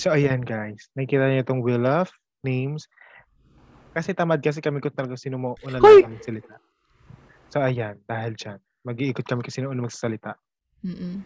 So, 0.00 0.16
ayan 0.16 0.40
guys. 0.40 0.88
Nakikita 0.96 1.28
niyo 1.28 1.44
itong 1.44 1.60
Wheel 1.60 1.84
of 1.84 2.08
Names. 2.40 2.88
Kasi 3.92 4.16
tamad 4.16 4.40
kasi 4.40 4.64
kami 4.64 4.80
kung 4.80 4.96
talaga 4.96 5.12
sino 5.20 5.36
mo 5.36 5.60
una 5.60 5.76
lang 5.76 6.16
magsalita. 6.16 6.56
So, 7.52 7.60
ayan. 7.60 8.00
Dahil 8.08 8.32
dyan. 8.32 8.56
Mag-iikot 8.88 9.28
kami 9.28 9.44
kasi 9.44 9.60
sino 9.60 9.68
una 9.68 9.84
magsasalita. 9.84 10.40
Mm-mm. 10.88 11.20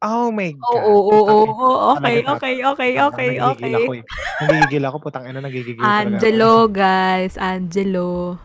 Oh 0.00 0.32
my 0.32 0.48
Oo, 0.48 0.72
God. 0.72 0.80
oo, 0.80 1.12
oo, 1.12 1.36
ina. 1.44 1.52
oo. 1.52 1.76
Okay, 2.00 2.16
okay, 2.24 2.54
okay, 2.64 2.90
Ah, 2.96 3.12
okay, 3.12 3.28
nagigigil 3.36 3.52
okay. 3.52 3.72
ako 3.76 3.92
eh. 3.92 4.02
Nagigigil 4.40 4.84
ako. 4.88 4.96
Putang 5.04 5.24
ina, 5.28 5.44
nagigigil. 5.44 5.84
Angelo, 5.84 6.72
guys. 6.72 7.36
Angelo. 7.36 8.40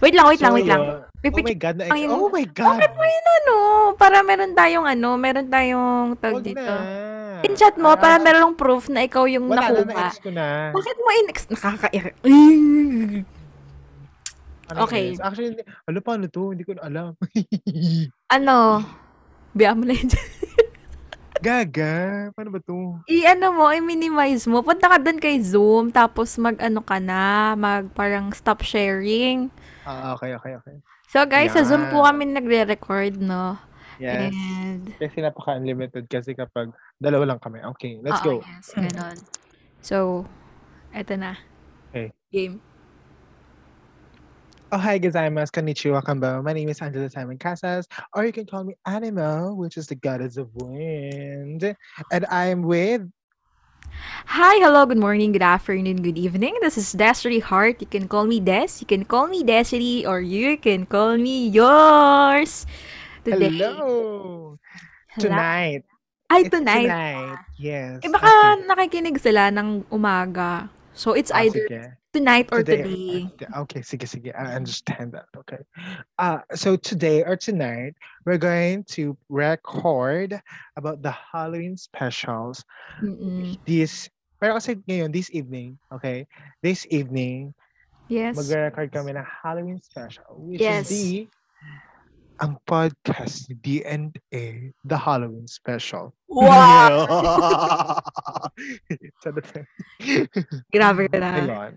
Wait 0.00 0.16
lang, 0.16 0.24
wait 0.24 0.40
lang, 0.40 0.56
wait 0.56 0.64
lang. 0.64 1.04
Yun. 1.20 1.24
Oh 1.24 1.34
Pipicture 1.34 1.50
my 1.50 1.58
God. 1.58 1.76
Na 1.76 1.84
yung- 1.92 2.14
oh 2.16 2.30
my 2.30 2.46
God. 2.46 2.68
Bakit 2.72 2.92
mo 2.92 3.04
yun 3.04 3.26
ano? 3.36 3.54
Para 3.94 4.16
meron 4.22 4.52
tayong 4.52 4.86
ano, 4.86 5.08
meron 5.14 5.46
tayong 5.46 6.14
tag 6.16 6.34
Huwag 6.38 6.46
dito. 6.46 6.62
na. 6.62 6.76
In-chat 7.40 7.74
mo, 7.74 7.88
Ah, 7.88 7.96
para 7.96 8.18
merong 8.18 8.50
proof 8.52 8.86
na 8.86 9.02
ikaw 9.02 9.22
yung 9.24 9.46
Wala 9.46 9.66
na, 9.68 9.78
nakuha. 9.80 9.94
na-ex 10.04 10.18
ko 10.18 10.30
na. 10.30 10.70
Bakit 10.70 10.96
mo 10.96 11.08
in-ex? 11.16 11.38
Nakaka-ir... 11.48 12.06
Ano 14.68 14.84
Okay. 14.84 15.14
na-ex? 15.14 15.22
Actually, 15.22 15.54
ano 15.86 15.98
pa 15.98 16.10
ano 16.12 16.26
to? 16.28 16.50
Hindi 16.50 16.62
ko 16.62 16.74
na 16.74 16.82
alam. 16.84 17.06
ano? 18.36 18.82
Biya 19.52 19.72
mo 19.72 19.82
na 19.82 19.94
yun. 19.94 20.10
Gaga. 21.38 21.94
Paano 22.34 22.50
ba 22.50 22.60
to? 22.60 22.98
I-ano 23.06 23.54
mo, 23.54 23.70
i-minimize 23.70 24.44
mo. 24.44 24.58
Punta 24.60 24.90
ka 24.90 24.98
dun 24.98 25.16
kay 25.16 25.38
Zoom, 25.38 25.88
tapos 25.88 26.34
mag-ano 26.36 26.82
ka 26.82 26.98
na, 26.98 27.54
mag 27.54 27.86
parang 27.94 28.34
stop 28.34 28.60
sharing. 28.60 29.46
Ah, 29.86 30.12
okay, 30.12 30.34
okay, 30.34 30.58
okay. 30.58 30.76
So 31.08 31.24
guys, 31.24 31.56
sa 31.56 31.64
Zoom 31.64 31.88
po 31.88 32.04
kami 32.04 32.28
nagre-record, 32.28 33.16
no? 33.16 33.56
Yes. 33.96 34.28
And, 34.28 34.92
Kasi 35.00 35.24
napaka-unlimited 35.24 36.04
kasi 36.06 36.36
kapag 36.36 36.68
dalawa 37.00 37.32
lang 37.32 37.40
kami. 37.40 37.64
Okay, 37.74 37.96
let's 38.04 38.20
oo, 38.22 38.38
go. 38.38 38.44
yes, 38.44 38.76
ganon. 38.76 39.16
So, 39.80 40.28
eto 40.92 41.16
na. 41.16 41.40
Okay. 41.90 42.12
Game. 42.28 42.60
Oh, 44.68 44.76
hi, 44.76 45.00
gozaimasu. 45.00 45.48
Konnichiwa, 45.48 46.04
kambo. 46.04 46.44
My 46.44 46.52
name 46.52 46.68
is 46.68 46.76
Angela 46.84 47.08
Simon 47.08 47.40
Casas, 47.40 47.88
or 48.12 48.28
you 48.28 48.32
can 48.36 48.44
call 48.44 48.68
me 48.68 48.76
Animo, 48.84 49.56
which 49.56 49.80
is 49.80 49.88
the 49.88 49.96
goddess 49.96 50.36
of 50.36 50.52
wind. 50.60 51.64
And 52.12 52.26
I'm 52.28 52.60
with 52.68 53.08
Hi, 54.36 54.60
hello, 54.60 54.84
good 54.84 55.00
morning, 55.00 55.32
good 55.32 55.44
afternoon, 55.44 56.04
good 56.04 56.18
evening. 56.18 56.56
This 56.60 56.76
is 56.76 56.92
Desiree 56.92 57.40
Hart. 57.40 57.80
You 57.80 57.88
can 57.88 58.08
call 58.08 58.28
me 58.28 58.40
Des, 58.40 58.78
you 58.80 58.86
can 58.86 59.04
call 59.04 59.26
me 59.26 59.42
Desiree, 59.42 60.04
or 60.04 60.20
you 60.20 60.56
can 60.60 60.84
call 60.84 61.16
me 61.16 61.48
yours. 61.48 62.66
Today. 63.24 63.48
Hello. 63.56 64.58
Hello. 65.08 65.18
Tonight. 65.18 65.82
Ay, 66.28 66.44
It's 66.44 66.52
tonight. 66.52 66.92
Tonight. 66.92 67.40
Yes. 67.56 68.04
Eh, 68.04 68.10
baka 68.12 68.60
nakikinig 68.68 69.16
sila 69.16 69.48
ng 69.48 69.88
umaga. 69.88 70.68
So, 70.98 71.14
it's 71.14 71.30
Ah, 71.30 71.46
either 71.46 71.62
sige. 71.70 71.94
tonight 72.10 72.50
or 72.50 72.66
Today, 72.66 72.82
today. 72.82 73.30
uh, 73.54 73.62
Okay, 73.62 73.86
sige, 73.86 74.02
sige. 74.10 74.34
I 74.34 74.58
understand 74.58 75.14
that. 75.14 75.30
Okay. 75.46 75.62
Uh, 76.18 76.42
so 76.58 76.74
today 76.74 77.22
or 77.22 77.38
tonight, 77.38 77.94
we're 78.26 78.42
going 78.42 78.82
to 78.98 79.14
record 79.30 80.34
about 80.74 80.98
the 81.06 81.14
Halloween 81.14 81.78
specials. 81.78 82.66
Mm-mm. 82.98 83.54
This, 83.62 84.10
pero 84.42 84.58
kasi 84.58 84.82
ngayon, 84.90 85.14
this 85.14 85.30
evening, 85.30 85.78
okay? 85.94 86.26
This 86.66 86.82
evening, 86.90 87.54
Yes. 88.10 88.34
magre-record 88.34 88.90
kami 88.90 89.14
ng 89.14 89.22
Halloween 89.22 89.78
special, 89.78 90.34
which 90.50 90.64
Yes. 90.64 90.90
is 90.90 90.98
the 90.98 91.28
ang 92.38 92.54
podcast 92.66 93.50
ni 93.50 93.54
D&A, 93.58 94.70
the 94.86 94.98
Halloween 94.98 95.46
special. 95.50 96.14
Wow! 96.30 97.04
so, 99.22 99.34
Grabe 100.70 101.10
ka 101.10 101.18
na. 101.18 101.30
Ayun. 101.42 101.74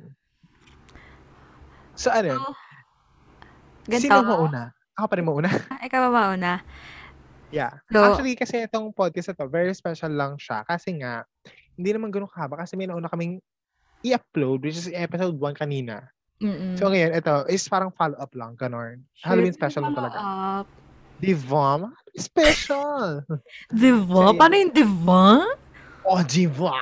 So, 1.97 2.13
ano? 2.13 2.37
yun? 2.37 2.41
Ganito. 3.89 4.05
Sino 4.05 4.21
mauna? 4.21 4.69
Ako 4.97 5.05
pa 5.09 5.15
rin 5.17 5.25
mauna? 5.25 5.49
Ikaw 5.87 5.99
ba 6.07 6.09
mauna? 6.13 6.51
Yeah. 7.49 7.81
So- 7.89 8.13
Actually, 8.13 8.37
kasi 8.37 8.61
itong 8.61 8.93
podcast 8.93 9.33
na 9.33 9.41
to, 9.41 9.49
very 9.49 9.73
special 9.73 10.13
lang 10.13 10.37
siya. 10.37 10.61
Kasi 10.69 11.01
nga, 11.01 11.25
hindi 11.73 11.89
naman 11.89 12.13
ganun 12.13 12.29
kahaba. 12.29 12.61
Kasi 12.61 12.77
may 12.77 12.85
nauna 12.85 13.09
kaming 13.09 13.41
i-upload, 14.05 14.61
which 14.61 14.77
is 14.77 14.93
episode 14.93 15.41
1 15.41 15.57
kanina. 15.57 16.13
Mm-mm. 16.41 16.73
So 16.73 16.89
ngayon, 16.89 17.13
ito 17.13 17.45
is 17.47 17.61
parang 17.69 17.93
follow-up 17.93 18.33
lang, 18.33 18.57
ganon. 18.57 19.05
Halloween 19.21 19.53
special 19.53 19.85
lang 19.85 19.93
talaga. 19.93 20.17
Up. 20.17 20.67
Diva? 21.21 21.85
Special! 22.17 23.21
Diva? 23.81 24.33
So, 24.33 24.35
Paano 24.35 24.57
yung 24.57 24.73
diva? 24.73 25.45
Oh, 26.01 26.17
diva! 26.25 26.73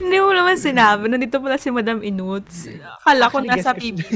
Hindi 0.00 0.16
mo 0.20 0.28
naman 0.36 0.60
sinabi. 0.60 1.08
Nandito 1.08 1.40
pala 1.40 1.56
si 1.56 1.72
Madam 1.72 2.04
Inuts. 2.04 2.68
Akala 3.00 3.32
ko 3.32 3.40
nasa 3.40 3.72
PBB. 3.72 4.12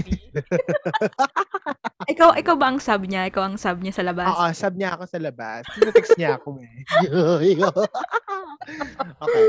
ikaw, 2.13 2.37
ikaw 2.37 2.55
ba 2.61 2.69
ang 2.69 2.77
sub 2.77 3.01
niya? 3.09 3.33
Ikaw 3.33 3.43
ang 3.49 3.57
sub 3.57 3.81
niya 3.81 3.97
sa 3.97 4.05
labas? 4.05 4.29
Oo, 4.29 4.45
sub 4.53 4.77
niya 4.77 4.93
ako 4.93 5.09
sa 5.09 5.19
labas. 5.25 5.65
Tinetext 5.73 6.21
niya 6.21 6.37
ako 6.37 6.61
eh. 6.61 6.85
okay. 9.25 9.47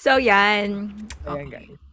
So, 0.00 0.16
yan. 0.16 0.96
Ayan, 1.28 1.52
guys. 1.52 1.87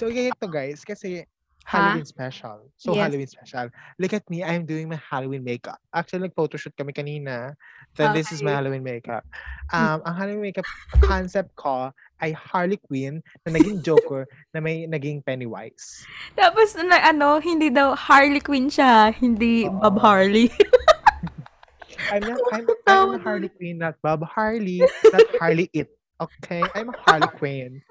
So, 0.00 0.08
ganito 0.08 0.48
guys, 0.48 0.80
kasi 0.80 1.28
Ha? 1.68 1.76
Halloween 1.76 2.08
special. 2.08 2.72
So, 2.80 2.96
Yes. 2.96 3.04
Halloween 3.04 3.28
special. 3.28 3.66
Look 4.00 4.16
at 4.16 4.24
me, 4.32 4.40
I'm 4.40 4.64
doing 4.64 4.88
my 4.88 4.96
Halloween 4.96 5.44
makeup. 5.44 5.76
Actually, 5.92 6.24
nag-photoshoot 6.24 6.72
kami 6.72 6.96
kanina. 6.96 7.52
Then, 8.00 8.16
this 8.16 8.32
is 8.32 8.40
my 8.40 8.56
Okay. 8.56 8.64
Halloween 8.64 8.80
makeup. 8.80 9.28
Um, 9.76 10.00
ang 10.08 10.14
Halloween 10.16 10.50
makeup 10.50 10.64
concept 11.04 11.52
ko 11.60 11.92
ay 12.24 12.32
Harley 12.32 12.80
Quinn 12.80 13.20
na 13.44 13.52
naging 13.52 13.84
Joker 13.84 14.24
na 14.56 14.64
may 14.64 14.88
naging 14.88 15.20
Pennywise. 15.20 16.00
Tapos, 16.32 16.74
na, 16.80 16.96
ano, 17.04 17.36
hindi 17.36 17.68
daw 17.68 17.92
Harley 17.92 18.40
Quinn 18.40 18.72
siya. 18.72 19.12
Hindi 19.12 19.68
Oo. 19.68 19.84
Bob 19.84 20.00
Harley. 20.00 20.48
I'm 22.10 22.24
not, 22.24 22.40
I'm, 22.56 22.64
I'm 22.88 23.20
Harley 23.20 23.52
Quinn, 23.52 23.78
not 23.84 24.00
Bob 24.00 24.24
Harley, 24.24 24.80
not 25.12 25.28
Harley 25.36 25.68
It. 25.76 25.92
Okay? 26.20 26.62
I'm 26.74 26.90
a 26.90 26.92
Harley 26.98 27.28
Quinn. 27.38 27.82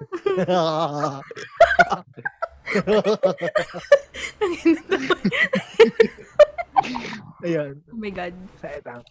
Ayun. 7.44 7.80
oh 7.92 7.96
my 7.96 8.10
God. 8.10 8.34
So, 8.60 8.68
ito. 8.68 9.02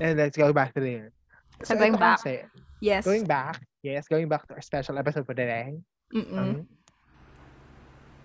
And 0.00 0.18
let's 0.18 0.36
go 0.36 0.52
back 0.52 0.74
to 0.74 0.80
the 0.80 1.10
So, 1.64 1.74
going 1.76 1.92
ito 1.94 2.00
back. 2.00 2.18
kasi, 2.22 2.44
Yes. 2.80 3.04
Going 3.04 3.24
back, 3.28 3.60
yes, 3.82 4.08
going 4.08 4.28
back 4.28 4.48
to 4.48 4.54
our 4.56 4.62
special 4.64 4.96
episode 4.96 5.26
for 5.26 5.34
today. 5.34 5.76
Mm-mm. 6.16 6.32
Um, 6.32 6.66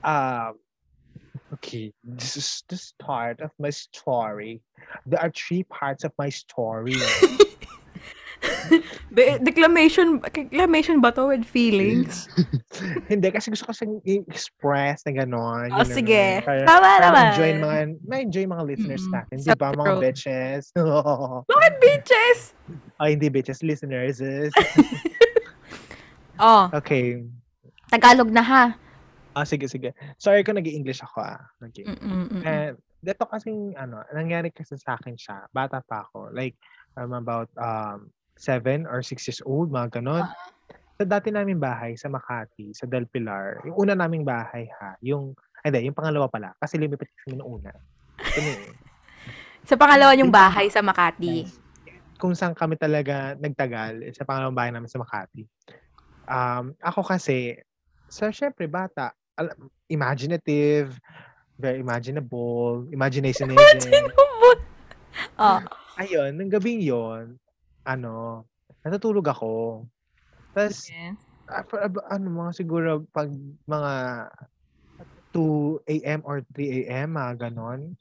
um, 0.07 0.53
okay, 1.59 1.91
this 2.05 2.37
is 2.37 2.63
the 2.69 2.77
start 2.77 3.41
of 3.41 3.51
my 3.59 3.69
story. 3.69 4.61
There 5.05 5.19
are 5.19 5.31
three 5.35 5.63
parts 5.67 6.05
of 6.07 6.13
my 6.17 6.29
story. 6.29 6.95
Be- 9.15 9.39
declamation, 9.39 10.19
declamation 10.19 10.99
ba 10.99 11.13
to 11.13 11.31
with 11.31 11.45
feelings? 11.45 12.27
Hindi, 13.11 13.31
kasi 13.31 13.53
gusto 13.53 13.71
siyang 13.71 14.03
i-express 14.03 15.05
na 15.07 15.23
gano'n. 15.23 15.71
Oh, 15.71 15.87
sige. 15.87 16.41
lang. 16.41 16.47
Para, 16.47 16.61
Tama 16.67 16.83
para 16.83 17.05
naman. 17.07 17.13
ma-enjoy 17.15 17.49
ng 17.49 17.61
mga, 17.63 17.77
ma-enjoy 18.03 18.45
mga 18.49 18.63
listeners 18.67 19.03
Mm-mm. 19.07 19.15
natin. 19.15 19.35
Di 19.39 19.53
ba, 19.55 19.69
mga 19.71 19.93
bitches? 20.01 20.63
Bakit 21.51 21.73
bitches? 21.79 22.39
Ay, 22.99 23.15
hindi 23.15 23.27
bitches, 23.31 23.63
listeners. 23.63 24.19
Oh, 26.35 26.67
okay. 26.75 27.23
Tagalog 27.87 28.27
na 28.27 28.43
ha. 28.43 28.63
Ah, 29.35 29.47
sige, 29.47 29.67
sige. 29.67 29.95
Sorry 30.19 30.43
kung 30.43 30.59
nag-i-English 30.59 31.03
ako, 31.03 31.23
ah. 31.23 31.39
Okay. 31.63 31.87
Mm-mm-mm. 31.87 32.43
And 32.43 32.75
dito 32.99 33.23
kasing 33.27 33.77
ano, 33.77 34.01
nangyari 34.11 34.49
kasi 34.51 34.75
sa 34.75 34.99
akin 34.99 35.15
siya, 35.15 35.47
bata 35.51 35.79
pa 35.85 36.07
ako. 36.07 36.35
Like, 36.35 36.57
I'm 36.95 37.11
about 37.15 37.51
um, 37.59 38.11
seven 38.35 38.83
or 38.85 38.99
six 39.01 39.25
years 39.27 39.41
old, 39.43 39.71
mga 39.71 39.99
ganon. 39.99 40.27
Sa 40.95 41.03
dati 41.03 41.27
naming 41.31 41.59
bahay 41.59 41.99
sa 41.99 42.07
Makati, 42.07 42.71
sa 42.71 42.87
Del 42.87 43.07
Pilar, 43.07 43.63
yung 43.67 43.75
una 43.75 43.95
naming 43.95 44.23
bahay 44.23 44.67
ha, 44.79 44.95
yung, 45.03 45.35
ay, 45.63 45.71
hindi, 45.71 45.91
yung 45.91 45.97
pangalawa 45.97 46.31
pala, 46.31 46.55
kasi 46.55 46.79
lumipat 46.79 47.07
kami 47.25 47.35
noong 47.39 47.51
una. 47.59 47.71
Ano 48.15 48.49
Sa 49.67 49.75
pangalawa 49.75 50.13
yung 50.13 50.29
bahay 50.29 50.69
sa 50.69 50.85
Makati. 50.85 51.49
kung 52.15 52.31
saan 52.31 52.55
kami 52.55 52.79
talaga 52.79 53.35
nagtagal, 53.35 54.07
eh, 54.07 54.13
sa 54.15 54.23
pangalawang 54.23 54.55
bahay 54.55 54.71
namin 54.71 54.87
sa 54.87 55.01
Makati. 55.01 55.43
Um, 56.29 56.77
ako 56.79 57.03
kasi, 57.03 57.59
so 58.07 58.31
syempre 58.31 58.69
bata, 58.71 59.11
imaginative, 59.91 60.95
very 61.59 61.83
imaginable, 61.83 62.87
imagination 62.91 63.51
mo 63.51 63.59
mo. 63.59 64.51
Oh, 65.35 65.59
ayun, 65.99 66.31
ng 66.35 66.47
gabing 66.47 66.79
yon 66.79 67.35
ano, 67.85 68.43
natutulog 68.81 69.25
ako. 69.29 69.85
Tapos, 70.57 70.89
yes. 70.89 71.15
ah, 71.47 71.63
for 71.65 71.79
ab- 71.79 72.05
ano, 72.09 72.27
mga 72.45 72.51
siguro, 72.57 73.05
pag 73.13 73.29
mga 73.69 73.93
2 75.35 75.83
a.m. 75.85 76.23
or 76.23 76.41
3 76.55 76.87
a.m., 76.87 77.15
mga 77.19 77.49
ganon, 77.49 77.93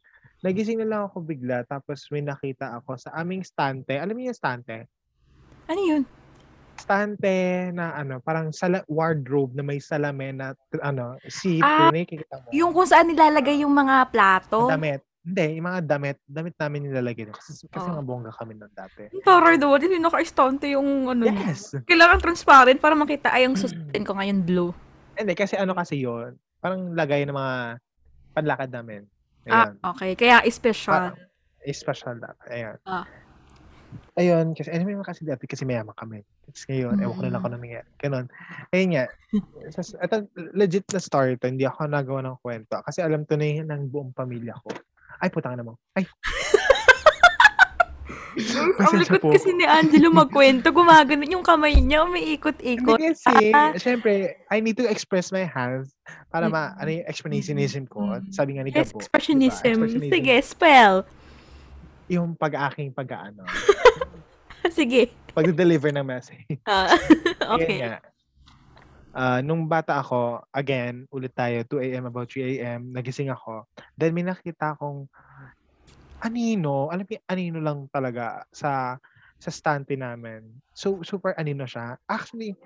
nagising 0.44 0.78
na 0.78 0.86
lang 0.86 1.02
ako 1.08 1.24
bigla 1.24 1.64
tapos 1.64 2.04
may 2.12 2.20
nakita 2.20 2.76
ako 2.78 3.00
sa 3.00 3.10
aming 3.16 3.40
stante. 3.40 3.96
Alam 3.96 4.14
niyo 4.14 4.30
yung 4.30 4.38
stante? 4.38 4.86
Ano 5.66 5.80
yun? 5.80 6.02
Stante 6.76 7.70
na 7.72 7.96
ano, 7.96 8.20
parang 8.20 8.52
sala 8.52 8.84
wardrobe 8.86 9.56
na 9.56 9.64
may 9.64 9.80
salamin 9.80 10.38
na 10.38 10.52
ano, 10.84 11.16
seat. 11.24 11.64
Ah, 11.64 11.88
Yung 11.88 11.96
nakikita 11.96 12.34
mo. 12.38 12.46
Yung 12.52 12.70
kung 12.76 12.86
saan 12.86 13.08
nilalagay 13.08 13.64
yung 13.64 13.72
mga 13.72 14.10
plato. 14.12 14.68
Damit. 14.68 15.00
Hindi, 15.24 15.56
yung 15.56 15.66
mga 15.66 15.80
damit. 15.88 16.18
Damit 16.22 16.52
namin 16.54 16.80
nilalagay. 16.84 17.24
doon. 17.24 17.34
Kasi, 17.34 17.64
kasi 17.66 17.86
Oh. 17.88 17.96
mga 17.96 18.04
bongga 18.04 18.32
kami 18.36 18.52
nun 18.54 18.68
dati. 18.70 19.08
Taray 19.24 19.56
doon, 19.56 19.80
hindi 19.80 19.96
naka-istante 19.96 20.68
yung 20.68 21.08
ano. 21.08 21.24
Yes! 21.24 21.72
Kailangan 21.82 22.20
transparent 22.20 22.76
para 22.76 22.92
makita 22.92 23.32
ay 23.32 23.48
yung 23.48 23.56
susutin 23.56 24.04
ko 24.04 24.12
ngayon 24.12 24.44
blue. 24.44 24.70
Hindi, 25.16 25.32
kasi 25.32 25.56
ano 25.56 25.72
kasi 25.72 25.96
yon 25.96 26.36
Parang 26.60 26.92
lagay 26.92 27.24
ng 27.24 27.32
mga 27.32 27.80
panlakad 28.32 28.68
namin. 28.68 29.08
Ah, 29.44 29.68
Ayun. 29.68 29.80
okay. 29.86 30.10
Kaya 30.14 30.44
special. 30.46 31.16
Special 31.64 32.20
dapat. 32.20 32.44
Ayun. 32.50 32.76
Ah. 32.84 33.08
Ayun, 34.14 34.52
kasi 34.52 34.70
anyway 34.70 34.94
kasi 35.00 35.24
dati 35.24 35.44
kasi 35.44 35.64
mayaman 35.64 35.94
kami. 35.94 36.20
Tapos 36.44 36.62
ngayon, 36.66 36.96
ewan 36.98 37.14
ko 37.14 37.22
na 37.22 37.30
lang 37.30 37.32
Mm. 37.32 37.42
kung 37.42 37.50
ano 37.50 37.58
nangyari. 37.58 37.88
Ganun. 37.98 38.26
Ayun 38.70 38.88
nga. 38.92 39.04
Ito, 39.98 40.14
legit 40.52 40.86
na 40.86 41.00
story 41.00 41.34
to. 41.34 41.48
Hindi 41.48 41.64
ako 41.64 41.88
nagawa 41.88 42.20
ng 42.22 42.38
kwento. 42.38 42.76
Kasi 42.80 43.00
alam 43.00 43.24
to 43.24 43.34
na 43.34 43.46
yun 43.48 43.66
ng 43.66 43.88
buong 43.88 44.12
pamilya 44.12 44.52
ko. 44.60 44.70
Ay, 45.18 45.28
putang 45.28 45.54
na 45.54 45.62
mo. 45.62 45.76
Ay. 45.92 46.04
Ang 48.34 48.98
likot 48.98 49.22
po. 49.22 49.30
kasi 49.30 49.54
ni 49.54 49.62
Angelo 49.62 50.10
magkwento. 50.10 50.74
Gumagano 50.74 51.22
yung 51.22 51.46
kamay 51.46 51.78
niya, 51.78 52.02
umiikot-ikot. 52.02 52.98
Hindi 52.98 53.14
kasi, 53.14 53.54
Ah. 53.54 53.70
syempre, 53.78 54.42
I 54.50 54.58
need 54.58 54.74
to 54.74 54.82
express 54.84 55.30
my 55.30 55.46
hands 55.46 55.94
para 56.28 56.50
ma, 56.50 56.74
ano 56.74 56.90
yung 56.90 57.06
expressionism 57.06 57.86
ko. 57.86 58.10
Mm. 58.10 58.34
Sabi 58.34 58.58
nga 58.58 58.66
ni 58.66 58.74
Yes, 58.74 58.90
Gabo. 58.90 58.98
expressionism. 58.98 59.62
Expressionism. 59.78 60.10
Sige, 60.10 60.34
spell. 60.42 61.06
Yung 62.10 62.34
pag-aking 62.34 62.90
pag-ano. 62.90 63.46
Sige. 64.74 65.14
Pag-deliver 65.30 65.94
ng 65.94 66.02
message. 66.02 66.58
Ah, 66.66 66.90
Ayun 66.90 67.54
okay. 67.54 67.78
nga. 67.86 68.02
Ah, 69.14 69.38
nung 69.46 69.70
bata 69.70 70.02
ako, 70.02 70.42
again, 70.50 71.06
ulit 71.14 71.30
tayo, 71.38 71.62
2 71.70 71.78
a.m. 71.86 72.10
about 72.10 72.26
3 72.26 72.58
a.m., 72.58 72.90
nagising 72.90 73.30
ako. 73.30 73.62
Then 73.94 74.10
may 74.10 74.26
nakita 74.26 74.74
akong 74.74 75.06
anino, 76.18 76.90
alam 76.90 77.06
mo 77.06 77.14
anino 77.30 77.58
lang 77.62 77.86
talaga 77.94 78.42
sa 78.50 78.98
sa 79.38 79.50
stante 79.54 79.94
namin. 79.94 80.42
So, 80.74 81.04
super 81.06 81.30
anino 81.38 81.62
siya. 81.62 81.94
Actually, 82.10 82.58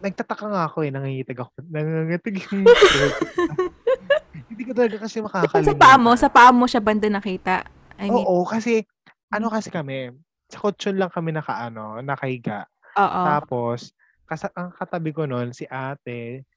nagtataka 0.00 0.48
nga 0.48 0.62
ako 0.70 0.86
eh, 0.86 0.90
nangangitig 0.94 1.36
ako. 1.36 1.52
Nangangitig 1.68 2.40
yung. 2.48 2.64
Hindi 4.48 4.62
ko 4.64 4.72
talaga 4.72 4.96
kasi 5.04 5.20
Sa 5.20 5.28
makakalimutan. 5.28 5.76
paa 5.76 5.96
mo, 6.00 6.10
sa 6.16 6.28
paa 6.32 6.50
mo 6.54 6.64
siya 6.64 6.80
banda 6.80 7.08
nakita. 7.12 7.68
I 8.00 8.08
mean, 8.08 8.24
Oo, 8.24 8.48
kasi, 8.48 8.80
ano 9.28 9.52
kasi 9.52 9.68
kami, 9.68 10.08
sa 10.48 10.56
kutsyon 10.62 10.96
lang 10.96 11.12
kami 11.12 11.36
nakaano, 11.36 12.00
nakahiga. 12.00 12.64
oo. 12.96 13.20
Tapos, 13.24 13.92
kasa, 14.32 14.48
ang 14.56 14.72
katabi 14.72 15.12
ko 15.12 15.28
noon, 15.28 15.52
si 15.52 15.68
ate, 15.68 16.48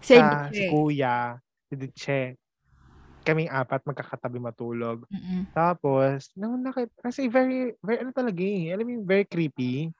Say 0.00 0.24
sa, 0.24 0.48
si 0.48 0.64
kuya, 0.72 1.36
si 1.68 1.76
Diche. 1.76 2.40
Kaming 3.24 3.52
apat 3.52 3.84
magkakatabi 3.84 4.40
matulog. 4.40 5.04
Mm-mm. 5.12 5.48
Tapos, 5.52 6.32
nung 6.36 6.60
nakita, 6.60 6.92
kasi 7.04 7.28
very, 7.28 7.76
very, 7.84 8.00
ano 8.04 8.12
talaga 8.12 8.40
eh, 8.40 8.72
alam 8.72 8.84
mo 8.84 8.92
yung 9.00 9.08
very 9.08 9.28
creepy. 9.28 9.92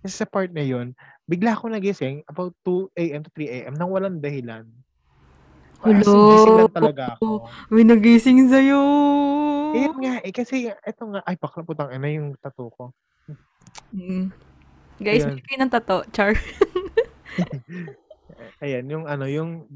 Kasi 0.00 0.12
sa 0.12 0.28
part 0.28 0.48
na 0.52 0.64
yun, 0.64 0.96
bigla 1.24 1.56
ako 1.56 1.72
nagising 1.72 2.24
about 2.28 2.52
2 2.64 2.88
a.m. 2.96 3.20
to 3.24 3.32
3 3.32 3.48
a.m. 3.52 3.74
nang 3.76 3.92
walang 3.92 4.20
dahilan. 4.20 4.64
As 5.84 6.08
in, 6.08 6.24
gising 6.28 6.56
lang 6.56 6.72
Hello. 6.72 6.76
talaga 6.76 7.16
ako. 7.16 7.48
May 7.72 7.84
nagising 7.84 8.48
sa'yo. 8.48 8.82
Eh, 9.76 9.88
yun 9.88 9.98
nga, 10.04 10.14
eh, 10.24 10.32
kasi 10.32 10.68
ito 10.72 11.02
nga, 11.12 11.20
ay, 11.24 11.36
bakla 11.36 11.64
putang 11.64 11.92
ina 11.92 12.08
yung 12.12 12.36
tattoo 12.40 12.68
ko. 12.72 12.84
Mm. 13.92 14.32
Guys, 14.96 15.28
Ayun. 15.28 15.36
bili 15.36 15.44
kayo 15.44 15.58
ng 15.60 15.72
tato. 15.72 15.96
Char. 16.16 16.32
Ayan, 18.64 18.88
yung 18.88 19.04
ano, 19.04 19.28
yung, 19.28 19.68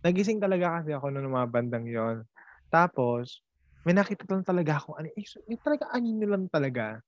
nagising 0.00 0.40
talaga 0.40 0.80
kasi 0.80 0.96
ako 0.96 1.12
noong 1.12 1.36
mga 1.36 1.48
bandang 1.52 1.84
yon 1.84 2.24
Tapos, 2.72 3.44
may 3.84 3.92
nakita 3.92 4.24
lang 4.32 4.40
talaga 4.40 4.80
ako, 4.80 4.96
ano, 4.96 5.12
eh, 5.12 5.24
yung 5.48 5.60
talaga 5.60 5.92
anino 5.92 6.24
lang 6.24 6.48
talaga. 6.48 7.00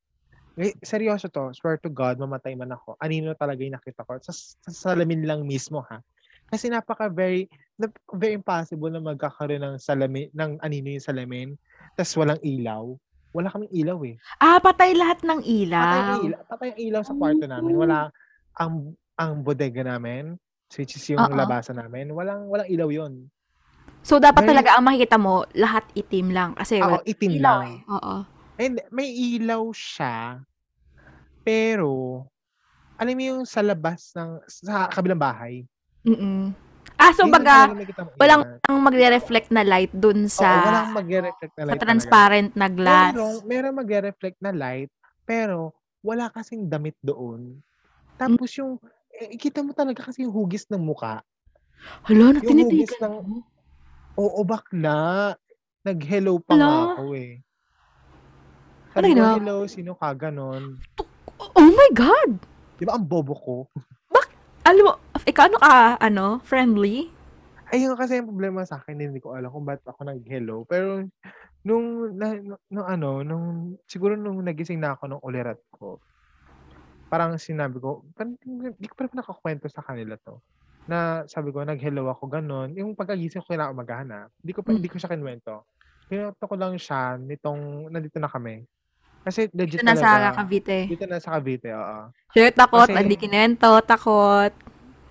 Eh, 0.56 0.72
seryoso 0.84 1.32
to, 1.32 1.52
swear 1.56 1.80
to 1.80 1.88
God, 1.88 2.20
mamatay 2.20 2.56
man 2.56 2.72
ako. 2.72 2.96
Anino 3.00 3.32
talaga 3.36 3.64
yung 3.64 3.76
nakita 3.76 4.04
ko. 4.04 4.20
Sa, 4.20 4.32
sa 4.32 4.92
salamin 4.92 5.24
lang 5.24 5.44
mismo, 5.44 5.84
ha? 5.88 6.00
Kasi 6.48 6.68
napaka 6.68 7.08
very, 7.08 7.48
very 8.16 8.36
impossible 8.36 8.92
na 8.92 9.00
magkakaroon 9.00 9.64
ng 9.64 9.76
salamin, 9.80 10.28
ng 10.32 10.60
anino 10.60 10.92
yung 10.92 11.04
salamin, 11.04 11.48
tas 11.96 12.12
walang 12.16 12.40
ilaw. 12.44 12.96
Wala 13.36 13.48
kaming 13.48 13.68
ilaw 13.70 14.00
eh. 14.02 14.16
Ah, 14.38 14.56
patay 14.56 14.96
lahat 14.96 15.20
ng 15.20 15.38
Patay 15.38 15.60
ilaw. 15.62 15.84
ang 16.08 16.24
ilaw, 16.24 16.40
patay 16.48 16.68
ang 16.72 16.80
ilaw 16.80 17.02
sa 17.04 17.12
kwarto 17.12 17.44
namin. 17.44 17.74
Wala 17.76 17.98
ang 18.56 18.72
ang 19.14 19.32
bodega 19.40 19.84
namin, 19.84 20.40
which 20.72 20.96
is 20.96 21.04
yung 21.06 21.20
Oo. 21.20 21.36
labasan 21.36 21.76
namin. 21.76 22.08
Walang 22.10 22.48
walang 22.48 22.66
ilaw 22.66 22.88
'yon. 22.88 23.28
So, 24.00 24.16
dapat 24.16 24.42
Very- 24.42 24.50
talaga 24.54 24.70
ang 24.72 24.84
makikita 24.84 25.16
mo, 25.16 25.44
lahat 25.52 25.82
itim 25.92 26.30
lang. 26.30 26.50
Kasi 26.54 26.78
Ako 26.78 26.96
wala 26.96 27.04
itim 27.04 27.32
ilaw 27.34 27.58
lang. 27.58 27.62
eh. 27.66 27.78
Oo. 27.90 28.14
And 28.56 28.74
may 28.88 29.08
ilaw 29.10 29.68
siya. 29.70 30.40
Pero 31.42 32.24
alam 32.96 33.12
mo 33.12 33.22
yung 33.22 33.42
sa 33.44 33.60
labas 33.60 34.14
ng 34.14 34.40
sa 34.46 34.88
kabilang 34.88 35.20
bahay. 35.20 35.66
Mm-mm. 36.02 36.54
Ah, 37.06 37.14
so 37.14 37.22
baga, 37.30 37.70
talaga 37.70 38.02
walang 38.18 38.42
ang 38.66 38.76
magre-reflect 38.82 39.54
na 39.54 39.62
light 39.62 39.94
dun 39.94 40.26
Oo, 40.26 40.34
sa 40.34 40.48
walang 40.66 40.90
magre-reflect 40.90 41.54
na 41.54 41.62
sa 41.62 41.62
light 41.62 41.70
talaga. 41.70 41.84
transparent 41.86 42.50
na 42.58 42.66
glass. 42.66 43.14
Meron, 43.14 43.34
meron 43.46 43.78
magre-reflect 43.78 44.38
na 44.42 44.50
light, 44.50 44.90
pero 45.22 45.70
wala 46.02 46.26
kasing 46.34 46.66
damit 46.66 46.98
doon. 46.98 47.62
Tapos 48.18 48.50
yung 48.58 48.82
eh, 49.14 49.38
kita 49.38 49.62
mo 49.62 49.70
talaga 49.70 50.02
kasi 50.10 50.26
yung 50.26 50.34
hugis 50.34 50.66
ng 50.66 50.82
muka. 50.82 51.22
Hala, 52.10 52.34
na 52.34 52.42
Yung 52.42 52.66
hugis 52.66 52.98
ng. 52.98 53.14
Oo, 54.18 54.40
bakla. 54.42 55.32
Nag-hello 55.86 56.42
pa 56.42 56.58
nga 56.58 56.66
Hala. 56.66 56.98
ako 56.98 57.02
eh. 57.14 57.32
Sabi 58.90 59.12
ko, 59.14 59.22
hello, 59.22 59.56
sino 59.70 59.92
ka 59.94 60.10
ganon? 60.16 60.74
Oh 61.38 61.70
my 61.70 61.90
God! 61.94 62.40
Di 62.80 62.82
ba 62.82 62.98
ang 62.98 63.06
bobo 63.06 63.36
ko? 63.36 63.56
Alam 64.66 64.82
mo, 64.82 64.92
ikaw 65.26 65.50
ano 65.50 65.56
ka, 65.58 65.74
ano, 65.98 66.26
friendly? 66.40 67.10
Ayun 67.74 67.98
kasi 67.98 68.22
yung 68.22 68.30
problema 68.30 68.62
sa 68.62 68.78
akin, 68.78 68.94
hindi 68.94 69.18
ko 69.18 69.34
alam 69.34 69.50
kung 69.50 69.66
ba't 69.66 69.82
ako 69.82 70.06
nag-hello. 70.06 70.62
Pero 70.64 71.02
nung, 71.66 72.14
na, 72.14 72.38
nung 72.70 72.86
ano, 72.86 73.26
nung, 73.26 73.46
siguro 73.90 74.14
nung 74.14 74.38
nagising 74.38 74.78
na 74.78 74.94
ako 74.94 75.02
nung 75.10 75.24
ulirat 75.26 75.58
ko, 75.74 75.98
parang 77.10 77.34
sinabi 77.36 77.82
ko, 77.82 78.06
parang 78.14 78.38
hindi 78.46 78.86
ko 78.86 78.94
pa 78.94 79.02
rin 79.04 79.18
nakakwento 79.18 79.66
sa 79.66 79.82
kanila 79.82 80.14
to. 80.22 80.38
Na 80.86 81.26
sabi 81.26 81.50
ko, 81.50 81.66
nag-hello 81.66 82.06
ako, 82.06 82.30
ganon. 82.30 82.70
Yung 82.78 82.94
pagkagising 82.94 83.42
ko 83.42 83.50
kailangan 83.50 83.74
umagahan 83.74 84.06
na. 84.06 84.20
Hindi 84.38 84.52
ko 84.54 84.62
pa, 84.62 84.70
Mm. 84.70 84.76
hindi 84.78 84.90
ko 84.90 84.96
siya 85.02 85.10
kinwento. 85.10 85.54
Kinwento 86.06 86.42
ko 86.46 86.54
lang 86.54 86.78
siya 86.78 87.18
nitong, 87.18 87.90
nandito 87.90 88.22
na 88.22 88.30
kami. 88.30 88.62
Kasi 89.26 89.50
legit 89.50 89.82
Dito 89.82 89.90
na 89.90 89.98
sa 89.98 90.06
talaga. 90.22 90.38
Cavite. 90.38 90.78
Dito 90.86 91.02
na 91.10 91.18
sa 91.18 91.34
Cavite, 91.34 91.74
oo. 91.74 91.98
Sure, 92.30 92.54
takot. 92.54 92.86
Kasi- 92.86 93.02
Hindi 93.02 93.18
kinento, 93.18 93.74
takot. 93.82 94.54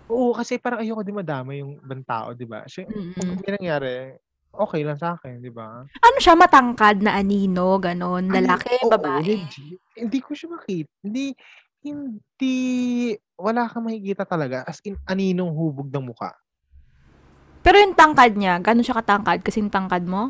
Oo, 0.05 0.37
kasi 0.37 0.61
parang 0.61 0.85
ayoko 0.85 1.01
din 1.01 1.17
madama 1.17 1.57
yung 1.57 1.81
ibang 1.81 2.05
tao, 2.05 2.37
di 2.37 2.45
ba? 2.45 2.61
Kasi 2.65 2.85
Mm-mm. 2.85 3.13
kung 3.17 3.41
may 3.41 3.53
nangyari, 3.57 4.13
okay 4.53 4.81
lang 4.85 4.97
sa 5.01 5.17
akin, 5.17 5.41
di 5.41 5.49
ba? 5.49 5.81
Ano 5.81 6.17
siya, 6.21 6.37
matangkad 6.37 7.01
na 7.01 7.17
anino, 7.17 7.81
ganon, 7.81 8.29
Ano, 8.29 8.35
lalaki, 8.37 8.85
oo, 8.85 8.91
babae. 8.93 9.25
legit. 9.25 9.81
Hindi 9.97 10.19
ko 10.21 10.37
siya 10.37 10.53
makita. 10.53 10.91
Hindi, 11.01 11.33
hindi, 11.81 12.55
wala 13.37 13.65
kang 13.65 13.89
makikita 13.89 14.29
talaga. 14.29 14.61
As 14.69 14.77
in, 14.85 14.93
aninong 15.09 15.49
hubog 15.53 15.89
ng 15.89 16.05
muka. 16.13 16.33
Pero 17.65 17.81
yung 17.81 17.97
tangkad 17.97 18.37
niya, 18.37 18.61
gano'n 18.61 18.85
siya 18.85 19.01
katangkad? 19.01 19.41
Kasing 19.41 19.73
tangkad 19.73 20.05
mo? 20.05 20.29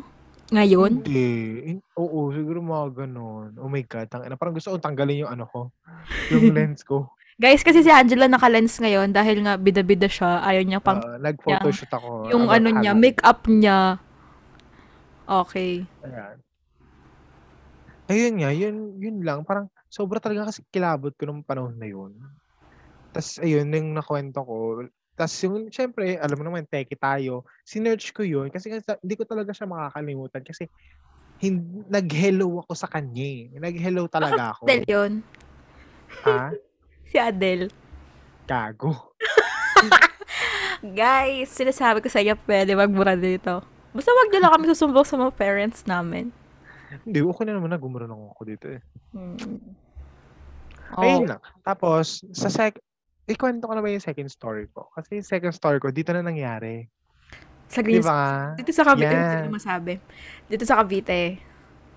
Ngayon? 0.56 1.04
Hindi. 1.04 1.28
In- 1.68 1.84
oo, 2.00 2.32
siguro 2.32 2.64
mga 2.64 3.04
ganon. 3.04 3.52
Oh 3.60 3.68
my 3.68 3.84
God. 3.84 4.08
Tang, 4.08 4.24
parang 4.40 4.56
gusto 4.56 4.72
kong 4.72 4.80
tanggalin 4.80 5.28
yung 5.28 5.32
ano 5.36 5.44
ko. 5.44 5.68
Yung 6.32 6.48
lens 6.56 6.80
ko. 6.80 7.12
Guys, 7.36 7.60
kasi 7.60 7.84
si 7.84 7.92
Angela 7.92 8.32
naka-lens 8.32 8.80
ngayon 8.80 9.12
dahil 9.12 9.44
nga 9.44 9.60
bida-bida 9.60 10.08
siya. 10.08 10.40
Ayaw 10.40 10.64
niya 10.64 10.80
pang 10.80 11.04
Uh, 11.04 11.20
nag-photoshoot 11.20 11.92
ako. 11.92 12.32
yung 12.32 12.48
ano 12.48 12.80
niya, 12.80 12.96
make-up 12.96 13.44
niya. 13.44 14.00
Okay. 15.28 15.84
Ayan. 16.00 16.36
Ayun 18.08 18.34
nga, 18.40 18.50
yun, 18.56 18.76
yun 18.96 19.16
lang. 19.20 19.44
Parang 19.44 19.68
sobra 19.92 20.16
talaga 20.16 20.48
kasi 20.48 20.64
kilabot 20.72 21.12
ko 21.12 21.28
nung 21.28 21.44
panahon 21.44 21.76
na 21.76 21.84
yun. 21.84 22.16
Tapos 23.12 23.36
ayun, 23.44 23.68
yung 23.68 23.92
nakwento 23.92 24.40
ko. 24.40 24.88
Tapos 25.12 25.36
yung, 25.44 25.68
syempre, 25.68 26.16
alam 26.16 26.40
mo 26.40 26.44
naman, 26.48 26.64
teki 26.64 26.96
tayo. 26.96 27.44
Sinerch 27.68 28.16
ko 28.16 28.24
yun 28.24 28.48
kasi, 28.48 28.72
kasi 28.72 28.96
hindi 29.04 29.12
ko 29.12 29.28
talaga 29.28 29.52
siya 29.52 29.68
makakalimutan 29.68 30.40
kasi 30.40 30.72
hin- 31.36 31.84
nag-hello 31.92 32.64
ako 32.64 32.72
sa 32.72 32.88
kanya 32.88 33.28
eh. 33.28 33.60
Nag-hello 33.60 34.08
talaga 34.08 34.56
ako. 34.56 34.72
Adele 34.72 34.88
yun. 34.88 35.12
Ha? 36.24 36.48
Si 37.06 37.16
Adele. 37.16 37.70
Gago. 38.46 39.14
Guys, 40.82 41.50
sinasabi 41.50 41.98
ko 41.98 42.08
sa 42.10 42.20
iyo, 42.20 42.36
pwede 42.46 42.74
magbura 42.74 43.16
dito. 43.16 43.64
Basta 43.90 44.12
wag 44.12 44.28
niyo 44.28 44.40
lang 44.44 44.52
kami 44.52 44.64
susumbong 44.68 45.06
sa 45.06 45.16
mga 45.16 45.32
parents 45.34 45.82
namin. 45.84 46.30
Hindi, 47.02 47.18
okey 47.24 47.42
na 47.48 47.56
naman 47.56 47.72
na 47.72 47.80
marunong 47.80 48.30
ako 48.30 48.42
dito, 48.44 48.66
eh. 48.70 48.80
Mm. 49.16 49.58
Ayun 50.94 51.26
Oh. 51.26 51.30
lang. 51.34 51.42
Tapos 51.66 52.22
sa 52.30 52.46
sec 52.46 52.78
ikuwento 53.26 53.66
ko 53.66 53.74
na 53.74 53.82
ba 53.82 53.90
yung 53.90 53.98
second 53.98 54.30
story 54.30 54.70
ko? 54.70 54.86
Kasi 54.94 55.18
yung 55.18 55.26
second 55.26 55.50
story 55.50 55.82
ko 55.82 55.90
dito 55.90 56.14
na 56.14 56.22
nangyari. 56.22 56.86
Sa 57.66 57.82
'Di 57.82 57.98
Greens 57.98 58.06
ba? 58.06 58.54
dito 58.54 58.70
sa 58.70 58.86
Cavite 58.86 59.10
Yan. 59.10 59.50
na 59.50 59.50
masabi. 59.50 59.98
Dito 60.46 60.62
sa 60.62 60.78
Cavite. 60.78 61.42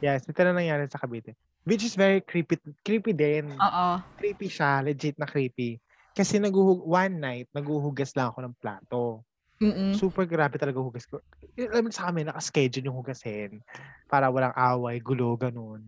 Yes, 0.01 0.25
dito 0.25 0.41
na 0.41 0.57
nangyari 0.57 0.89
sa 0.89 0.97
Cavite. 0.97 1.37
Which 1.67 1.83
is 1.83 1.95
very 1.99 2.23
creepy 2.23 2.55
creepy 2.87 3.11
din. 3.11 3.59
Oo. 3.59 3.87
Creepy 4.15 4.47
siya, 4.47 4.83
legit 4.83 5.15
na 5.19 5.27
creepy. 5.27 5.79
Kasi 6.15 6.39
naghuhug 6.39 6.83
one 6.83 7.15
night, 7.19 7.47
naghuhugas 7.55 8.15
lang 8.15 8.31
ako 8.31 8.39
ng 8.43 8.55
plato. 8.59 9.03
Mm. 9.59 9.91
Super 9.95 10.23
grabe 10.23 10.55
talaga 10.55 10.79
hugas 10.79 11.03
ko. 11.07 11.19
Alam 11.59 11.87
mo 11.87 11.91
sa 11.91 12.07
amin 12.11 12.31
naka-schedule 12.31 12.87
yung 12.87 12.99
hugasin 12.99 13.59
para 14.07 14.31
walang 14.31 14.55
away, 14.55 14.99
gulo, 15.03 15.35
gano'n. 15.35 15.83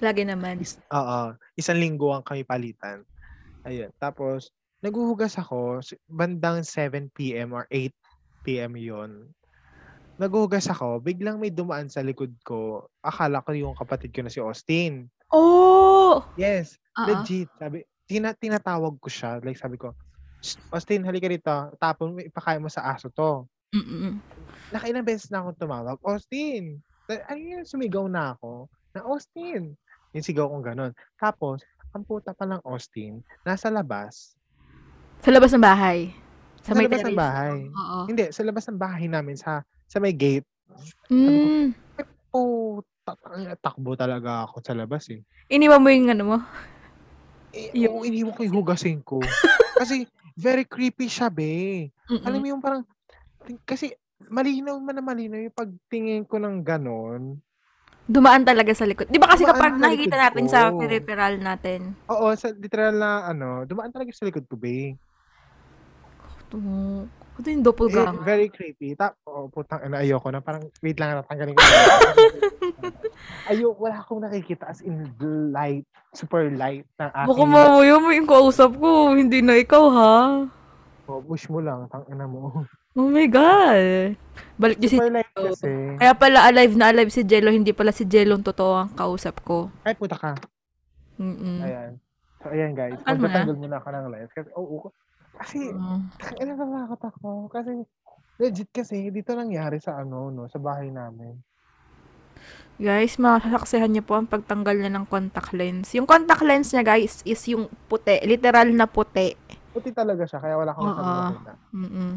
Lagi 0.00 0.24
naman. 0.24 0.60
Is 0.60 0.80
oo, 0.88 1.36
isang 1.56 1.78
linggo 1.78 2.12
ang 2.12 2.24
kami 2.24 2.42
palitan. 2.48 3.04
Ayun, 3.62 3.92
tapos 4.00 4.50
naghuhugas 4.82 5.36
ako 5.38 5.78
bandang 6.10 6.64
7 6.66 7.12
PM 7.12 7.52
or 7.54 7.68
8 7.70 7.94
PM 8.42 8.74
yun. 8.76 9.30
Naghuhugas 10.20 10.68
ako, 10.68 11.00
biglang 11.00 11.40
may 11.40 11.48
dumaan 11.48 11.88
sa 11.88 12.04
likod 12.04 12.36
ko. 12.44 12.84
Akala 13.00 13.40
ko 13.40 13.56
yung 13.56 13.72
kapatid 13.72 14.12
ko 14.12 14.20
na 14.20 14.28
si 14.32 14.44
Austin. 14.44 15.08
Oh! 15.32 16.20
Yes, 16.36 16.76
Oo. 17.00 17.08
legit. 17.08 17.48
Sabi 17.56 17.84
tina 18.04 18.36
tinatawag 18.36 19.00
ko 19.00 19.08
siya, 19.08 19.40
like 19.40 19.56
sabi 19.56 19.80
ko, 19.80 19.96
"Shh, 20.44 20.60
Austin 20.68 21.04
halika 21.08 21.28
rito, 21.28 21.52
tapon 21.80 22.16
mo, 22.16 22.18
ipakain 22.20 22.60
mo 22.60 22.68
sa 22.68 22.84
aso 22.92 23.08
'to." 23.08 23.48
Mm. 23.72 24.20
Nakailang 24.68 25.04
beses 25.04 25.32
na 25.32 25.40
akong 25.40 25.56
tumawag, 25.56 25.96
"Austin!" 26.04 26.80
Ano 27.08 27.40
yun, 27.40 27.64
sumigaw 27.64 28.04
na 28.08 28.36
ako 28.36 28.68
na, 28.92 29.00
"Austin!" 29.08 29.76
Yung 30.12 30.24
sigaw 30.24 30.44
kong 30.52 30.64
gano'n. 30.64 30.92
Tapos 31.16 31.64
ang 31.96 32.04
puta 32.04 32.36
pa 32.36 32.44
ng 32.44 32.60
Austin, 32.68 33.24
nasa 33.48 33.72
labas. 33.72 34.36
Sa 35.24 35.32
labas 35.32 35.52
ng 35.56 35.60
bahay? 35.64 36.12
Sa 36.64 36.72
Sa 36.72 36.80
labas 36.84 37.00
ng 37.04 37.16
bahay. 37.16 37.58
Oo. 37.72 37.98
Hindi, 38.08 38.24
sa 38.32 38.42
labas 38.44 38.64
ng 38.68 38.76
bahay 38.80 39.06
namin 39.08 39.36
sa 39.40 39.64
sa 39.92 40.00
may 40.00 40.16
gate. 40.16 40.48
Sabi 41.12 41.36
ko, 41.36 41.48
Hmm. 41.52 41.68
"Ay 42.00 42.04
puta, 42.32 43.12
takbo 43.60 43.92
talaga 43.92 44.48
ako 44.48 44.64
sa 44.64 44.72
labas, 44.72 45.04
eh." 45.12 45.20
Iniwan 45.52 45.84
mo 45.84 45.92
yung 45.92 46.08
ano 46.08 46.22
mo? 46.24 46.36
Eh, 47.52 47.68
Yung 47.84 48.00
oo, 48.00 48.08
iniwan 48.08 48.32
ko 48.32 48.40
yung 48.48 48.56
hugasin 48.64 49.04
ko. 49.04 49.20
Kasi 49.76 50.08
very 50.32 50.64
creepy 50.64 51.12
siya, 51.12 51.28
be. 51.28 51.92
Alam 52.24 52.40
Mm. 52.40 52.40
mo 52.40 52.46
yung 52.56 52.62
parang 52.64 52.84
kasi 53.66 53.92
malinaw 54.30 54.78
man 54.78 54.94
na 54.96 55.04
malinaw 55.04 55.36
yung 55.42 55.52
pagtingin 55.52 56.24
ko 56.24 56.38
ng 56.40 56.62
gano'n. 56.62 57.36
Dumaan 58.06 58.46
talaga 58.46 58.72
sa 58.72 58.86
likod. 58.86 59.10
'Di 59.10 59.18
ba 59.18 59.28
kasi 59.28 59.42
Dumaan 59.44 59.58
kapag 59.58 59.72
sa 59.74 59.82
nakikita 59.82 60.16
natin 60.16 60.44
sa 60.48 60.60
ko. 60.70 60.78
peripheral 60.78 61.34
natin 61.42 61.80
Oo, 62.08 62.28
sa 62.36 62.48
literal 62.52 62.94
na 62.96 63.26
ano, 63.28 63.64
dumaan 63.64 63.90
talaga 63.90 64.12
sa 64.14 64.24
likod 64.28 64.44
ko, 64.46 64.54
be. 64.56 64.94
Oh, 66.52 67.08
ano 67.32 67.46
yung 67.46 67.60
Eh, 67.60 67.66
doppelganger? 67.66 68.22
very 68.22 68.48
creepy. 68.48 68.92
Ta 68.92 69.16
oo, 69.24 69.48
putang 69.48 69.80
ina, 69.82 70.00
ayoko 70.00 70.28
na. 70.28 70.38
Parang 70.38 70.62
wait 70.78 70.96
lang, 70.96 71.16
tatanggalin 71.18 71.54
ko. 71.54 71.62
Ayo 73.50 73.74
wala 73.74 73.98
akong 73.98 74.22
nakikita 74.22 74.66
as 74.66 74.80
in 74.80 75.06
light, 75.50 75.82
super 76.12 76.46
light 76.50 76.86
ng 76.96 77.10
Baka 77.10 77.26
aking 77.26 77.48
mamaya 77.48 77.94
may 77.98 78.20
kausap 78.22 78.74
ko, 78.76 79.14
hindi 79.14 79.40
na 79.40 79.56
ikaw 79.56 79.84
ha? 79.88 80.14
oh, 81.04 81.20
push 81.20 81.48
mo 81.48 81.58
lang, 81.58 81.84
tangina 81.88 82.24
mo. 82.24 82.64
Oh 82.92 83.08
my 83.08 83.24
God! 83.24 84.16
Balik 84.54 84.76
niyo 84.76 84.88
si 84.90 84.98
Jello. 85.00 85.52
Kaya 85.96 86.12
pala 86.12 86.44
alive 86.44 86.76
na 86.76 86.92
alive 86.92 87.08
si 87.08 87.24
Jello, 87.24 87.48
hindi 87.48 87.72
pala 87.72 87.88
si 87.88 88.04
Jello 88.04 88.36
ang 88.36 88.44
totoo 88.44 88.72
ang 88.76 88.92
kausap 88.92 89.40
ko. 89.40 89.72
Ay, 89.80 89.96
puta 89.96 90.12
ka. 90.12 90.36
Mm-mm. 91.16 91.64
Ayan. 91.64 91.96
So, 92.40 92.52
ayan 92.52 92.72
guys. 92.72 93.00
Ano 93.02 93.24
na? 93.24 93.32
Magtatanggal 93.42 93.56
muna 93.56 93.76
ako 93.78 93.88
ng 93.88 94.06
live. 94.10 94.30
Kasi, 94.30 94.48
oo. 94.52 94.92
Kasi, 95.42 95.74
Mm. 95.74 96.00
ano 96.38 96.50
natatakot 96.54 97.02
ako. 97.10 97.30
Kasi, 97.50 97.82
legit 98.38 98.70
kasi, 98.70 99.10
dito 99.10 99.34
nangyari 99.34 99.82
sa 99.82 99.98
ano, 99.98 100.30
no, 100.30 100.46
sa 100.46 100.62
bahay 100.62 100.94
namin. 100.94 101.34
Guys, 102.82 103.20
masasaksihan 103.20 103.90
niyo 103.92 104.02
po 104.02 104.18
ang 104.18 104.26
pagtanggal 104.26 104.74
niya 104.74 104.90
ng 104.90 105.06
contact 105.06 105.54
lens. 105.54 105.92
Yung 105.94 106.08
contact 106.08 106.42
lens 106.42 106.72
niya, 106.72 106.82
guys, 106.82 107.22
is 107.22 107.42
yung 107.46 107.68
puti. 107.86 108.18
Literal 108.24 108.70
na 108.74 108.86
puti. 108.88 109.36
Puti 109.70 109.90
talaga 109.94 110.26
siya, 110.26 110.38
kaya 110.40 110.56
wala 110.58 110.72
Oo. 110.74 110.82
masyadong 110.82 111.18
makita. 111.22 111.52
Mm-mm. 111.70 112.10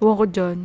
Ewan 0.00 0.16
ko 0.16 0.24
dyan. 0.24 0.58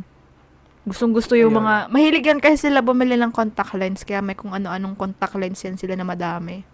Gustong 0.88 1.12
gusto 1.12 1.36
yung 1.36 1.52
Ayun. 1.52 1.60
mga... 1.60 1.74
Mahilig 1.92 2.24
yan 2.24 2.40
kasi 2.40 2.56
sila 2.70 2.80
bumili 2.80 3.18
ng 3.20 3.34
contact 3.34 3.76
lens. 3.76 4.00
Kaya 4.06 4.24
may 4.24 4.32
kung 4.38 4.56
ano-anong 4.56 4.96
contact 4.96 5.36
lens 5.36 5.60
yan 5.60 5.76
sila 5.76 5.92
na 5.92 6.06
madami. 6.08 6.64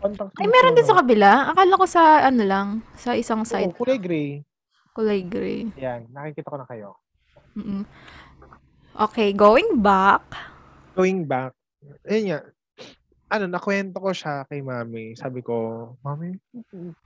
Contact 0.00 0.32
Ay, 0.40 0.48
meron 0.48 0.72
din 0.72 0.88
sa 0.88 0.96
kabila. 0.96 1.52
Akala 1.52 1.76
ko 1.76 1.84
sa 1.84 2.24
ano 2.24 2.42
lang. 2.48 2.68
Sa 2.96 3.12
isang 3.12 3.44
Oo, 3.44 3.48
side. 3.48 3.76
kulay 3.76 4.00
gray. 4.00 4.28
Kulay 4.96 5.20
gray. 5.22 5.68
Yan, 5.76 6.08
nakikita 6.08 6.48
ko 6.48 6.56
na 6.56 6.66
kayo. 6.66 6.96
Mm-mm. 7.52 7.84
Okay, 8.96 9.36
going 9.36 9.78
back. 9.78 10.24
Going 10.96 11.24
back, 11.24 11.54
ayun 12.04 12.34
nga, 12.34 12.40
ano, 13.30 13.44
nakwento 13.46 14.02
ko 14.02 14.10
siya 14.10 14.42
kay 14.50 14.58
mami. 14.60 15.14
Sabi 15.14 15.40
ko, 15.40 15.54
mami, 16.02 16.34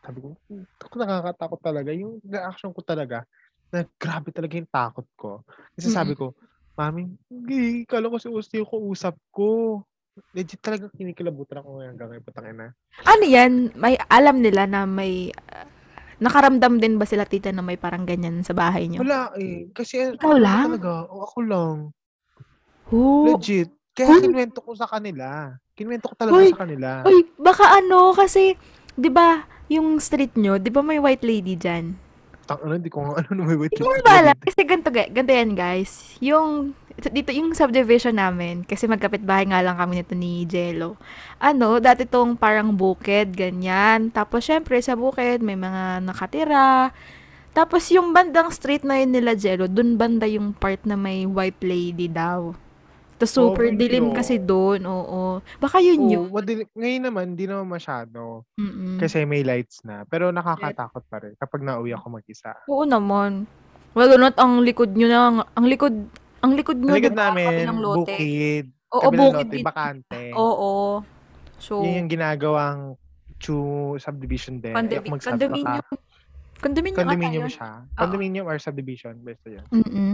sabi 0.00 0.18
ko, 0.24 0.32
ako 0.80 0.94
nakakatakot 0.96 1.60
talaga. 1.60 1.92
Yung 1.92 2.18
reaction 2.24 2.72
ko 2.72 2.80
talaga, 2.80 3.28
na 3.68 3.84
grabe 4.00 4.32
talaga 4.32 4.56
yung 4.56 4.70
takot 4.72 5.06
ko. 5.18 5.30
Kasi 5.76 5.92
sabi 5.92 6.16
ko, 6.16 6.32
mami, 6.78 7.12
hindi, 7.28 7.84
kala 7.84 8.08
ko 8.08 8.16
si 8.16 8.32
Usti 8.32 8.62
yung 8.62 8.70
kausap 8.70 9.14
ko. 9.28 9.82
Legit 10.30 10.62
talaga 10.62 10.86
kinikilabutan 10.94 11.58
ako 11.58 11.82
ngayon 11.82 11.90
hanggang 11.90 12.08
ngayon, 12.14 12.24
putang 12.26 12.46
ina. 12.46 12.66
Ano 13.02 13.24
yan? 13.26 13.52
May 13.74 13.98
alam 14.06 14.38
nila 14.38 14.66
na 14.70 14.86
may... 14.86 15.34
uh, 15.34 15.66
nakaramdam 16.22 16.78
din 16.78 16.94
ba 16.94 17.04
sila 17.04 17.26
tita 17.26 17.50
na 17.50 17.66
may 17.66 17.74
parang 17.74 18.06
ganyan 18.06 18.46
sa 18.46 18.54
bahay 18.54 18.86
niyo? 18.86 19.02
Wala 19.02 19.34
eh. 19.34 19.66
Kasi 19.74 20.14
Ikaw 20.14 20.30
ano 20.30 20.38
lang? 20.38 20.64
talaga, 20.70 21.10
o 21.10 21.26
ako 21.26 21.38
lang. 21.42 21.76
Who? 22.94 23.34
Legit. 23.34 23.74
Kaya 23.94 24.14
Uy! 24.14 24.22
kinwento 24.22 24.62
ko 24.62 24.78
sa 24.78 24.86
kanila. 24.86 25.58
Kinwento 25.74 26.06
ko 26.10 26.14
talaga 26.14 26.38
Uy! 26.38 26.54
sa 26.54 26.62
kanila. 26.62 26.88
Uy, 27.02 27.26
baka 27.34 27.82
ano, 27.82 28.14
kasi, 28.14 28.54
di 28.94 29.10
ba, 29.10 29.42
yung 29.66 29.98
street 29.98 30.38
nyo, 30.38 30.62
di 30.62 30.70
ba 30.70 30.86
may 30.86 31.02
white 31.02 31.26
lady 31.26 31.58
dyan? 31.58 31.98
Tang 32.46 32.62
ano, 32.62 32.78
hindi 32.78 32.92
ko 32.92 33.02
nga 33.02 33.24
ano 33.24 33.42
may 33.42 33.58
wait. 33.58 33.74
Hindi 33.74 33.82
mo 33.82 33.98
ba 34.06 34.14
alam? 34.22 34.36
Kasi 34.38 34.60
ganito, 34.62 34.90
ga- 34.94 35.10
ganito 35.10 35.34
yan, 35.34 35.52
guys. 35.58 36.14
Yung, 36.22 36.76
dito, 36.96 37.30
yung 37.30 37.50
subdivision 37.52 38.14
namin, 38.14 38.62
kasi 38.62 38.86
magkapit 38.86 39.20
bahay 39.20 39.44
nga 39.44 39.58
lang 39.58 39.74
kami 39.74 39.98
nito 39.98 40.14
ni 40.14 40.46
Jello. 40.46 40.94
Ano, 41.36 41.82
dati 41.82 42.06
tong 42.06 42.34
parang 42.34 42.70
bukid, 42.70 43.34
ganyan. 43.34 44.08
Tapos, 44.08 44.46
syempre, 44.46 44.78
sa 44.78 44.94
bukid, 44.94 45.42
may 45.42 45.58
mga 45.58 45.98
nakatira. 46.00 46.94
Tapos, 47.50 47.90
yung 47.90 48.10
bandang 48.10 48.50
street 48.50 48.82
na 48.82 48.98
yun 48.98 49.10
nila 49.10 49.34
Jello, 49.34 49.66
dun 49.66 49.94
banda 49.94 50.26
yung 50.26 50.50
part 50.50 50.82
na 50.82 50.94
may 50.94 51.22
white 51.22 51.58
lady 51.60 52.06
daw. 52.06 52.54
Tapos, 53.14 53.30
super 53.30 53.70
Oh, 53.70 53.74
dilim 53.74 54.10
no. 54.10 54.14
kasi 54.14 54.38
doon, 54.38 54.82
oo. 54.84 55.38
Baka 55.58 55.78
yun 55.78 56.10
yun. 56.10 56.26
Oo, 56.26 56.34
madali- 56.34 56.66
ngayon 56.72 57.02
naman, 57.04 57.24
hindi 57.34 57.46
naman 57.46 57.70
masyado. 57.70 58.42
Mm-mm. 58.54 58.98
Kasi 58.98 59.22
may 59.22 59.42
lights 59.42 59.82
na. 59.82 60.02
Pero 60.04 60.30
nakakatakot 60.30 61.02
pa 61.06 61.22
rin 61.22 61.34
kapag 61.38 61.62
nauwi 61.62 61.90
ako 61.90 62.18
mag-isa. 62.18 62.54
Oo 62.66 62.82
naman. 62.82 63.46
Well, 63.94 64.18
not 64.18 64.34
ang 64.34 64.62
likod 64.62 64.98
nyo 64.98 65.06
na, 65.06 65.18
ang 65.46 65.66
likod, 65.66 65.94
ang 66.44 66.52
likod 66.52 66.76
nyo, 66.76 66.92
Sa 66.92 67.00
likod 67.00 67.10
di 67.10 67.16
ba, 67.16 67.24
namin, 67.26 67.48
kabilang 67.48 67.80
lote. 67.80 67.96
bukid. 68.04 68.64
Oo, 68.90 69.00
kabilang 69.02 69.24
bukid 69.26 69.48
lote, 69.48 69.64
bakante. 69.64 70.22
Oo. 70.30 70.72
So, 71.56 71.80
Yun 71.80 72.04
yung 72.04 72.10
ginagawang 72.10 72.80
chu 73.38 73.56
subdivision 73.96 74.60
din. 74.60 74.76
Condomi- 74.76 75.08
magsabi 75.08 75.40
condominium. 75.40 75.84
condominium, 76.60 76.96
Condominium 76.96 77.48
siya. 77.48 77.70
Condominium 77.94 78.44
or 78.44 78.56
subdivision. 78.58 79.16
Basta 79.18 79.48
yun. 79.50 79.64
Mm-mm. 79.70 80.12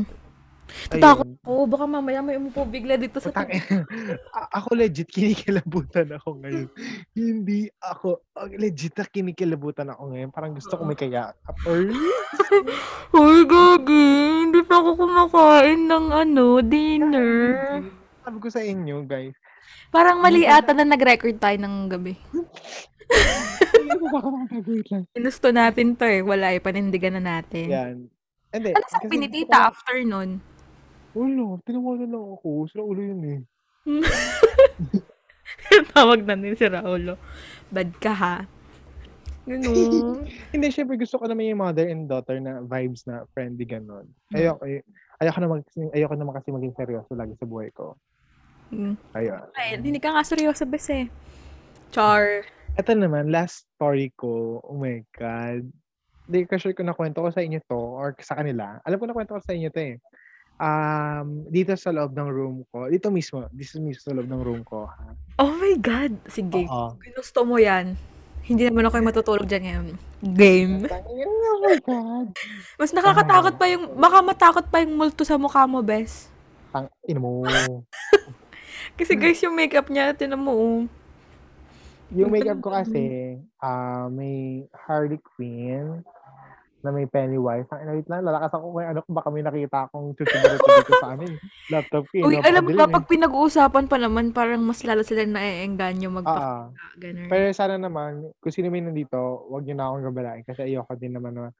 Tatakot 0.90 1.28
po. 1.40 1.66
Baka 1.66 1.84
mamaya 1.86 2.20
may 2.20 2.36
umupo 2.36 2.66
bigla 2.66 2.98
dito 2.98 3.22
sa. 3.22 3.30
A- 4.38 4.50
ako 4.58 4.74
legit 4.74 5.10
kinikilabutan 5.10 6.10
ako 6.16 6.40
ngayon. 6.42 6.68
Hindi 7.14 7.70
ako 7.78 8.24
legit 8.58 8.94
na 8.98 9.04
kinikilabutan 9.06 9.88
ako 9.92 10.14
ngayon. 10.14 10.30
Parang 10.34 10.52
gusto 10.54 10.74
ko 10.74 10.82
may 10.82 10.98
kaya. 10.98 11.34
Or 11.66 11.80
Uy, 13.20 13.42
gagi. 13.46 14.10
Hindi 14.46 14.60
pa 14.62 14.82
ako 14.82 15.06
kumakain 15.06 15.86
ng 15.86 16.06
ano, 16.10 16.62
dinner. 16.62 17.30
sabi 18.24 18.38
ko 18.38 18.48
sa 18.48 18.62
inyo, 18.62 19.02
guys. 19.06 19.34
Parang 19.90 20.22
mali 20.22 20.46
ata 20.46 20.70
na 20.70 20.86
nag-record 20.86 21.34
tayo 21.42 21.58
ng 21.58 21.74
gabi. 21.90 22.14
Ako. 24.10 24.46
Inusto 25.18 25.50
natin 25.50 25.98
to 25.98 26.06
eh. 26.06 26.22
Wala 26.22 26.54
eh. 26.54 26.62
Panindigan 26.62 27.18
na 27.18 27.42
natin. 27.42 27.66
Yan. 27.66 27.96
Hindi. 28.50 28.70
Ano 28.74 28.86
sabi 28.86 29.14
ni 29.18 29.28
tita 29.30 29.70
after 29.70 30.02
nun? 30.02 30.42
Ulo, 31.14 31.58
tinawanan 31.66 32.10
lang 32.10 32.26
ako. 32.38 32.70
Sila 32.70 32.82
ulo 32.86 33.00
yun 33.02 33.22
eh. 33.26 33.40
Tawag 35.94 36.22
na 36.22 36.38
din 36.38 36.54
si 36.54 36.66
Raulo. 36.66 37.18
Bad 37.70 37.90
ka 37.98 38.12
ha. 38.14 38.36
Ganun. 39.48 40.28
Hindi, 40.54 40.66
syempre 40.70 40.94
gusto 40.94 41.18
ko 41.18 41.26
naman 41.26 41.50
yung 41.50 41.62
mother 41.62 41.90
and 41.90 42.06
daughter 42.06 42.38
na 42.38 42.62
vibes 42.62 43.02
na 43.10 43.26
friendly 43.34 43.66
ganon. 43.66 44.06
Mm. 44.30 44.38
Ayoko, 44.38 44.62
ay- 44.62 44.86
ayoko 45.18 45.38
naman, 45.42 45.58
kasi- 45.66 45.92
ayoko 45.96 46.14
naman 46.14 46.34
kasi 46.38 46.48
maging 46.54 46.74
seryoso 46.78 47.12
lagi 47.18 47.34
sa 47.34 47.48
buhay 47.48 47.74
ko. 47.74 47.98
Mm. 48.70 48.94
Ayun. 49.18 49.42
Ay, 49.58 49.82
hindi 49.82 49.98
ka 49.98 50.14
nga 50.14 50.22
seryoso, 50.22 50.62
bes 50.62 50.86
eh. 50.94 51.10
Char. 51.90 52.46
Ito 52.78 52.94
naman, 52.94 53.34
last 53.34 53.66
story 53.74 54.14
ko. 54.14 54.62
Oh 54.62 54.78
my 54.78 55.02
God. 55.18 55.66
Hindi 56.30 56.46
ko 56.46 56.54
sure 56.54 56.70
kung 56.70 56.86
nakwento 56.86 57.18
ko 57.18 57.34
sa 57.34 57.42
inyo 57.42 57.58
to 57.66 57.74
or 57.74 58.14
sa 58.22 58.38
kanila. 58.38 58.78
Alam 58.86 59.02
ko 59.02 59.10
nakwento 59.10 59.34
ko 59.34 59.42
sa 59.42 59.50
inyo 59.50 59.74
to 59.74 59.82
eh. 59.82 59.98
Um, 60.60 61.48
dito 61.48 61.72
sa 61.72 61.88
loob 61.88 62.12
ng 62.12 62.28
room 62.28 62.56
ko. 62.68 62.92
Dito 62.92 63.08
mismo. 63.08 63.48
Is 63.56 63.72
mismo 63.80 63.96
sa 63.96 64.12
loob 64.12 64.28
ng 64.28 64.42
room 64.44 64.60
ko. 64.60 64.84
Ha? 64.84 65.16
Oh 65.40 65.56
my 65.56 65.80
God. 65.80 66.12
Sige. 66.28 66.68
Oo. 66.68 67.00
Ginusto 67.00 67.48
mo 67.48 67.56
yan. 67.56 67.96
Hindi 68.44 68.68
naman 68.68 68.84
ako 68.84 69.00
yung 69.00 69.08
matutulog 69.08 69.48
dyan 69.48 69.64
ngayon. 69.64 69.86
Game. 70.36 70.74
Oh 71.50 71.68
my 71.68 71.76
God. 71.84 72.32
Mas 72.80 72.88
nakakatakot 72.96 73.60
pa 73.60 73.68
yung, 73.68 73.92
baka 74.00 74.24
matakot 74.24 74.64
pa 74.64 74.80
yung 74.80 74.96
multo 74.96 75.28
sa 75.28 75.36
mukha 75.36 75.68
mo, 75.68 75.84
bes. 75.84 76.32
Tang, 76.72 76.88
ino 77.04 77.20
mo. 77.20 77.44
Kasi 78.96 79.12
guys, 79.12 79.44
yung 79.44 79.52
makeup 79.52 79.92
niya, 79.92 80.16
tinan 80.16 80.40
mo, 80.40 80.56
oh. 80.56 80.80
Yung 82.16 82.32
makeup 82.32 82.58
ko 82.64 82.72
kasi, 82.72 83.36
ah 83.60 84.08
may 84.08 84.64
Harley 84.74 85.20
Quinn 85.20 86.00
na 86.80 86.90
may 86.90 87.04
Pennywise. 87.04 87.68
Ang 87.68 87.80
ina, 87.84 87.92
wait 87.92 88.08
lang, 88.08 88.24
lalakas 88.24 88.52
ako 88.56 88.64
kung 88.72 88.84
ano, 88.84 89.00
baka 89.04 89.28
may 89.28 89.44
nakita 89.44 89.88
akong 89.88 90.16
chuchuburit 90.16 90.60
dito 90.60 90.92
sa 90.96 91.12
amin. 91.12 91.32
Laptop 91.72 92.04
ko. 92.08 92.24
Uy, 92.24 92.40
alam 92.40 92.62
mo 92.64 92.70
ba, 92.72 92.88
pag 92.88 93.04
pinag-uusapan 93.04 93.84
pa 93.84 93.96
naman, 94.00 94.32
parang 94.32 94.64
mas 94.64 94.80
lalo 94.80 95.04
sila 95.04 95.28
naeengganyo 95.28 96.08
eh. 96.08 96.16
magpaka. 96.20 96.40
Ah, 96.40 96.64
Ganun. 96.96 97.28
pero 97.28 97.44
sana 97.52 97.76
naman, 97.76 98.32
kung 98.40 98.52
sino 98.52 98.72
may 98.72 98.80
nandito, 98.80 99.16
wag 99.52 99.68
niyo 99.68 99.76
na 99.76 99.92
akong 99.92 100.06
gabalain 100.08 100.44
kasi 100.44 100.60
ayoko 100.64 100.92
din 100.96 101.12
naman 101.12 101.32
na, 101.36 101.52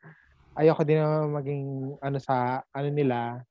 ayoko 0.57 0.83
din 0.89 0.99
naman 1.05 1.37
maging 1.37 1.65
ano 2.01 2.19
sa, 2.19 2.65
ano 2.73 2.89
nila. 2.89 3.45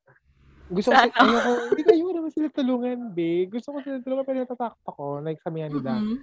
Gusto 0.70 0.90
ko, 0.90 0.98
ayoko, 0.98 1.52
hindi 1.74 1.84
kayo 1.86 2.06
naman 2.14 2.32
sila 2.34 2.48
tulungan, 2.50 3.14
be. 3.14 3.46
Gusto 3.46 3.74
ko 3.74 3.78
sila 3.86 4.02
tulungan, 4.02 4.26
pero 4.26 4.38
natatakot 4.42 4.82
ako. 4.90 5.06
Like, 5.22 5.42
sabihan 5.42 5.70
nila, 5.70 6.02
Mhm. 6.02 6.18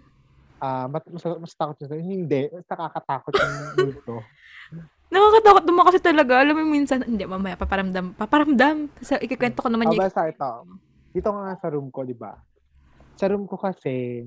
ah, 0.58 0.86
mas, 0.90 1.02
mas, 1.06 1.22
mas 1.38 1.54
takot 1.54 1.78
sila. 1.78 1.98
Hindi, 1.98 2.50
mas 2.50 2.66
nakakatakot 2.66 3.30
yung 3.30 3.54
multo. 3.78 4.18
Nakakatakot 5.06 5.64
naman 5.64 5.82
kasi 5.86 5.98
talaga. 6.02 6.32
Alam 6.42 6.54
mo, 6.58 6.62
minsan, 6.66 6.98
hindi, 7.06 7.22
mamaya, 7.22 7.54
paparamdam. 7.54 8.18
Paparamdam. 8.18 8.90
Sa, 8.98 9.22
ikikwento 9.22 9.62
ko 9.62 9.70
naman 9.70 9.90
Ah, 9.90 9.92
yung... 9.94 10.02
basta 10.02 10.26
ito. 10.26 10.50
Dito 11.14 11.28
nga 11.30 11.54
sa 11.56 11.68
room 11.70 11.88
ko, 11.94 12.02
di 12.02 12.16
ba? 12.16 12.34
Sa 13.14 13.30
room 13.30 13.46
ko 13.46 13.54
kasi, 13.54 14.26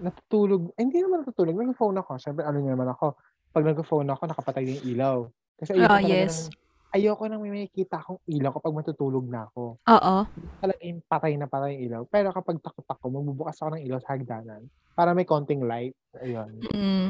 natutulog, 0.00 0.72
eh, 0.76 0.82
hindi 0.82 1.04
naman 1.04 1.22
natutulog, 1.22 1.56
nag-phone 1.56 2.00
ako. 2.00 2.16
Siyempre, 2.16 2.42
ano 2.48 2.58
naman 2.64 2.88
ako, 2.90 3.16
pag 3.52 3.64
nag-phone 3.64 4.08
ako, 4.08 4.22
nakapatay 4.28 4.64
yung 4.64 4.82
ilaw. 4.96 5.16
Kasi 5.56 5.76
ayoko 5.76 5.88
talaga 5.88 6.08
yes. 6.08 6.48
ng, 6.48 6.52
ayoko 6.96 7.22
nang 7.28 7.40
may 7.44 7.52
makikita 7.52 7.96
akong 8.00 8.20
ilaw 8.24 8.50
kapag 8.56 8.76
matutulog 8.76 9.24
na 9.28 9.40
ako. 9.48 9.76
Oo. 9.84 10.16
Talaga 10.64 10.80
yung 10.80 11.00
patay 11.04 11.32
na 11.36 11.48
patay 11.48 11.70
yung 11.76 11.84
ilaw. 11.88 12.02
Pero 12.08 12.28
kapag 12.32 12.56
takot 12.64 12.88
ako, 12.88 13.04
magbubukas 13.12 13.56
ako 13.60 13.76
ng 13.76 13.84
ilaw 13.84 14.00
sa 14.00 14.16
hagdanan 14.16 14.64
para 14.96 15.12
may 15.12 15.28
konting 15.28 15.64
light. 15.64 15.92
Ayun. 16.24 16.56
Mm. 16.72 17.08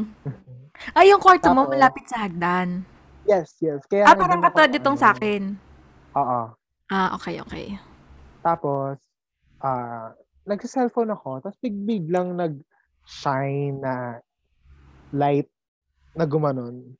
Ay, 0.98 1.14
yung 1.14 1.22
kwarto 1.22 1.54
mo, 1.54 1.70
malapit 1.70 2.06
sa 2.10 2.26
hagdan. 2.26 2.82
Yes, 3.26 3.58
yes. 3.58 3.82
Kaya 3.90 4.06
Ah, 4.06 4.14
parang 4.14 4.40
katulad 4.40 4.70
itong 4.70 4.98
sa 4.98 5.10
akin. 5.12 5.58
Oo. 6.14 6.40
Ah, 6.86 7.08
okay, 7.18 7.42
okay. 7.42 7.74
Tapos, 8.40 9.02
ah, 9.58 10.14
nagsa-cellphone 10.46 11.10
ako, 11.10 11.42
tapos 11.42 11.58
big-big 11.58 12.06
lang 12.06 12.38
nag-shine 12.38 13.82
na 13.82 14.22
light 15.10 15.50
na 16.14 16.22
gumanon. 16.22 16.94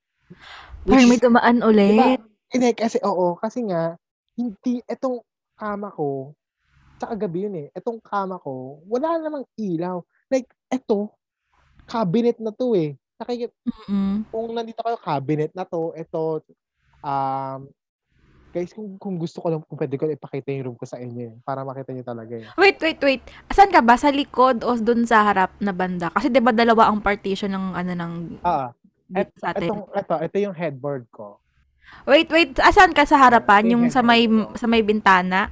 Parang 0.83 1.07
may 1.07 1.19
dumaan 1.19 1.63
ulit. 1.63 1.95
Diba? 1.95 2.19
Hindi, 2.51 2.69
kasi 2.75 2.99
oo, 3.03 3.39
kasi 3.39 3.63
nga, 3.63 3.95
hindi, 4.35 4.83
etong 4.83 5.23
kama 5.55 5.87
ko, 5.95 6.35
sa 6.99 7.15
gabi 7.15 7.47
yun 7.47 7.55
eh, 7.55 7.67
etong 7.71 8.03
kama 8.03 8.35
ko, 8.43 8.83
wala 8.87 9.15
namang 9.15 9.47
ilaw. 9.55 10.03
Like, 10.27 10.51
eto, 10.67 11.15
cabinet 11.87 12.35
na 12.43 12.51
to 12.51 12.75
eh. 12.75 12.99
Nakikita, 13.17 13.53
Mm-mm. 13.65 14.29
kung 14.29 14.53
nandito 14.53 14.79
kayo, 14.85 14.97
cabinet 15.01 15.49
na 15.57 15.65
to, 15.65 15.89
eto, 15.97 16.45
um, 17.01 17.65
guys, 18.53 18.69
kung, 18.69 18.93
kung 19.01 19.17
gusto 19.17 19.41
ko 19.41 19.49
lang, 19.49 19.61
kung 19.65 19.73
pwede 19.73 19.97
ko 19.97 20.05
ipakita 20.05 20.53
yung 20.53 20.65
room 20.69 20.77
ko 20.77 20.85
sa 20.85 21.01
inyo 21.01 21.33
eh, 21.33 21.35
para 21.41 21.65
makita 21.65 21.97
niyo 21.97 22.05
talaga 22.05 22.37
eh. 22.37 22.45
Wait, 22.61 22.77
wait, 22.77 23.01
wait. 23.01 23.23
Saan 23.49 23.73
ka 23.73 23.81
ba? 23.81 23.97
Sa 23.97 24.13
likod 24.13 24.61
o 24.61 24.77
dun 24.77 25.09
sa 25.09 25.25
harap 25.25 25.49
na 25.57 25.73
banda? 25.73 26.13
Kasi 26.13 26.29
'di 26.29 26.37
ba 26.37 26.53
dalawa 26.53 26.93
ang 26.93 27.01
partition 27.01 27.49
ng 27.49 27.65
ano 27.73 27.91
ng 27.97 28.13
Ah, 28.45 28.69
dito 29.09 29.33
sa 29.41 29.49
atin. 29.49 29.65
etong, 29.65 29.81
eto, 29.97 30.13
ito 30.21 30.37
yung 30.37 30.53
headboard 30.55 31.09
ko. 31.09 31.41
Wait, 32.05 32.29
wait. 32.29 32.53
Asan 32.61 32.93
ka 32.93 33.01
sa 33.01 33.17
harapan? 33.17 33.65
Ito 33.65 33.73
yung 33.73 33.85
sa 33.89 34.05
may 34.05 34.29
sa 34.53 34.69
may 34.69 34.85
bintana? 34.85 35.49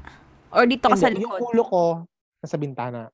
Or 0.53 0.69
dito 0.69 0.85
ka 0.85 0.93
sa 0.93 1.09
Hindi, 1.09 1.25
yung 1.25 1.33
likod? 1.33 1.49
ulo 1.49 1.63
ko, 1.65 1.83
nasa 2.45 2.57
bintana. 2.61 3.09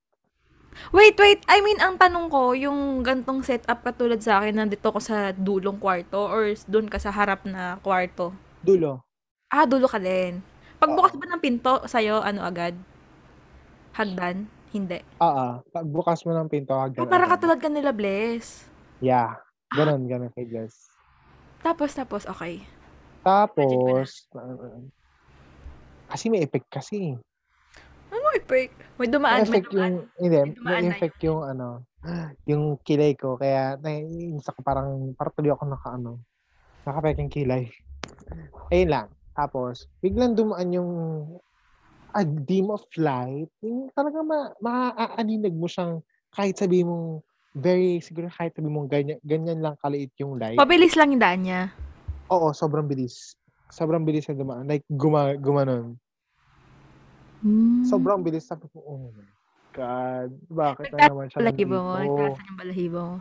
Wait, 0.92 1.16
wait. 1.20 1.44
I 1.48 1.60
mean, 1.64 1.80
ang 1.80 2.00
tanong 2.00 2.28
ko, 2.32 2.56
yung 2.56 3.04
gantong 3.04 3.44
setup 3.44 3.84
katulad 3.84 4.20
sa 4.24 4.40
akin, 4.40 4.56
nandito 4.66 4.88
ko 4.92 5.00
sa 5.00 5.36
dulong 5.36 5.78
kwarto 5.78 6.20
or 6.28 6.52
doon 6.68 6.88
ka 6.88 6.98
sa 6.98 7.12
harap 7.12 7.44
na 7.48 7.78
kwarto? 7.84 8.32
Dulo. 8.64 9.04
Ah, 9.52 9.68
dulo 9.68 9.88
ka 9.88 10.00
din. 10.00 10.40
Pagbukas 10.82 11.14
Oo. 11.14 11.20
ba 11.22 11.26
ng 11.30 11.44
pinto 11.44 11.74
sa'yo, 11.86 12.24
ano 12.24 12.42
agad? 12.42 12.74
Hagdan? 13.94 14.48
Hindi. 14.72 15.04
Ah, 15.20 15.28
ah. 15.28 15.54
Pagbukas 15.70 16.24
mo 16.24 16.32
ng 16.32 16.48
pinto, 16.48 16.72
hagdan. 16.74 17.06
Ah, 17.06 17.20
agad. 17.20 17.38
katulad 17.38 17.60
ka 17.60 17.70
nila, 17.70 17.92
Bless. 17.92 18.66
Yeah. 19.04 19.38
Ganon, 19.72 20.04
ganon 20.08 20.32
kay 20.36 20.48
Jess. 20.52 20.92
Tapos, 21.64 21.96
tapos, 21.96 22.28
okay. 22.28 22.64
Tapos, 23.24 24.28
uh, 24.36 24.84
kasi 26.12 26.28
may 26.28 26.44
effect 26.44 26.68
kasi. 26.68 27.16
Ano 28.32 28.39
effect? 28.39 28.74
May 28.96 29.00
May 29.02 29.08
dumaan, 29.12 29.39
may 29.41 29.44
effect 29.44 29.67
dumaan. 29.67 29.91
yung, 29.91 29.96
hindi, 30.22 30.39
May 30.39 30.56
dumaan 30.56 30.82
may 30.82 30.91
effect 30.96 31.20
yung 31.26 31.41
ano, 31.44 31.67
yung 32.48 32.63
kilay 32.88 33.12
ko. 33.20 33.36
Kaya, 33.36 33.76
naiinis 33.82 34.48
ako 34.48 34.60
parang, 34.63 35.12
parang 35.20 35.34
tuloy 35.36 35.52
ako 35.52 35.63
naka 35.67 35.89
ano, 36.00 36.24
nakapek 36.88 37.20
yung 37.20 37.34
kilay. 37.34 37.63
Ayun 38.72 38.89
lang. 38.89 39.08
Tapos, 39.36 39.91
biglang 40.00 40.38
dumaan 40.38 40.72
yung 40.72 40.91
a 42.15 42.24
beam 42.24 42.72
of 42.72 42.84
light. 42.96 43.52
Yung 43.63 43.91
talagang 43.91 44.28
ma, 44.28 44.52
maaaninag 44.60 45.56
mo 45.56 45.67
siyang 45.67 46.00
kahit 46.32 46.56
sabi 46.56 46.84
mong 46.84 47.24
very, 47.52 48.00
siguro 48.00 48.32
kahit 48.32 48.56
sabi 48.56 48.72
mong 48.72 48.88
ganyan, 48.88 49.20
ganyan 49.28 49.60
lang 49.60 49.76
kaliit 49.84 50.12
yung 50.24 50.39
light. 50.39 50.56
Mabilis 50.56 50.96
lang 50.96 51.12
yung 51.12 51.24
daan 51.24 51.44
niya. 51.44 51.72
Oo, 52.32 52.56
sobrang 52.56 52.88
bilis. 52.88 53.36
Sobrang 53.72 54.04
bilis 54.04 54.28
na 54.28 54.36
dumaan. 54.36 54.67
Like, 54.67 54.88
guma, 54.88 55.36
gumanon. 55.36 56.00
Hmm. 57.42 57.82
Sobrang 57.84 58.22
bilis. 58.22 58.46
Sabi 58.46 58.66
ko, 58.68 58.78
oh 58.80 59.10
my 59.10 59.28
God. 59.72 60.30
Bakit 60.48 60.86
na 60.92 61.10
naman 61.10 61.26
siya 61.28 61.38
Balahibo 61.40 61.76
mo. 61.76 61.92
nandito? 61.92 62.14
Nagtaasan 62.22 62.46
yung 62.46 62.60
balahibo 62.60 63.00
mo. 63.02 63.18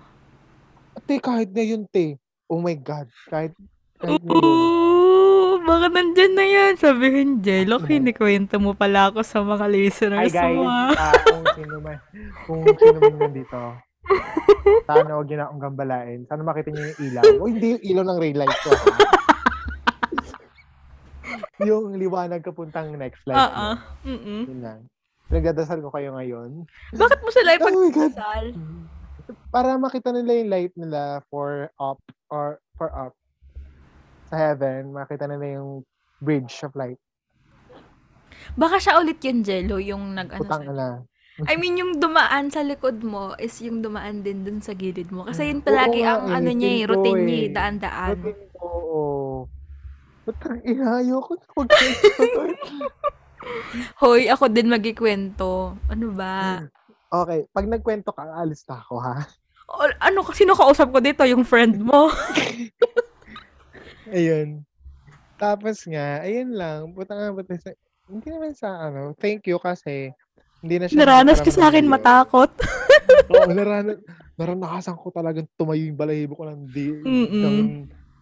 Te, 1.00 1.14
kahit 1.16 1.50
na 1.50 1.62
yun, 1.62 1.82
te. 1.86 2.06
Oh 2.46 2.58
my 2.58 2.76
God. 2.76 3.06
Kahit, 3.26 3.52
kahit 3.96 4.20
na 4.20 4.34
yun. 4.34 5.60
Baka 5.62 5.86
nandyan 5.88 6.32
na 6.34 6.44
yan. 6.44 6.72
Sabihin, 6.74 7.40
Jello, 7.40 7.78
kinikwento 7.80 8.56
mo 8.56 8.72
pala 8.72 9.08
ako 9.08 9.22
sa 9.22 9.40
mga 9.40 9.64
Hi 9.64 9.72
listeners 9.72 10.32
guys. 10.32 10.56
mo. 10.56 10.66
ah. 10.66 10.90
Ah, 10.90 11.14
kung 11.22 11.44
sino 11.54 11.76
man, 11.78 11.98
kung 12.44 12.60
sino 12.66 12.98
man 12.98 13.16
nandito. 13.18 13.60
Sana 14.88 15.14
huwag 15.14 15.30
na 15.30 15.46
akong 15.46 15.62
gambalain. 15.62 16.26
Sana 16.26 16.42
makita 16.42 16.68
niyo 16.68 16.82
yung 16.84 16.98
ilaw. 17.00 17.24
O 17.38 17.46
hindi 17.46 17.66
yung 17.70 17.84
ilaw 17.86 18.04
ng 18.04 18.18
rail 18.18 18.36
light 18.36 18.58
ko. 18.60 18.70
Ha? 18.74 19.19
Yung 21.64 21.96
liwanag 21.96 22.40
kapuntang 22.40 22.92
next 22.96 23.22
light. 23.28 23.38
Oo. 23.38 23.68
Mm-mm. 24.06 24.42
Yun 24.48 24.60
lang. 24.60 24.80
Nagdadasal 25.30 25.78
ko 25.78 25.94
kayo 25.94 26.10
ngayon. 26.18 26.66
Bakit 26.90 27.20
mo 27.22 27.30
sila 27.30 27.50
Oh 27.54 27.86
ipagdasal? 27.86 28.44
Para 29.54 29.78
makita 29.78 30.10
nila 30.10 30.42
yung 30.42 30.50
light 30.50 30.74
nila 30.74 31.22
for 31.30 31.70
up 31.78 32.02
or 32.30 32.58
for 32.74 32.90
up 32.90 33.14
sa 34.26 34.50
heaven, 34.50 34.90
makita 34.90 35.30
nila 35.30 35.62
yung 35.62 35.86
bridge 36.18 36.62
of 36.66 36.74
light. 36.74 36.98
Baka 38.58 38.82
siya 38.82 38.98
ulit 38.98 39.22
yung 39.22 39.42
Jello, 39.46 39.78
yung 39.78 40.14
nag 40.14 40.34
ano 40.34 40.42
Putang 40.42 40.66
sa- 40.66 40.74
na. 40.74 40.88
I 41.48 41.56
mean, 41.56 41.78
yung 41.80 41.96
dumaan 41.96 42.52
sa 42.52 42.60
likod 42.60 43.00
mo 43.00 43.32
is 43.40 43.56
yung 43.64 43.80
dumaan 43.80 44.20
din 44.20 44.44
dun 44.44 44.60
sa 44.60 44.76
gilid 44.76 45.08
mo. 45.08 45.24
Kasi 45.24 45.48
yun 45.48 45.60
Oo 45.62 45.66
palagi 45.66 46.04
nga 46.04 46.20
ang 46.20 46.28
eh, 46.28 46.36
ano 46.36 46.50
niya 46.52 46.70
eh, 46.74 46.82
routine 46.84 47.20
niya 47.24 47.36
eh. 47.38 47.46
eh, 47.46 47.50
daan-daan. 47.54 48.10
Routine 48.18 48.44
ko, 48.52 48.66
oo. 48.66 49.02
Putang 50.30 50.62
ina, 50.62 51.02
ayoko 51.02 51.34
na 51.34 51.46
mag 51.58 51.70
Hoy, 53.98 54.30
ako 54.30 54.46
din 54.46 54.70
magikwento. 54.70 55.74
Ano 55.90 56.14
ba? 56.14 56.62
Okay, 57.10 57.50
pag 57.50 57.66
nagkwento 57.66 58.14
ka, 58.14 58.22
alis 58.38 58.62
na 58.70 58.78
ako, 58.78 58.94
ha? 59.02 59.26
O, 59.66 59.90
ano, 59.98 60.22
sino 60.30 60.54
kausap 60.54 60.94
ko 60.94 61.02
dito? 61.02 61.26
Yung 61.26 61.42
friend 61.42 61.82
mo? 61.82 62.14
Ayun. 64.14 64.62
Tapos 65.34 65.82
nga, 65.90 66.22
ayun 66.22 66.54
lang. 66.54 66.94
Puta 66.94 67.18
nga, 67.18 67.34
puta 67.34 67.58
sa... 67.58 67.74
Hindi 68.06 68.30
naman 68.30 68.54
sa 68.54 68.86
ano, 68.86 69.18
thank 69.18 69.50
you 69.50 69.58
kasi 69.58 70.14
hindi 70.62 70.78
na 70.78 70.86
siya 70.86 70.98
Naranas 71.02 71.42
ka 71.42 71.50
sa 71.50 71.74
akin 71.74 71.86
nakaramdam 71.86 71.94
matakot. 71.94 72.50
Oo, 73.34 73.50
narana, 73.50 73.98
naranasan 74.38 74.94
ko 74.94 75.10
talagang 75.10 75.50
tumayo 75.58 75.82
yung 75.82 75.98
balahibo 75.98 76.38
ko 76.38 76.46
ng 76.46 76.62
di, 76.70 76.90
Mm-mm. 76.90 77.42
ng 77.42 77.58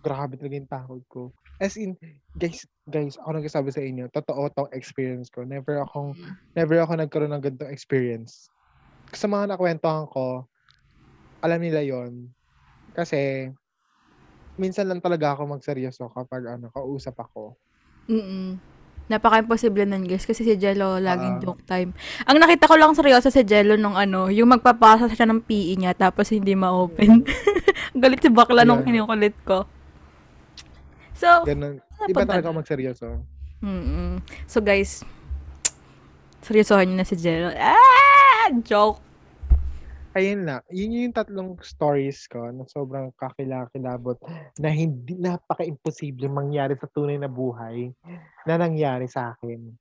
grabe 0.02 0.38
talaga 0.38 0.54
yung 0.56 0.70
takot 0.70 1.02
ko. 1.10 1.22
As 1.58 1.74
in, 1.74 1.98
guys, 2.38 2.62
guys, 2.86 3.18
ako 3.18 3.34
nagsasabi 3.34 3.70
sa 3.74 3.82
inyo, 3.82 4.06
totoo 4.14 4.46
tong 4.54 4.70
experience 4.70 5.26
ko. 5.26 5.42
Never 5.42 5.82
akong, 5.82 6.14
never 6.54 6.78
ako 6.78 6.94
nagkaroon 6.94 7.34
ng 7.34 7.42
ganitong 7.42 7.74
experience. 7.74 8.46
Sa 9.10 9.26
mga 9.26 9.54
nakwentuhan 9.54 10.06
ko, 10.06 10.46
alam 11.42 11.58
nila 11.58 11.82
yon 11.82 12.30
Kasi, 12.94 13.50
minsan 14.54 14.86
lang 14.86 15.02
talaga 15.02 15.34
ako 15.34 15.54
magseryoso 15.54 16.10
kapag 16.14 16.58
ano, 16.58 16.70
kausap 16.70 17.18
ako. 17.18 17.58
Mm. 18.06 18.58
Napaka-imposible 19.08 19.88
nun, 19.88 20.04
guys. 20.04 20.28
Kasi 20.28 20.44
si 20.44 20.54
Jello, 20.60 21.00
laging 21.00 21.40
Ah. 21.40 21.42
joke 21.42 21.64
time. 21.64 21.96
Ang 22.28 22.44
nakita 22.44 22.68
ko 22.68 22.76
lang 22.76 22.92
seryoso 22.92 23.32
si 23.32 23.40
Jello 23.40 23.80
nung 23.80 23.96
ano, 23.96 24.28
yung 24.28 24.52
magpapasa 24.52 25.08
siya 25.08 25.24
ng 25.24 25.40
PE 25.40 25.80
niya 25.80 25.92
tapos 25.96 26.28
hindi 26.28 26.52
ma-open. 26.52 27.24
Galit 28.02 28.20
si 28.20 28.28
bakla 28.28 28.68
nung 28.68 28.84
Yeah. 28.84 29.00
kinukulit 29.00 29.32
ko. 29.48 29.64
So, 31.18 31.42
Ganun. 31.42 31.82
Ano 31.98 32.06
Iba 32.06 32.22
talaga 32.22 32.54
magseryoso. 32.54 33.26
mm 33.58 34.22
So, 34.46 34.62
guys, 34.62 35.02
seryosohan 36.46 36.86
niyo 36.86 36.96
na 37.02 37.06
si 37.06 37.18
Jello. 37.18 37.50
Ah! 37.58 38.46
Joke. 38.62 39.02
Ayun 40.14 40.46
na. 40.46 40.62
Yun 40.70 41.10
yung 41.10 41.14
tatlong 41.14 41.58
stories 41.60 42.24
ko 42.30 42.48
na 42.54 42.64
sobrang 42.70 43.10
kakilakilabot 43.18 44.16
na 44.56 44.70
hindi 44.70 45.18
napaka-imposible 45.18 46.30
mangyari 46.30 46.78
sa 46.78 46.88
tunay 46.88 47.18
na 47.20 47.28
buhay 47.28 47.92
na 48.46 48.54
nangyari 48.56 49.10
sa 49.10 49.34
akin. 49.36 49.74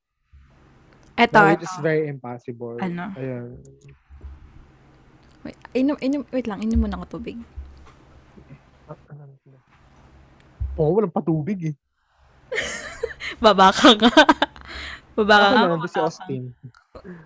Eto, 1.17 1.41
which 1.47 1.65
is 1.65 1.77
very 1.81 2.05
impossible. 2.09 2.77
Ano? 2.81 3.13
Ayun. 3.17 3.57
Wait, 5.45 5.57
inom, 5.73 5.97
inom, 6.01 6.21
wait 6.29 6.45
lang, 6.45 6.59
inom 6.61 6.85
muna 6.85 6.97
ako 7.01 7.17
tubig. 7.17 7.37
Ah, 8.89 8.99
ano 9.13 9.26
Oo, 10.77 10.93
walang 10.93 11.13
patubig 11.13 11.73
eh. 11.73 11.75
Baba 13.43 13.73
ka 13.73 13.97
nga. 13.97 14.13
Baba 15.17 15.35
ka 15.35 15.47
nandun 15.65 15.89
si 15.89 15.99
Austin. 15.99 16.43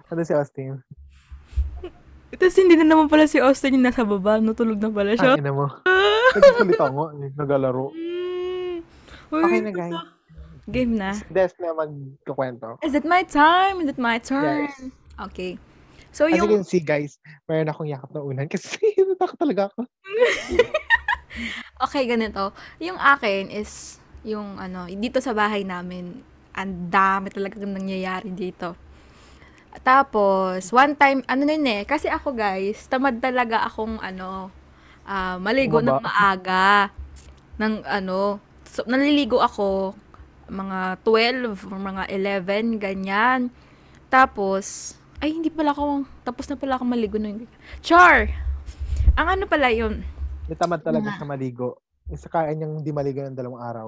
Nandun 0.08 0.28
si 0.28 0.34
Austin. 0.34 0.80
Tapos 2.32 2.56
hindi 2.56 2.80
na 2.80 2.88
naman 2.88 3.12
pala 3.12 3.28
si 3.28 3.44
Austin 3.44 3.76
yung 3.76 3.86
nasa 3.86 4.08
baba, 4.08 4.40
no? 4.40 4.56
Tulog 4.56 4.80
na 4.80 4.88
pala 4.88 5.20
siya. 5.20 5.36
Ina 5.36 5.52
mo. 5.52 5.68
Nagsusulit 6.32 6.80
ako 6.80 7.02
eh. 7.20 7.30
Nagalaro. 7.36 7.92
Mm. 7.92 8.76
Uy, 9.32 9.44
Okay 9.44 9.60
na 9.60 9.72
guys. 9.76 10.00
Game 10.72 10.96
na. 10.96 11.12
Si 11.12 11.28
Des 11.28 11.52
na 11.60 11.76
magkukwento. 11.76 12.80
Is 12.80 12.96
it 12.96 13.04
my 13.04 13.28
time? 13.28 13.84
Is 13.84 13.92
it 13.92 14.00
my 14.00 14.16
turn? 14.16 14.72
Yes. 14.72 14.88
Okay. 15.28 15.60
So, 16.12 16.28
As 16.28 16.36
you 16.36 16.44
yung... 16.44 16.64
can 16.64 16.64
see 16.68 16.84
guys, 16.84 17.20
mayroon 17.48 17.72
akong 17.72 17.88
yakap 17.88 18.12
na 18.16 18.24
unan 18.24 18.48
kasi 18.48 18.80
natakot 19.12 19.36
talaga 19.40 19.72
ako. 19.72 19.88
Okay, 21.92 22.08
ganito. 22.08 22.56
Yung 22.80 22.96
akin 22.96 23.52
is, 23.52 24.00
yung 24.24 24.56
ano, 24.56 24.88
dito 24.88 25.20
sa 25.20 25.36
bahay 25.36 25.68
namin, 25.68 26.24
ang 26.56 26.88
dami 26.88 27.28
talagang 27.28 27.68
nangyayari 27.68 28.32
dito. 28.32 28.80
Tapos, 29.84 30.72
one 30.72 30.96
time, 30.96 31.20
ano 31.28 31.44
nun 31.44 31.68
eh, 31.68 31.84
kasi 31.84 32.08
ako 32.08 32.32
guys, 32.32 32.88
tamad 32.88 33.20
talaga 33.20 33.68
akong 33.68 34.00
ano, 34.00 34.56
ah, 35.04 35.36
maligo 35.36 35.84
ng 35.84 36.00
Bumaba. 36.00 36.08
maaga. 36.08 36.96
Ng 37.60 37.84
ano, 37.84 38.40
so, 38.64 38.88
naliligo 38.88 39.44
ako, 39.44 39.92
mga 40.48 40.96
12, 41.04 41.60
or 41.68 41.76
mga 41.76 42.08
11, 42.08 42.80
ganyan. 42.80 43.52
Tapos, 44.08 44.96
ay, 45.20 45.36
hindi 45.36 45.52
pala 45.52 45.76
ako, 45.76 46.08
tapos 46.24 46.48
na 46.48 46.56
pala 46.56 46.80
ako 46.80 46.88
maligo 46.88 47.20
nun. 47.20 47.52
Char! 47.84 48.32
Ang 49.20 49.28
ano 49.28 49.44
pala 49.44 49.68
yun, 49.76 50.08
May 50.52 50.60
tamad 50.60 50.84
talaga 50.84 51.16
siya 51.16 51.24
maligo. 51.24 51.80
Isa 52.12 52.28
kaya 52.28 52.52
niyang 52.52 52.84
hindi 52.84 52.92
maligo 52.92 53.24
ng 53.24 53.40
dalawang 53.40 53.64
araw. 53.64 53.88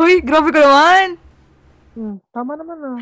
Hoy, 0.00 0.24
grabe 0.24 0.48
ka 0.48 0.64
naman! 0.64 1.20
Hmm, 1.92 2.16
tama 2.32 2.56
naman 2.56 2.80
ah. 2.80 3.00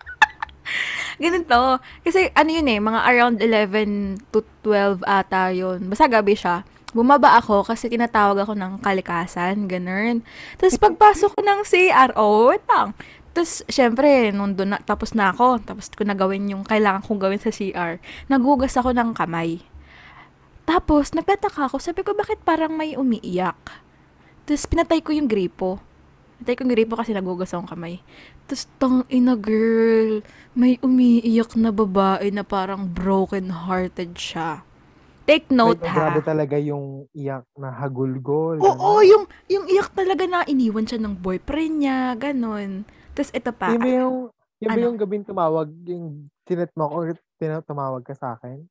Ganito. 1.20 1.84
Kasi 2.00 2.32
ano 2.32 2.48
yun 2.48 2.72
eh, 2.72 2.80
mga 2.80 3.00
around 3.04 3.36
11 3.36 4.32
to 4.32 4.40
12 4.64 5.04
ata 5.04 5.52
yun. 5.52 5.84
Basta 5.92 6.08
gabi 6.08 6.32
siya. 6.32 6.64
Bumaba 6.96 7.36
ako 7.36 7.68
kasi 7.68 7.92
tinatawag 7.92 8.40
ako 8.40 8.56
ng 8.56 8.80
kalikasan, 8.80 9.68
ganun. 9.68 10.24
Tapos 10.56 10.80
pagpasok 10.80 11.36
ko 11.36 11.40
ng 11.44 11.60
CR, 11.68 12.16
oh, 12.16 12.48
wait 12.48 12.64
lang. 12.64 12.96
Tapos, 13.36 13.60
syempre, 13.68 14.32
nung 14.32 14.56
doon 14.56 14.72
na, 14.72 14.78
tapos 14.80 15.12
na 15.12 15.36
ako. 15.36 15.60
Tapos 15.60 15.92
ko 15.92 16.00
na 16.08 16.16
gawin 16.16 16.48
yung 16.48 16.64
kailangan 16.64 17.04
kong 17.04 17.20
gawin 17.20 17.42
sa 17.44 17.52
CR. 17.52 18.00
Nagugas 18.32 18.72
ako 18.72 18.96
ng 18.96 19.12
kamay. 19.12 19.60
Tapos, 20.64 21.12
nagtataka 21.12 21.68
ako. 21.68 21.76
Sabi 21.76 22.00
ko, 22.00 22.16
bakit 22.16 22.40
parang 22.40 22.72
may 22.72 22.96
umiiyak? 22.96 23.60
Tapos, 24.48 24.64
pinatay 24.64 25.04
ko 25.04 25.12
yung 25.12 25.28
gripo. 25.28 25.76
Pinatay 26.40 26.54
ko 26.56 26.60
yung 26.64 26.74
gripo 26.74 26.94
kasi 26.96 27.12
nagugas 27.12 27.52
akong 27.52 27.68
kamay. 27.68 28.00
Tapos, 28.48 28.64
tang 28.80 29.04
ina 29.12 29.36
girl, 29.36 30.24
may 30.56 30.80
umiiyak 30.80 31.52
na 31.56 31.68
babae 31.68 32.32
na 32.32 32.44
parang 32.44 32.88
broken-hearted 32.88 34.16
siya. 34.16 34.64
Take 35.24 35.48
note 35.48 35.80
ha. 35.80 35.96
grabe 35.96 36.20
talaga 36.20 36.60
yung 36.60 37.08
iyak 37.16 37.48
na 37.56 37.72
hagulgol. 37.72 38.60
Oo, 38.60 39.00
ganun. 39.00 39.08
yung, 39.08 39.24
yung 39.48 39.64
iyak 39.72 39.88
talaga 39.96 40.28
na 40.28 40.44
iniwan 40.44 40.84
siya 40.84 41.00
ng 41.00 41.16
boyfriend 41.16 41.80
niya, 41.80 42.12
ganon. 42.12 42.84
Tapos 43.16 43.32
ito 43.32 43.50
pa, 43.56 43.72
ba 43.72 43.88
yung, 43.88 44.28
yun 44.60 44.68
ba 44.68 44.76
Ano? 44.76 44.84
yung 44.92 44.98
gabing 45.00 45.24
tumawag, 45.24 45.68
yung 45.88 46.28
tinet 46.44 46.68
mo 46.76 46.92
ko, 46.92 47.16
tumawag 47.64 48.04
ka 48.04 48.12
sa 48.12 48.36
akin? 48.36 48.68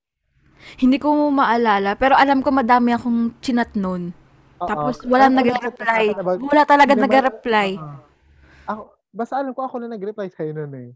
Hindi 0.80 0.98
ko 0.98 1.30
maalala, 1.30 1.96
pero 1.96 2.16
alam 2.16 2.42
ko 2.42 2.50
madami 2.52 2.94
akong 2.94 3.38
chinat. 3.40 3.74
Oo. 3.78 4.12
Tapos 4.64 5.04
walang 5.04 5.36
Ano- 5.36 5.44
ano 5.44 5.50
nag-reply. 5.52 6.06
sa 6.16 6.22
about- 6.24 6.42
Wala 6.42 6.64
talaga 6.64 6.92
Hindi, 6.96 7.02
ma- 7.02 7.08
nag-reply. 7.10 7.70
Oo. 7.78 7.96
Ako, 8.64 8.82
basta 9.12 9.34
alam 9.40 9.52
ko 9.52 9.62
ako 9.68 9.76
na 9.84 9.88
nag-reply 9.92 10.28
sa'yo 10.32 10.52
nun 10.56 10.74
eh. 10.74 10.90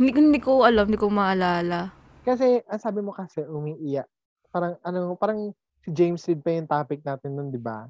Hindi, 0.00 0.10
ko- 0.10 0.22
hindi 0.24 0.40
ko 0.40 0.52
alam, 0.64 0.84
hindi 0.88 0.98
ko 0.98 1.08
maalala. 1.12 1.92
Kasi, 2.26 2.60
ang 2.66 2.80
sabi 2.82 3.00
mo 3.00 3.12
kasi, 3.14 3.44
umiiyak. 3.44 4.08
Parang, 4.50 4.74
ano, 4.82 5.14
parang 5.14 5.54
si 5.84 5.88
James 5.94 6.20
Reid 6.26 6.42
pa 6.42 6.50
yung 6.50 6.68
topic 6.68 7.00
natin 7.06 7.36
nun, 7.38 7.48
di 7.54 7.60
ba? 7.60 7.86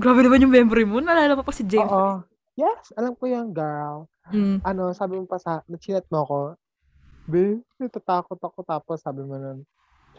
Grabe 0.00 0.22
naman 0.22 0.40
yung 0.40 0.54
memory 0.54 0.86
mo. 0.86 1.02
Naalala 1.02 1.36
mo 1.36 1.44
pa 1.44 1.52
si 1.52 1.66
James. 1.66 1.90
Oo. 1.90 2.22
Yes, 2.56 2.92
alam 2.94 3.16
ko 3.16 3.24
yung 3.24 3.52
girl. 3.56 4.04
Mm. 4.30 4.60
Ano, 4.62 4.92
sabi 4.92 5.16
mo 5.16 5.24
pa 5.24 5.40
sa, 5.40 5.64
na-chinat 5.66 6.04
mo 6.12 6.24
ako, 6.24 6.38
Be, 7.30 7.62
natatakot 7.78 8.36
ako. 8.36 8.64
Tapos 8.64 9.00
sabi 9.00 9.22
mo 9.22 9.38
nun, 9.38 9.62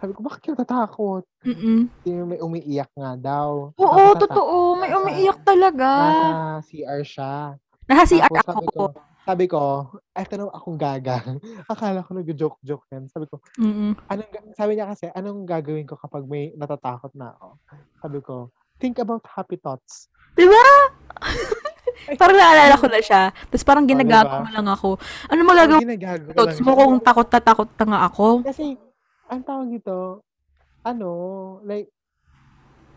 sabi 0.01 0.11
ko, 0.11 0.25
bakit 0.25 0.41
ka 0.41 0.49
natatakot? 0.51 1.23
Mm-mm. 1.45 1.85
May 2.25 2.41
umiiyak 2.41 2.89
nga 2.91 3.13
daw. 3.13 3.69
Oo, 3.71 4.01
Tapos 4.11 4.21
totoo. 4.25 4.55
May 4.75 4.89
umiiyak 4.91 5.45
talaga. 5.45 5.89
Nasa 5.93 6.65
CR 6.65 7.01
siya. 7.01 7.33
Nasa 7.85 8.03
CR 8.03 8.25
Tapos 8.25 8.41
ako. 8.41 8.49
sabi 8.51 8.67
ko, 8.67 8.83
sabi 9.21 9.45
ko, 9.45 9.61
eto 10.11 10.33
na 10.33 10.49
akong 10.49 10.75
gaga. 10.75 11.21
Akala 11.71 12.01
ko 12.01 12.17
nag-joke-joke 12.17 12.89
yan. 12.89 13.05
Sabi 13.07 13.29
ko, 13.29 13.37
Mm-mm. 13.55 13.93
anong, 14.09 14.29
sabi 14.57 14.71
niya 14.73 14.89
kasi, 14.89 15.05
anong 15.13 15.45
gagawin 15.45 15.85
ko 15.85 15.93
kapag 15.95 16.25
may 16.25 16.49
natatakot 16.51 17.13
na 17.13 17.37
ako? 17.37 17.47
Sabi 18.01 18.17
ko, 18.19 18.35
think 18.81 18.97
about 18.97 19.21
happy 19.23 19.55
thoughts. 19.55 20.09
Diba? 20.33 20.57
parang 22.17 22.33
naalala 22.33 22.75
ko 22.75 22.89
na 22.89 22.97
siya. 22.97 23.29
Tapos 23.29 23.61
parang 23.61 23.85
Oh, 23.85 23.89
ginagago 23.93 24.33
diba? 24.33 24.41
mo 24.41 24.49
lang 24.49 24.67
ako. 24.67 24.89
Ano 25.29 25.39
magagawa 25.45 25.79
ginagago 25.79 26.33
thoughts 26.33 26.57
mo 26.57 26.73
kung 26.73 26.97
takot 26.97 27.29
na 27.29 27.39
takot 27.39 27.69
na 27.69 27.85
nga 27.85 27.99
ako? 28.09 28.27
Kasi, 28.41 28.63
ang 29.31 29.41
tawag 29.47 29.71
dito, 29.71 30.27
ano, 30.83 31.09
like, 31.63 31.87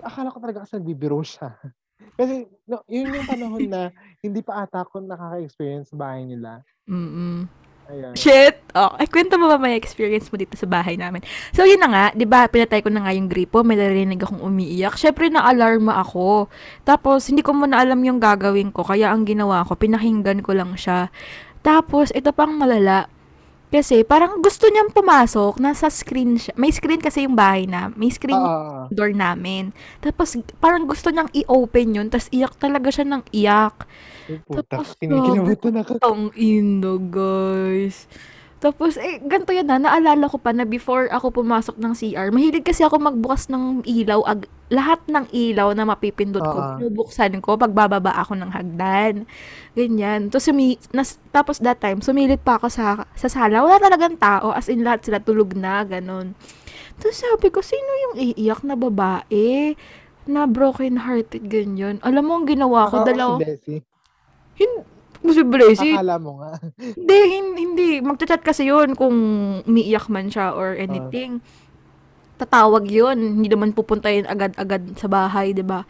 akala 0.02 0.34
ko 0.34 0.42
talaga 0.42 0.66
kasi 0.66 0.82
nagbibiro 0.82 1.22
siya. 1.22 1.54
Kasi, 2.18 2.46
no, 2.68 2.82
yun 2.90 3.10
yung 3.10 3.26
panahon 3.26 3.64
na 3.70 3.90
hindi 4.20 4.42
pa 4.42 4.66
ata 4.66 4.82
ako 4.82 5.02
nakaka-experience 5.02 5.94
sa 5.94 5.96
bahay 5.98 6.26
nila. 6.26 6.60
Mm-mm. 6.90 7.48
Ayan. 7.90 8.12
Shit! 8.16 8.60
Oh, 8.72 8.92
ay, 8.98 9.06
kwento 9.10 9.34
mo 9.36 9.46
ba 9.50 9.58
may 9.58 9.78
experience 9.78 10.30
mo 10.30 10.36
dito 10.38 10.54
sa 10.58 10.66
bahay 10.66 10.98
namin? 10.98 11.22
So, 11.54 11.66
yun 11.66 11.80
na 11.80 11.88
nga, 11.90 12.04
di 12.14 12.26
ba, 12.26 12.46
pinatay 12.46 12.82
ko 12.82 12.90
na 12.90 13.06
nga 13.06 13.12
yung 13.14 13.30
gripo, 13.30 13.62
may 13.62 13.78
narinig 13.78 14.20
akong 14.20 14.42
umiiyak. 14.42 14.98
Syempre, 14.98 15.30
na-alarma 15.30 16.02
ako. 16.02 16.50
Tapos, 16.82 17.30
hindi 17.30 17.42
ko 17.42 17.54
muna 17.54 17.82
alam 17.82 18.00
yung 18.02 18.18
gagawin 18.18 18.74
ko, 18.74 18.86
kaya 18.86 19.10
ang 19.10 19.26
ginawa 19.26 19.66
ko, 19.66 19.74
pinakinggan 19.78 20.42
ko 20.42 20.54
lang 20.54 20.74
siya. 20.74 21.10
Tapos, 21.64 22.12
ito 22.12 22.30
pang 22.30 22.52
malala. 22.56 23.08
Kasi, 23.72 24.05
parang 24.07 24.38
gusto 24.44 24.68
niyang 24.68 24.92
pumasok, 24.92 25.59
nasa 25.59 25.88
screen 25.88 26.37
siya. 26.38 26.53
May 26.55 26.70
screen 26.70 27.00
kasi 27.00 27.24
yung 27.27 27.35
bahay 27.35 27.64
na, 27.66 27.90
may 27.96 28.12
screen 28.12 28.38
Oo. 28.38 28.87
door 28.92 29.11
namin. 29.16 29.72
Tapos, 30.05 30.37
parang 30.61 30.85
gusto 30.87 31.11
niyang 31.11 31.33
i-open 31.33 31.96
yun, 31.96 32.07
tapos 32.12 32.29
iyak 32.31 32.55
talaga 32.61 32.88
siya 32.92 33.07
ng 33.09 33.22
iyak. 33.35 33.88
Puta, 34.46 34.62
Tapos, 34.68 34.94
kinikilabutan 35.00 35.74
ako. 35.81 35.92
Tang 35.98 36.31
ino, 36.37 36.96
guys. 37.00 38.07
Tapos, 38.64 38.96
eh, 38.96 39.20
ganito 39.20 39.53
yan 39.53 39.68
na, 39.68 39.77
naalala 39.77 40.24
ko 40.24 40.40
pa 40.40 40.57
na 40.57 40.64
before 40.64 41.12
ako 41.12 41.44
pumasok 41.44 41.77
ng 41.77 41.92
CR, 41.92 42.33
mahilig 42.33 42.64
kasi 42.64 42.81
ako 42.81 42.96
magbukas 42.96 43.53
ng 43.53 43.85
ilaw, 43.85 44.24
ag- 44.24 44.48
lahat 44.72 45.05
ng 45.05 45.29
ilaw 45.29 45.77
na 45.77 45.85
mapipindot 45.85 46.40
ko, 46.40 46.57
Oo. 46.57 46.81
binubuksan 46.81 47.44
ko 47.44 47.61
pag 47.61 47.77
bababa 47.77 48.16
ako 48.16 48.40
ng 48.40 48.48
hagdan. 48.57 49.29
Ganyan. 49.77 50.33
Tapos, 50.33 50.48
sumi- 50.48 50.81
nas- 50.96 51.20
tapos 51.29 51.61
that 51.61 51.77
time, 51.77 52.00
sumilit 52.00 52.40
pa 52.40 52.57
ako 52.57 52.72
sa, 52.72 53.05
sa 53.12 53.29
sala, 53.29 53.61
wala 53.61 53.77
talagang 53.77 54.16
tao, 54.16 54.57
as 54.57 54.72
in 54.72 54.81
lahat 54.81 55.05
sila 55.05 55.20
tulog 55.20 55.53
na, 55.53 55.85
ganun. 55.85 56.33
Tapos 56.96 57.20
sabi 57.20 57.53
ko, 57.53 57.61
sino 57.61 57.90
yung 58.09 58.33
iiyak 58.33 58.64
na 58.64 58.81
babae? 58.81 59.77
na 60.24 60.48
broken 60.48 61.05
hearted 61.05 61.53
ganyan. 61.53 62.00
Alam 62.00 62.24
mo 62.24 62.33
ang 62.40 62.46
ginawa 62.48 62.88
ko 62.88 63.05
si 63.05 63.09
dalawa 63.12 63.37
Desi. 63.40 63.77
hin 64.57 64.72
posible 65.24 65.72
si 65.72 65.90
Akala 65.90 66.16
mo 66.16 66.38
nga. 66.38 66.60
hindi 66.98 67.18
hin 67.26 67.46
hindi 67.54 67.88
magcha-chat 67.98 68.40
kasi 68.40 68.68
yun 68.68 68.92
kung 68.92 69.16
umiiyak 69.64 70.06
man 70.06 70.28
siya 70.28 70.52
or 70.52 70.72
Ah. 70.72 70.84
anything. 70.84 71.40
Tatawag 72.34 72.84
yun, 72.84 73.14
hindi 73.14 73.46
naman 73.46 73.70
pupunta 73.70 74.10
yun 74.10 74.26
agad-agad 74.26 74.94
sa 74.94 75.06
bahay, 75.06 75.50
'di 75.50 75.62
ba? 75.62 75.87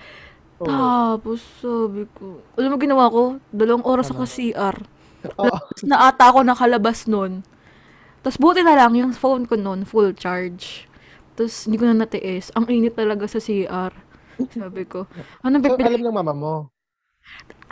Oo. 0.57 0.69
Tapos 0.69 1.41
sabi 1.59 2.07
ko, 2.11 2.39
alam 2.55 2.71
mo 2.71 2.79
ginawa 2.79 3.05
ko? 3.09 3.23
Dalawang 3.51 3.83
oras 3.83 4.09
ako 4.09 4.23
Ano? 4.23 4.29
sa 4.29 4.37
CR. 4.37 4.77
Tapos 5.25 5.81
na 5.83 5.97
ata 6.05 6.29
ako 6.29 6.39
nakalabas 6.41 7.05
nun. 7.05 7.43
Tapos 8.21 8.37
buti 8.37 8.61
na 8.61 8.73
lang 8.73 8.93
yung 8.93 9.13
phone 9.13 9.45
ko 9.45 9.57
nun, 9.57 9.83
full 9.83 10.13
charge. 10.13 10.85
Tapos 11.33 11.65
hindi 11.65 11.77
ko 11.77 11.85
na 11.85 11.97
natiis. 11.99 12.53
Ang 12.53 12.69
init 12.71 12.95
talaga 12.95 13.25
sa 13.25 13.37
CR. 13.37 13.91
Sabi 14.51 14.85
ko, 14.85 15.09
anong 15.41 15.61
So, 15.61 15.69
pipili? 15.75 15.97
alam 15.97 16.03
ng 16.05 16.17
mama 16.17 16.33
mo. 16.33 16.55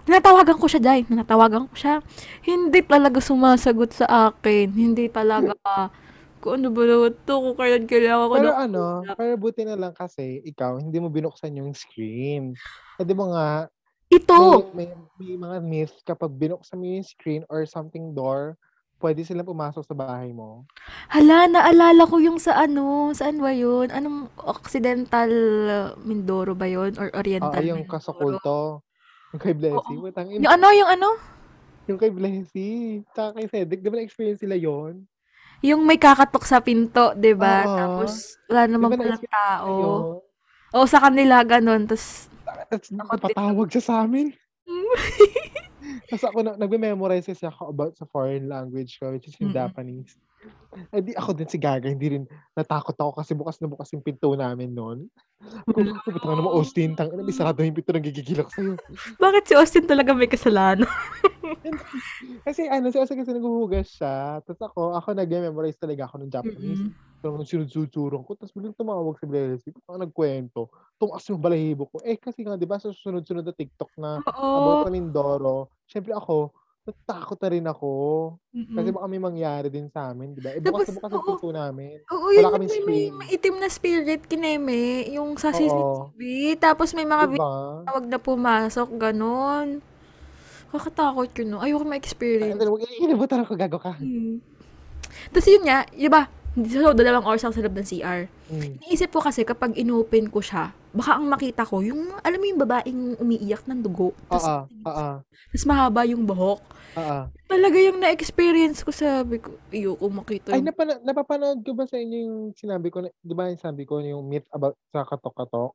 Tinatawagan 0.02 0.58
ko 0.58 0.66
siya, 0.66 0.80
Jai. 0.82 1.06
Tinatawagan 1.06 1.70
ko 1.70 1.74
siya. 1.78 2.02
Hindi 2.42 2.82
talaga 2.82 3.22
sumasagot 3.22 3.94
sa 3.94 4.30
akin. 4.30 4.74
Hindi 4.74 5.06
talaga, 5.06 5.54
kung 6.42 6.58
ano 6.58 6.74
ba 6.74 6.82
naman 6.82 7.14
to, 7.22 7.34
kung 7.38 7.56
kailan 7.56 7.86
kailangan 7.86 8.26
ko 8.26 8.34
Pero 8.34 8.50
na 8.50 8.58
ano, 8.66 8.84
pero 9.14 9.32
buti 9.38 9.62
na 9.62 9.78
lang 9.78 9.94
kasi 9.94 10.42
ikaw, 10.42 10.82
hindi 10.82 10.98
mo 10.98 11.06
binuksan 11.06 11.54
yung 11.54 11.70
screen. 11.70 12.58
Eh, 12.98 13.06
di 13.06 13.14
nga, 13.14 13.70
Ito! 14.10 14.74
may, 14.74 14.86
may, 14.86 14.88
may 15.22 15.34
mga 15.38 15.58
myth 15.62 15.94
kapag 16.02 16.34
binuksan 16.34 16.82
mo 16.82 16.84
yung 16.84 17.06
screen 17.06 17.42
or 17.46 17.62
something 17.62 18.10
door, 18.10 18.58
pwede 18.98 19.22
silang 19.22 19.46
pumasok 19.46 19.86
sa 19.86 19.94
bahay 19.94 20.34
mo. 20.34 20.66
Hala, 21.10 21.46
naalala 21.46 22.06
ko 22.10 22.18
yung 22.18 22.42
sa 22.42 22.58
ano, 22.58 23.14
saan 23.14 23.38
ba 23.38 23.54
yun? 23.54 23.90
Anong 23.94 24.30
Occidental 24.42 25.30
Mindoro 26.02 26.58
ba 26.58 26.66
yun? 26.66 26.94
Or 26.98 27.10
Oo, 27.10 27.18
Oriental 27.18 27.62
yung 27.62 27.86
Mindoro? 27.86 27.94
kasakulto. 27.98 28.82
Yung 29.32 29.40
kay 29.40 29.54
Blessy. 29.56 29.94
Oo. 29.96 30.04
Putang 30.04 30.28
Yung 30.28 30.52
ano, 30.52 30.66
yung 30.76 30.90
ano? 30.92 31.08
Yung 31.88 31.98
kay 31.98 32.12
Blessy. 32.12 33.00
Tsaka 33.16 33.40
kay 33.40 33.46
Cedric. 33.48 33.80
Di 33.80 33.88
ba 33.88 33.96
na-experience 33.96 34.44
sila 34.44 34.54
yon? 34.54 35.08
Yung 35.64 35.86
may 35.86 35.96
kakatok 35.96 36.42
sa 36.42 36.58
pinto, 36.58 37.14
'di 37.14 37.38
ba? 37.38 37.62
Oo. 37.64 37.76
Tapos 37.78 38.34
wala 38.50 38.62
naman 38.66 38.90
ba 38.92 38.98
palang 38.98 39.14
na-experience 39.14 39.30
tao. 39.30 39.70
Oo, 40.74 40.86
sa 40.90 40.98
kanila 40.98 41.38
ganun. 41.46 41.86
Tapos 41.86 42.26
Tapos 42.68 42.88
napatawag 42.90 43.68
siya 43.70 43.82
sa 43.82 43.94
amin. 44.04 44.34
Tapos 46.10 46.24
ako, 46.28 46.38
na, 46.44 46.52
nagme-memorize 46.60 47.26
kasi 47.30 47.46
ako 47.48 47.72
about 47.72 47.92
sa 47.96 48.04
foreign 48.10 48.46
language 48.46 49.00
ko, 49.00 49.10
which 49.14 49.26
is 49.30 49.36
yung 49.40 49.50
Mm. 49.50 49.58
Japanese. 49.64 50.12
Eh 50.92 51.04
di 51.04 51.12
ako 51.12 51.36
din 51.36 51.48
si 51.48 51.60
Gaga, 51.60 51.92
hindi 51.92 52.16
rin 52.16 52.24
natakot 52.56 52.96
ako 52.96 53.12
kasi 53.20 53.36
bukas 53.36 53.60
na 53.60 53.68
bukas 53.68 53.92
yung 53.92 54.00
pinto 54.00 54.32
namin 54.32 54.72
noon. 54.72 55.04
Hala. 55.42 56.00
sabi 56.06 56.18
ko 56.22 56.26
naman, 56.32 56.48
Austin, 56.48 56.90
tang 56.96 57.12
may 57.12 57.34
sarado 57.34 57.60
yung 57.60 57.76
pinto, 57.76 57.92
nagigigil 57.92 58.40
ako 58.40 58.50
sa'yo. 58.56 58.72
Bakit 59.20 59.42
si 59.44 59.54
Austin 59.58 59.84
talaga 59.84 60.16
may 60.16 60.30
kasalanan? 60.30 60.88
kasi 62.46 62.70
ano, 62.70 62.88
si 62.88 62.96
Austin 62.96 63.20
kasi 63.20 63.36
naghuhugas 63.36 63.90
siya. 63.92 64.40
Tapos 64.48 64.62
ako, 64.64 64.80
ako 64.96 65.08
nag-memorize 65.12 65.76
talaga 65.76 66.08
ako 66.08 66.24
ng 66.24 66.32
Japanese. 66.32 66.82
Mm. 66.88 66.92
So, 67.22 67.30
nung 67.30 67.46
sinudsurong 67.46 68.26
ko, 68.26 68.34
tapos 68.34 68.50
biglang 68.50 68.74
tumawag 68.74 69.14
si 69.22 69.30
Blessy. 69.30 69.70
Ako 69.86 69.94
nagkwento. 69.94 70.66
Tumaas 70.98 71.22
yung 71.30 71.38
balahibo 71.38 71.86
ko. 71.86 72.02
Eh, 72.02 72.18
kasi 72.18 72.42
nga, 72.42 72.58
di 72.58 72.66
ba, 72.66 72.82
sa 72.82 72.90
susunod-sunod 72.90 73.46
na 73.46 73.54
TikTok 73.54 73.94
na 73.94 74.18
about 74.26 74.82
Oo. 74.82 74.82
sa 74.82 74.90
Mindoro, 74.90 75.70
syempre 75.86 76.18
ako, 76.18 76.50
natakot 76.82 77.38
na 77.38 77.48
rin 77.48 77.62
ako. 77.64 77.90
Kasi 78.50 78.88
Mm. 78.88 78.94
baka 78.94 79.06
may 79.06 79.22
mangyari 79.22 79.68
din 79.70 79.86
sa 79.86 80.10
amin, 80.10 80.34
di 80.34 80.42
ba? 80.42 80.50
Eh, 80.50 80.58
Tapos, 80.58 80.82
bukas 80.82 80.90
na 80.90 80.98
bukas 80.98 81.14
oo. 81.14 81.26
pinto 81.30 81.48
namin. 81.48 81.96
Oo, 82.10 82.26
Wala 82.26 82.32
yun 82.32 82.42
yung 82.42 82.52
kaming 82.52 82.70
may, 82.70 82.80
may 82.82 83.04
maitim 83.30 83.54
na 83.56 83.68
spirit, 83.70 84.22
kineme. 84.26 84.82
Yung 85.14 85.38
sa. 85.38 85.54
CCTV. 85.54 86.20
Tapos 86.58 86.90
may 86.92 87.06
mga 87.06 87.24
Di 87.28 87.38
ba? 87.38 87.86
tawag 87.86 88.04
na 88.04 88.18
pumasok, 88.18 88.88
ganun. 88.98 89.78
Kakatakot 90.68 91.30
yun, 91.36 91.48
no? 91.48 91.58
Ayoko 91.60 91.84
Ay, 91.84 91.90
ma-experience. 91.90 92.58
ano, 92.58 92.80
inibutan 92.80 93.46
ako, 93.46 93.52
gago 93.54 93.78
ka. 93.78 93.92
Hmm. 93.94 94.42
Tapos 95.30 95.46
yun 95.46 95.62
nga, 95.62 95.86
di 95.86 96.08
ba, 96.08 96.26
so, 96.54 96.92
dalawang 96.92 97.24
oras 97.24 97.42
ako 97.42 97.52
sa 97.52 97.62
loob 97.62 97.76
ng 97.76 97.88
CR. 97.88 98.20
Mm. 98.48 98.72
Iniisip 98.78 99.08
ko 99.08 99.20
kasi 99.20 99.42
kapag 99.42 99.72
inopen 99.74 100.28
ko 100.28 100.38
siya, 100.38 100.70
baka 100.92 101.16
ang 101.16 101.26
makita 101.26 101.64
ko, 101.64 101.80
yung, 101.80 102.12
alam 102.20 102.36
mo 102.36 102.46
yung 102.46 102.60
babaeng 102.60 103.00
umiiyak 103.16 103.64
ng 103.64 103.80
dugo, 103.80 104.12
Oo, 104.28 104.56
oo, 104.68 105.08
tapos 105.24 105.64
mahaba 105.64 106.04
yung 106.04 106.22
buhok. 106.22 106.60
oo. 106.94 107.18
Talaga 107.48 107.76
yung 107.76 107.96
na-experience 107.96 108.84
ko, 108.84 108.92
sabi 108.92 109.40
ko, 109.40 109.56
ayoko 109.68 110.04
makita 110.08 110.52
Ay, 110.52 110.60
yung... 110.60 110.68
napana- 110.68 111.00
napapanood 111.00 111.60
ko 111.60 111.72
ba 111.72 111.88
sa 111.88 111.96
inyo 111.96 112.18
yung 112.20 112.38
sinabi 112.52 112.92
ko, 112.92 113.00
na, 113.00 113.08
di 113.08 113.32
ba 113.32 113.48
yung 113.48 113.56
sabi 113.56 113.82
ko 113.84 113.98
yung 113.98 114.20
myth 114.22 114.44
about 114.50 114.76
sa 114.88 115.02
katok-katok? 115.02 115.72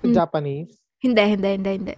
Sa 0.00 0.06
Hmm. 0.06 0.16
Japanese? 0.16 0.74
Hindi, 0.98 1.22
hindi, 1.22 1.48
hindi, 1.54 1.70
hindi. 1.76 1.94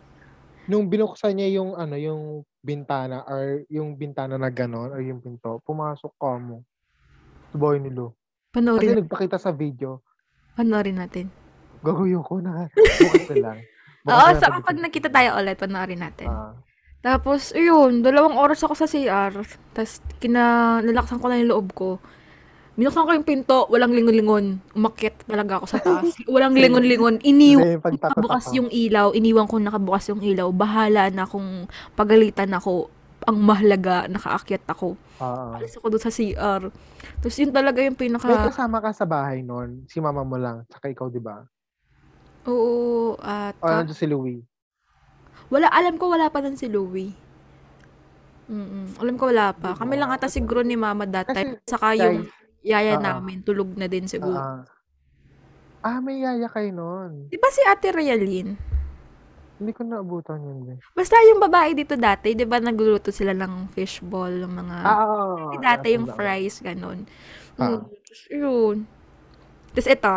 Nung 0.62 0.86
binuksan 0.86 1.34
niya 1.34 1.58
yung 1.58 1.74
ano, 1.74 1.96
yung 1.96 2.22
bintana 2.60 3.26
or 3.26 3.66
yung 3.66 3.98
bintana 3.98 4.38
na 4.38 4.46
ganon 4.46 4.90
or 4.90 5.02
yung 5.02 5.18
pinto, 5.18 5.58
pumasok 5.62 6.12
ka 6.14 6.38
mo. 6.38 6.62
Sa 7.52 7.60
bahay 7.60 7.78
nilo. 7.78 8.16
Kasi 8.52 8.64
Panoorin, 8.64 8.96
nagpakita 9.04 9.36
sa 9.36 9.52
video, 9.52 10.00
panoorin 10.52 11.00
natin. 11.00 11.28
gagawin 11.80 12.20
ko 12.20 12.40
na. 12.40 12.68
Bukas 13.00 13.24
na 13.32 13.36
lang. 13.40 13.58
Bukas 14.04 14.12
Oo, 14.12 14.28
na 14.28 14.40
sa 14.40 14.46
pag- 14.48 14.54
kapag 14.60 14.78
nakita 14.80 15.08
tayo 15.08 15.28
ulit, 15.40 15.56
panoorin 15.56 16.00
natin. 16.00 16.28
Ah. 16.28 16.52
Tapos, 17.02 17.50
ayun, 17.52 18.00
dalawang 18.00 18.38
oras 18.38 18.62
ako 18.62 18.78
sa 18.78 18.86
CR. 18.86 19.34
Tapos, 19.74 19.98
kina, 20.22 20.78
nalaksan 20.80 21.18
ko 21.18 21.26
na 21.26 21.40
yung 21.40 21.50
loob 21.50 21.68
ko. 21.74 21.98
Binuksan 22.72 23.04
ko 23.04 23.10
yung 23.12 23.26
pinto, 23.26 23.68
walang 23.68 23.92
lingon-lingon. 23.92 24.56
Umakyat 24.72 25.28
talaga 25.28 25.60
ako 25.60 25.66
sa 25.68 25.76
taas. 25.76 26.08
Walang 26.32 26.56
lingon-lingon. 26.56 27.20
Iniwan 27.20 27.84
pagtakot 27.84 28.16
nakabukas 28.16 28.48
yung 28.56 28.72
ilaw. 28.72 29.12
Iniwan 29.12 29.44
ko 29.44 29.60
nakabukas 29.60 30.08
yung 30.08 30.24
ilaw. 30.24 30.48
Bahala 30.48 31.12
na 31.12 31.28
kung 31.28 31.68
pagalitan 31.92 32.48
ako. 32.56 32.88
Ang 33.22 33.38
mahalaga, 33.38 34.10
nakaakyat 34.10 34.64
ako. 34.66 34.98
Oo. 35.22 35.50
Alis 35.54 35.78
ako 35.78 35.86
doon 35.94 36.02
sa 36.02 36.10
CR. 36.10 36.62
Tapos 37.22 37.36
yun 37.38 37.52
talaga 37.54 37.78
yung 37.82 37.94
May 37.94 38.02
pinaka... 38.10 38.50
kasama 38.50 38.82
ka 38.82 38.90
sa 38.90 39.06
bahay 39.06 39.46
noon, 39.46 39.86
si 39.86 40.02
mama 40.02 40.26
mo 40.26 40.34
lang, 40.34 40.66
saka 40.66 40.90
ikaw, 40.90 41.06
di 41.06 41.22
ba? 41.22 41.46
Oo, 42.50 43.14
at... 43.22 43.54
O 43.62 43.70
nandun 43.70 43.94
si 43.94 44.06
Louie. 44.10 44.42
Wala, 45.52 45.70
alam 45.70 46.00
ko 46.00 46.10
wala 46.10 46.32
pa 46.32 46.42
nun 46.42 46.58
si 46.58 46.66
Louie. 46.66 47.14
Mm 48.50 48.98
alam 48.98 49.14
ko 49.14 49.30
wala 49.30 49.54
pa. 49.54 49.78
Kami 49.78 49.94
lang 49.94 50.10
ata 50.10 50.26
siguro 50.26 50.66
ni 50.66 50.74
mama 50.74 51.06
that 51.06 51.30
time. 51.30 51.56
Kasi, 51.56 51.68
Saka 51.68 51.94
yung 51.94 52.26
yaya 52.62 52.98
Oo. 52.98 53.04
namin, 53.04 53.42
tulog 53.46 53.70
na 53.78 53.86
din 53.86 54.06
siguro. 54.10 54.38
ah, 54.38 54.66
ah, 55.82 55.98
may 56.02 56.22
yaya 56.22 56.50
kayo 56.50 56.70
noon. 56.74 57.30
Di 57.30 57.38
ba 57.38 57.48
si 57.50 57.62
Ate 57.66 57.90
Realin? 57.94 58.71
Hindi 59.62 59.78
ko 59.78 59.86
naabutan 59.86 60.42
yun. 60.42 60.74
Eh. 60.74 60.78
Basta 60.90 61.14
yung 61.22 61.38
babae 61.38 61.70
dito 61.78 61.94
dati, 61.94 62.34
di 62.34 62.42
ba 62.42 62.58
nagluluto 62.58 63.14
sila 63.14 63.30
ng 63.30 63.70
fishball, 63.70 64.42
ng 64.42 64.50
mga... 64.50 64.76
Ah, 64.82 65.06
oo. 65.06 65.14
oo, 65.14 65.34
oo. 65.54 65.62
dati 65.62 65.94
yung 65.94 66.10
fries, 66.10 66.58
ganun. 66.58 67.06
Ah. 67.54 67.78
Mm, 67.78 67.86
tapos 67.86 68.22
yun. 68.26 68.76
Tapos 69.70 69.86
ito, 69.86 70.16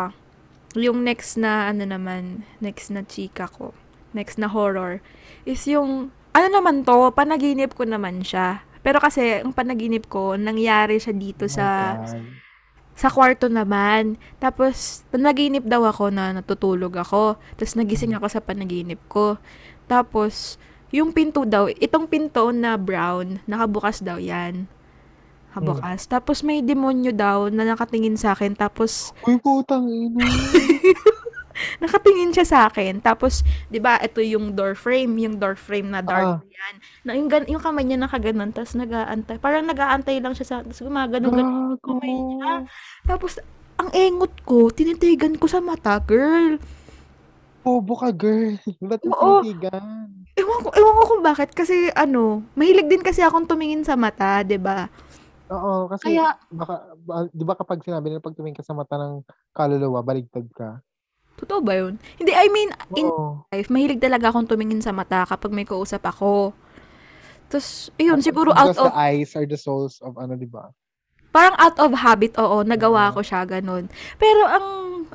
yung 0.74 0.98
next 1.06 1.38
na, 1.38 1.70
ano 1.70 1.86
naman, 1.86 2.42
next 2.58 2.90
na 2.90 3.06
chika 3.06 3.46
ko, 3.46 3.70
next 4.10 4.34
na 4.34 4.50
horror, 4.50 4.98
is 5.46 5.62
yung, 5.70 6.10
ano 6.34 6.46
naman 6.50 6.82
to, 6.82 7.14
panaginip 7.14 7.78
ko 7.78 7.86
naman 7.86 8.26
siya. 8.26 8.66
Pero 8.82 8.98
kasi, 8.98 9.46
ang 9.46 9.54
panaginip 9.54 10.10
ko, 10.10 10.34
nangyari 10.34 10.98
siya 10.98 11.14
dito 11.14 11.46
Oh 11.46 11.54
sa, 11.54 11.66
God. 12.02 12.45
Sa 12.96 13.12
kwarto 13.12 13.46
naman. 13.46 14.16
Tapos, 14.40 15.04
panaginip 15.12 15.62
daw 15.62 15.84
ako 15.84 16.08
na 16.08 16.32
natutulog 16.32 16.96
ako. 16.96 17.36
Tapos, 17.54 17.76
nagising 17.76 18.16
Mm. 18.16 18.18
ako 18.18 18.26
sa 18.26 18.40
panaginip 18.40 18.98
ko. 19.06 19.36
Tapos, 19.84 20.56
yung 20.90 21.12
pinto 21.12 21.44
daw, 21.44 21.68
itong 21.68 22.08
pinto 22.08 22.48
na 22.50 22.74
brown, 22.74 23.38
nakabukas 23.44 24.00
daw 24.00 24.16
yan. 24.16 24.64
Nakabukas. 25.52 26.08
Tapos, 26.08 26.40
may 26.40 26.64
demonyo 26.64 27.12
daw 27.12 27.52
na 27.52 27.68
nakatingin 27.68 28.16
sa 28.16 28.32
akin. 28.32 28.56
Tapos, 28.56 29.12
Uy, 29.24 29.36
putang 29.38 29.84
ina. 29.88 30.24
nakatingin 31.82 32.32
siya 32.32 32.46
sa 32.46 32.58
akin. 32.66 33.00
Tapos, 33.00 33.40
di 33.66 33.78
ba, 33.78 33.96
ito 33.98 34.18
yung 34.18 34.52
door 34.52 34.74
frame. 34.74 35.12
Yung 35.18 35.36
door 35.36 35.54
frame 35.54 35.88
na 35.88 36.00
dark 36.00 36.38
Ah. 36.38 36.40
yan. 36.42 36.74
Na, 37.02 37.10
yung, 37.14 37.28
gan- 37.28 37.48
yung 37.48 37.60
kamay 37.60 37.84
niya 37.84 37.98
nakaganon. 37.98 38.50
Tapos, 38.50 38.74
nag-aantay. 38.74 39.36
Parang 39.36 39.64
nag-aantay 39.64 40.20
lang 40.20 40.32
siya 40.32 40.46
sa, 40.46 40.56
tapos 40.60 40.80
gumaganon 40.80 41.32
ganon 41.32 41.52
Gago. 41.74 41.82
kamay 41.82 42.12
niya. 42.12 42.52
Tapos, 43.04 43.38
ang 43.76 43.90
engot 43.92 44.32
ko, 44.42 44.68
tinitigan 44.68 45.36
ko 45.36 45.46
sa 45.46 45.60
mata, 45.60 45.96
girl. 45.98 46.56
Bobo 47.60 47.98
ka, 47.98 48.10
girl. 48.10 48.54
Ba't 48.88 49.02
mo 49.02 49.42
tinitigan? 49.42 49.82
Ewan 50.36 50.58
ko, 50.60 50.68
ewan 50.70 50.94
ko 50.94 51.04
kung 51.08 51.24
bakit. 51.24 51.50
Kasi, 51.50 51.88
ano, 51.92 52.44
mahilig 52.52 52.86
din 52.86 53.00
kasi 53.00 53.24
akong 53.24 53.48
tumingin 53.48 53.82
sa 53.82 53.96
mata, 53.96 54.44
'di 54.44 54.60
ba 54.60 54.86
Oo, 55.46 55.86
kasi 55.86 56.10
Kaya, 56.10 56.34
baka, 56.50 56.74
ba- 56.98 57.30
di 57.30 57.44
ba 57.46 57.54
kapag 57.54 57.78
sinabi 57.78 58.10
nila 58.10 58.18
pag 58.18 58.34
tumingin 58.34 58.58
ka 58.58 58.66
sa 58.66 58.74
mata 58.74 58.98
ng 58.98 59.22
kaluluwa, 59.54 60.02
baligtad 60.02 60.42
ka? 60.50 60.82
Totoo 61.36 61.60
ba 61.60 61.76
yun? 61.76 62.00
Hindi, 62.16 62.32
I 62.32 62.48
mean, 62.48 62.70
in 62.96 63.08
Oo. 63.08 63.44
life, 63.52 63.68
mahilig 63.68 64.00
talaga 64.00 64.32
akong 64.32 64.48
tumingin 64.48 64.80
sa 64.80 64.92
mata 64.92 65.28
kapag 65.28 65.52
may 65.52 65.68
kausap 65.68 66.02
ako. 66.04 66.56
Tapos, 67.46 67.94
yun, 68.00 68.18
siguro 68.24 68.50
Because 68.50 68.74
out 68.74 68.90
of, 68.90 68.92
the 68.92 68.98
eyes 68.98 69.36
are 69.38 69.46
the 69.46 69.60
souls 69.60 70.02
of 70.02 70.18
ano, 70.18 70.34
di 70.34 70.48
ba? 70.48 70.72
parang 71.36 71.56
out 71.60 71.76
of 71.76 71.92
habit, 71.92 72.32
oo, 72.40 72.64
nagawa 72.64 73.12
Oo. 73.12 73.20
ko 73.20 73.20
siya, 73.20 73.44
ganun. 73.44 73.92
Pero, 74.16 74.48
ang 74.48 74.66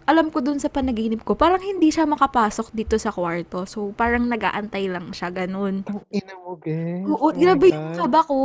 alam 0.06 0.30
ko 0.30 0.38
dun 0.38 0.62
sa 0.62 0.70
panaginip 0.70 1.26
ko, 1.26 1.34
parang 1.34 1.58
hindi 1.58 1.90
siya 1.90 2.06
makapasok 2.06 2.70
dito 2.78 2.94
sa 3.02 3.10
kwarto. 3.10 3.66
So, 3.66 3.90
parang 3.98 4.30
nag-aantay 4.30 4.86
lang 4.86 5.10
siya, 5.18 5.34
ganun. 5.34 5.82
Tangina 5.82 6.38
mo, 6.38 6.62
Bes. 6.62 7.10
Oo, 7.10 7.18
Oh 7.26 7.34
grabe 7.34 7.74
yung 7.74 7.98
kaba 7.98 8.22
ko. 8.22 8.38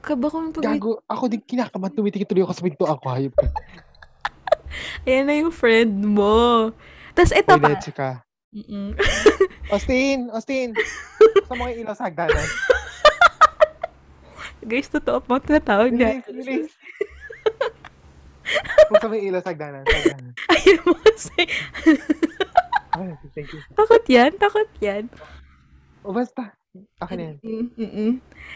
Kaba 0.00 0.26
ko 0.32 0.36
yung 0.40 0.54
pag... 0.56 0.64
Gago, 0.64 1.04
ako 1.04 1.24
din 1.28 1.44
kinakabahan. 1.44 1.92
Tumitikit 1.92 2.28
tuloy 2.32 2.48
ako 2.48 2.54
sa 2.56 2.64
pinto. 2.64 2.84
Ako, 2.88 3.04
hayop 3.12 3.34
ka. 3.36 3.46
Ayan 5.08 5.24
na 5.28 5.34
yung 5.36 5.52
friend 5.52 6.00
mo. 6.00 6.72
Tapos 7.18 7.34
ito 7.34 7.50
pa. 7.58 7.68
Letsi 7.74 7.90
ka. 7.90 8.22
Mm-mm. 8.54 8.94
Austin! 9.74 10.30
Austin! 10.30 10.70
Sa 11.50 11.58
mga 11.58 11.72
ilaw 11.82 11.94
sa 11.98 12.06
hagdanan. 12.06 12.46
Guys, 14.70 14.86
totoo 14.86 15.18
po 15.18 15.42
tinatawag 15.42 15.90
niya. 15.90 16.22
Bilis, 16.30 16.46
bilis. 16.46 16.70
Sa 19.02 19.10
may 19.10 19.26
ilaw 19.26 19.42
sa 19.42 19.50
hagdanan. 19.50 19.82
sa. 19.82 20.14
Ayun 20.54 20.78
mo 20.86 20.94
kasi. 20.94 21.42
Ay, 22.94 23.10
thank 23.34 23.50
you. 23.50 23.60
Takot 23.74 24.04
yan, 24.06 24.30
takot 24.38 24.70
yan. 24.78 25.10
O 26.06 26.14
basta. 26.14 26.54
Akin 27.02 27.18
yan. 27.18 27.36
Mm-mm. 27.74 28.10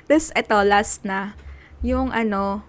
Tapos 0.06 0.30
ito, 0.38 0.56
last 0.62 1.02
na. 1.02 1.34
Yung 1.82 2.14
ano, 2.14 2.62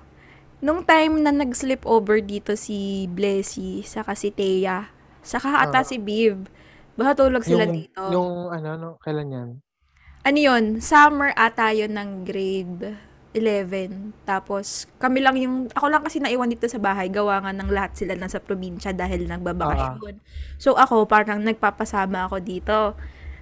nung 0.58 0.82
time 0.82 1.22
na 1.22 1.30
nag-sleep 1.30 1.86
over 1.86 2.18
dito 2.18 2.58
si 2.58 3.06
Blessy, 3.14 3.86
saka 3.86 4.18
si 4.18 4.34
Thea, 4.34 4.93
saka 5.24 5.64
ata 5.64 5.80
Ah. 5.80 5.88
si 5.88 5.98
Viv, 5.98 6.46
baka 6.94 7.18
tulog 7.18 7.42
sila 7.42 7.64
Yung, 7.64 7.74
dito. 7.74 8.02
yung 8.12 8.32
ano, 8.50 8.70
no, 8.76 8.90
kailan 9.00 9.28
yan? 9.28 9.50
ano 10.24 10.38
yun, 10.38 10.64
summer 10.80 11.34
ata 11.34 11.72
yun 11.72 11.92
ng 11.92 12.24
grade 12.24 12.96
11. 13.34 14.14
Tapos, 14.24 14.86
kami 14.96 15.20
lang 15.20 15.34
yung, 15.36 15.68
ako 15.74 15.90
lang 15.90 16.00
kasi 16.00 16.22
naiwan 16.22 16.48
dito 16.48 16.70
sa 16.70 16.78
bahay, 16.78 17.10
gawa 17.10 17.42
nga 17.42 17.50
ng 17.50 17.66
lahat 17.68 17.98
sila 17.98 18.14
nasa 18.14 18.38
probinsya 18.38 18.94
dahil 18.94 19.26
nagbabakasyon. 19.26 20.22
So, 20.56 20.78
ako, 20.78 21.10
parang 21.10 21.42
nagpapasama 21.42 22.30
ako 22.30 22.38
dito. 22.40 22.94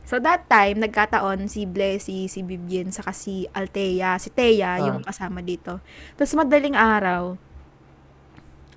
So, 0.01 0.17
that 0.17 0.47
time, 0.47 0.79
nagkataon 0.79 1.45
si 1.45 1.67
Blessy, 1.67 2.25
si 2.25 2.39
Vivian, 2.39 2.89
saka 2.89 3.11
si 3.11 3.45
Althea, 3.51 4.15
si 4.15 4.31
Thea, 4.31 4.79
Ah. 4.79 4.81
yung 4.81 5.03
kasama 5.03 5.43
dito. 5.43 5.83
Tapos, 6.15 6.33
madaling 6.33 6.73
araw, 6.73 7.35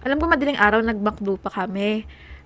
alam 0.03 0.19
ko 0.19 0.27
madaling 0.27 0.59
araw, 0.59 0.83
nagmakdo 0.83 1.39
pa 1.39 1.49
kami. 1.55 2.05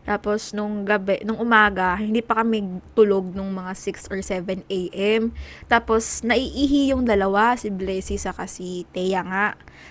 Tapos, 0.09 0.57
nung 0.57 0.89
gabi, 0.89 1.21
nung 1.21 1.37
umaga, 1.37 2.01
hindi 2.01 2.25
pa 2.25 2.41
kami 2.41 2.81
tulog 2.97 3.37
nung 3.37 3.53
mga 3.53 3.77
6 3.77 4.09
or 4.09 4.25
7 4.25 4.65
a.m. 4.65 5.37
Tapos, 5.69 6.25
naiihi 6.25 6.97
yung 6.97 7.05
dalawa, 7.05 7.53
si 7.61 7.69
Blessy 7.69 8.17
saka 8.17 8.49
si 8.49 8.89
Thea 8.89 9.21
nga. 9.21 9.49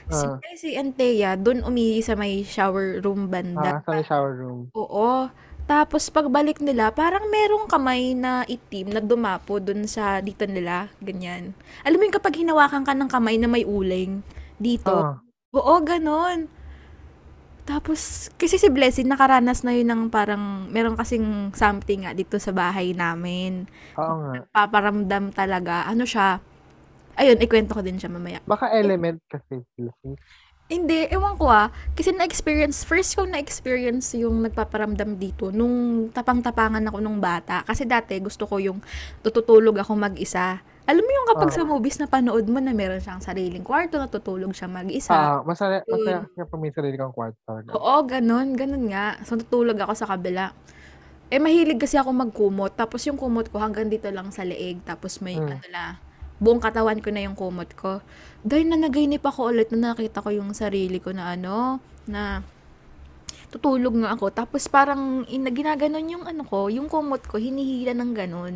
Si 0.10 0.26
Ah. 0.26 0.42
Blessy 0.42 0.74
and 0.74 0.98
Thea, 0.98 1.38
dun 1.38 1.62
umihi 1.62 2.02
sa 2.02 2.18
may 2.18 2.42
shower 2.42 2.98
room 3.06 3.30
banda. 3.30 3.78
Ah, 3.78 3.82
sa 3.86 3.94
may 3.94 4.02
shower 4.02 4.34
room. 4.42 4.74
Oo. 4.74 5.30
Tapos, 5.70 6.10
pagbalik 6.10 6.66
nila, 6.66 6.90
parang 6.90 7.30
merong 7.30 7.70
kamay 7.70 8.18
na 8.18 8.42
itim 8.50 8.98
na 8.98 9.04
dumapo 9.04 9.62
dun 9.62 9.86
sa 9.86 10.18
dito 10.18 10.50
nila. 10.50 10.90
Ganyan. 10.98 11.54
Alam 11.86 12.02
mo 12.02 12.04
yung 12.10 12.18
kapag 12.18 12.42
hinawakan 12.42 12.82
ka 12.82 12.98
ng 12.98 13.12
kamay 13.12 13.38
na 13.38 13.46
may 13.46 13.68
uling 13.70 14.26
dito. 14.58 15.14
Ah. 15.14 15.22
Oo, 15.54 15.78
ganon. 15.86 16.50
Tapos, 17.68 18.32
kasi 18.40 18.56
si 18.56 18.72
Blessing, 18.72 19.12
nakaranas 19.12 19.68
na 19.68 19.76
yun 19.76 19.92
ng 19.92 20.02
parang, 20.08 20.72
meron 20.72 20.96
kasing 20.96 21.52
something 21.52 22.08
nga 22.08 22.16
dito 22.16 22.40
sa 22.40 22.56
bahay 22.56 22.96
namin. 22.96 23.68
Oo 24.00 24.16
nga. 24.24 24.48
Paparamdam 24.56 25.36
talaga. 25.36 25.84
Ano 25.84 26.08
siya? 26.08 26.40
Ayun, 27.20 27.36
ikwento 27.44 27.76
ko 27.76 27.84
din 27.84 28.00
siya 28.00 28.08
mamaya. 28.08 28.40
Baka 28.48 28.72
element 28.72 29.20
kasi. 29.28 29.68
Blessing. 29.76 30.16
Hindi, 30.68 31.08
ewan 31.08 31.40
ko 31.40 31.48
ah. 31.48 31.72
Kasi 31.96 32.12
na-experience, 32.12 32.84
first 32.84 33.16
ko 33.16 33.24
na-experience 33.24 34.12
yung 34.20 34.44
nagpaparamdam 34.44 35.16
dito 35.16 35.48
nung 35.48 36.08
tapang-tapangan 36.12 36.84
ako 36.84 37.00
nung 37.00 37.24
bata. 37.24 37.64
Kasi 37.64 37.88
dati 37.88 38.20
gusto 38.20 38.44
ko 38.44 38.60
yung 38.60 38.84
tututulog 39.24 39.80
ako 39.80 39.96
mag-isa. 39.96 40.60
Alam 40.84 41.04
mo 41.04 41.12
yung 41.12 41.28
kapag 41.32 41.52
Ah. 41.52 41.56
sa 41.56 41.64
movies 41.64 42.00
na 42.00 42.08
panood 42.08 42.48
mo 42.48 42.60
na 42.60 42.76
meron 42.76 43.00
siyang 43.00 43.24
sariling 43.24 43.64
kwarto, 43.64 43.96
natutulog 43.96 44.52
siya 44.52 44.68
mag-isa. 44.68 45.12
Ah, 45.12 45.40
masaya, 45.40 45.84
masaya 45.84 46.24
Yun. 46.24 46.32
kaya 46.32 46.46
pag 46.46 46.60
may 46.60 46.72
sarili 46.72 46.96
kang 46.96 47.12
kwarto 47.12 47.40
talaga. 47.44 47.72
Oo, 47.72 47.96
ganun, 48.04 48.48
ganun 48.54 48.86
nga. 48.88 49.16
So, 49.24 49.36
tutulog 49.36 49.80
ako 49.80 49.96
sa 49.96 50.08
kabila. 50.10 50.52
Eh, 51.28 51.40
mahilig 51.40 51.76
kasi 51.76 51.96
ako 51.96 52.12
magkumot. 52.12 52.72
Tapos 52.74 53.04
yung 53.04 53.16
kumot 53.16 53.48
ko 53.48 53.60
hanggang 53.60 53.88
dito 53.88 54.08
lang 54.08 54.32
sa 54.32 54.44
leeg. 54.44 54.80
Tapos 54.84 55.20
may, 55.20 55.36
Mm. 55.36 55.48
ano 55.50 55.68
na, 55.68 55.84
buong 56.38 56.62
katawan 56.62 57.02
ko 57.02 57.10
na 57.10 57.26
yung 57.26 57.38
kumot 57.38 57.74
ko. 57.74 58.02
Dahil 58.46 58.70
na 58.70 58.78
nagainip 58.78 59.26
ako 59.26 59.50
ulit 59.50 59.74
na 59.74 59.94
nakita 59.94 60.22
ko 60.22 60.30
yung 60.30 60.54
sarili 60.54 61.02
ko 61.02 61.12
na 61.14 61.34
ano, 61.34 61.82
na 62.06 62.46
tutulog 63.50 63.96
nga 64.04 64.14
ako. 64.14 64.30
Tapos 64.34 64.70
parang 64.70 65.26
ina, 65.28 65.50
ginaganon 65.50 66.14
yung 66.14 66.26
ano 66.28 66.44
ko, 66.46 66.70
yung 66.70 66.92
kumot 66.92 67.26
ko, 67.26 67.42
hinihila 67.42 67.98
ng 67.98 68.14
ganun. 68.14 68.56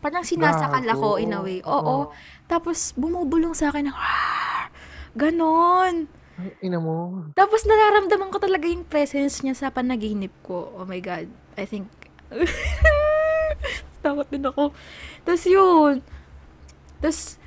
Parang 0.00 0.24
sinasakal 0.24 0.84
ako 0.88 1.20
in 1.20 1.36
a 1.36 1.40
way. 1.44 1.60
Oo. 1.60 2.08
Tapos 2.48 2.96
bumubulong 2.96 3.52
sa 3.52 3.68
akin 3.68 3.92
na, 3.92 3.94
ganon. 5.12 6.08
Ay, 6.40 6.56
ina 6.64 6.80
mo. 6.80 7.28
Tapos 7.36 7.68
nararamdaman 7.68 8.32
ko 8.32 8.40
talaga 8.40 8.64
yung 8.64 8.88
presence 8.88 9.44
niya 9.44 9.52
sa 9.52 9.68
panaginip 9.68 10.32
ko. 10.40 10.72
Oh 10.72 10.88
my 10.88 10.98
God. 11.04 11.28
I 11.60 11.68
think... 11.68 11.86
Takot 14.00 14.24
din 14.32 14.48
ako. 14.48 14.72
Tapos 15.28 15.44
yun. 15.44 16.00
Tapos, 17.00 17.40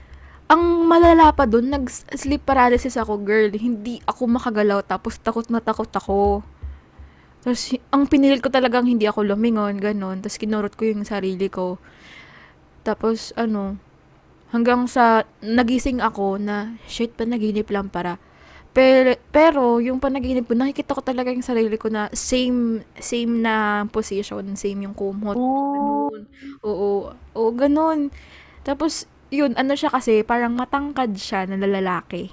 ang 0.49 0.85
malala 0.85 1.31
pa 1.31 1.47
dun, 1.47 1.71
nag-sleep 1.71 2.43
paralysis 2.43 2.99
ako, 2.99 3.21
girl. 3.23 3.49
Hindi 3.53 4.03
ako 4.05 4.27
makagalaw. 4.37 4.83
Tapos 4.85 5.17
takot 5.17 5.47
na 5.49 5.63
takot 5.63 5.89
ako. 5.89 6.43
Tapos, 7.45 7.75
ang 7.93 8.05
pinilit 8.09 8.39
ko 8.43 8.49
talagang 8.49 8.87
hindi 8.87 9.07
ako 9.07 9.23
lumingon, 9.23 9.79
ganon. 9.79 10.19
Tapos, 10.19 10.37
kinurot 10.37 10.73
ko 10.77 10.89
yung 10.89 11.03
sarili 11.07 11.47
ko. 11.47 11.77
Tapos, 12.83 13.31
ano, 13.39 13.79
hanggang 14.53 14.85
sa 14.85 15.25
nagising 15.41 15.99
ako 15.99 16.37
na, 16.39 16.77
shit, 16.87 17.15
panaginip 17.17 17.67
lang 17.73 17.89
para. 17.89 18.21
Pero, 18.73 19.13
pero 19.29 19.77
yung 19.77 20.01
panaginip 20.01 20.49
ko, 20.49 20.57
nakikita 20.57 20.97
ko 20.97 21.01
talaga 21.05 21.29
yung 21.29 21.45
sarili 21.45 21.77
ko 21.77 21.93
na 21.93 22.09
same, 22.09 22.81
same 22.97 23.43
na 23.43 23.85
position, 23.91 24.57
same 24.57 24.89
yung 24.89 24.97
kumot. 24.97 25.37
Oh. 25.37 26.09
Ganun. 26.09 26.23
Oo, 26.65 27.13
oo, 27.13 27.49
ganun. 27.53 28.09
Tapos, 28.65 29.05
yun, 29.33 29.57
ano 29.57 29.73
siya 29.73 29.89
kasi, 29.89 30.21
parang 30.21 30.53
matangkad 30.53 31.17
siya 31.17 31.49
na 31.49 31.57
lalaki. 31.65 32.29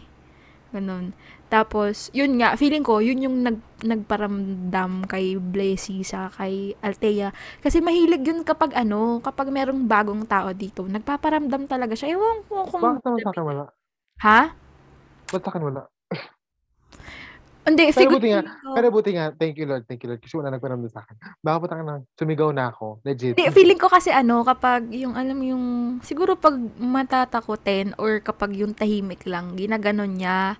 Ganun. 0.70 1.16
Tapos, 1.50 2.14
yun 2.14 2.38
nga, 2.38 2.54
feeling 2.54 2.86
ko, 2.86 3.02
yun 3.02 3.26
yung 3.26 3.42
nag, 3.42 3.58
nagparamdam 3.82 5.08
kay 5.10 5.34
Blessy 5.34 6.06
sa 6.06 6.30
kay 6.30 6.78
Althea. 6.78 7.34
Kasi 7.58 7.82
mahilig 7.82 8.22
yun 8.22 8.46
kapag 8.46 8.70
ano, 8.78 9.18
kapag 9.18 9.50
merong 9.50 9.90
bagong 9.90 10.22
tao 10.30 10.54
dito, 10.54 10.86
nagpaparamdam 10.86 11.66
talaga 11.66 11.98
siya. 11.98 12.14
Ewan 12.14 12.46
ko 12.46 12.70
kung... 12.70 12.84
Bakit 12.86 13.02
naman 13.02 13.18
sa 13.18 13.30
akin 13.34 13.44
wala? 13.48 13.64
Ha? 14.22 14.40
Ba't 15.26 15.42
sa 15.42 15.50
akin 15.50 15.62
wala? 15.66 15.82
Hindi, 17.61 17.92
Pero 17.92 18.16
buti 18.16 18.29
nga, 18.33 18.40
ko. 18.40 18.73
pero 18.73 18.87
buti 18.88 19.11
nga, 19.12 19.27
thank 19.37 19.55
you 19.61 19.68
Lord, 19.68 19.85
thank 19.85 20.01
you 20.01 20.09
Lord. 20.09 20.23
Kasi 20.25 20.33
wala 20.40 20.49
nagparamdam 20.49 20.88
sa 20.88 21.05
akin. 21.05 21.16
Baka 21.44 21.57
po 21.61 21.66
na, 21.68 22.01
sumigaw 22.16 22.51
na 22.57 22.73
ako. 22.73 23.05
Legit. 23.05 23.37
Hindi, 23.37 23.53
feeling 23.53 23.77
ko 23.77 23.92
kasi 23.92 24.09
ano, 24.09 24.40
kapag 24.49 24.88
yung, 24.96 25.12
alam 25.12 25.37
yung, 25.44 25.64
siguro 26.01 26.40
pag 26.40 26.57
matatakotin 26.81 27.92
or 28.01 28.25
kapag 28.25 28.57
yung 28.57 28.73
tahimik 28.73 29.29
lang, 29.29 29.61
ginaganon 29.61 30.16
niya. 30.16 30.57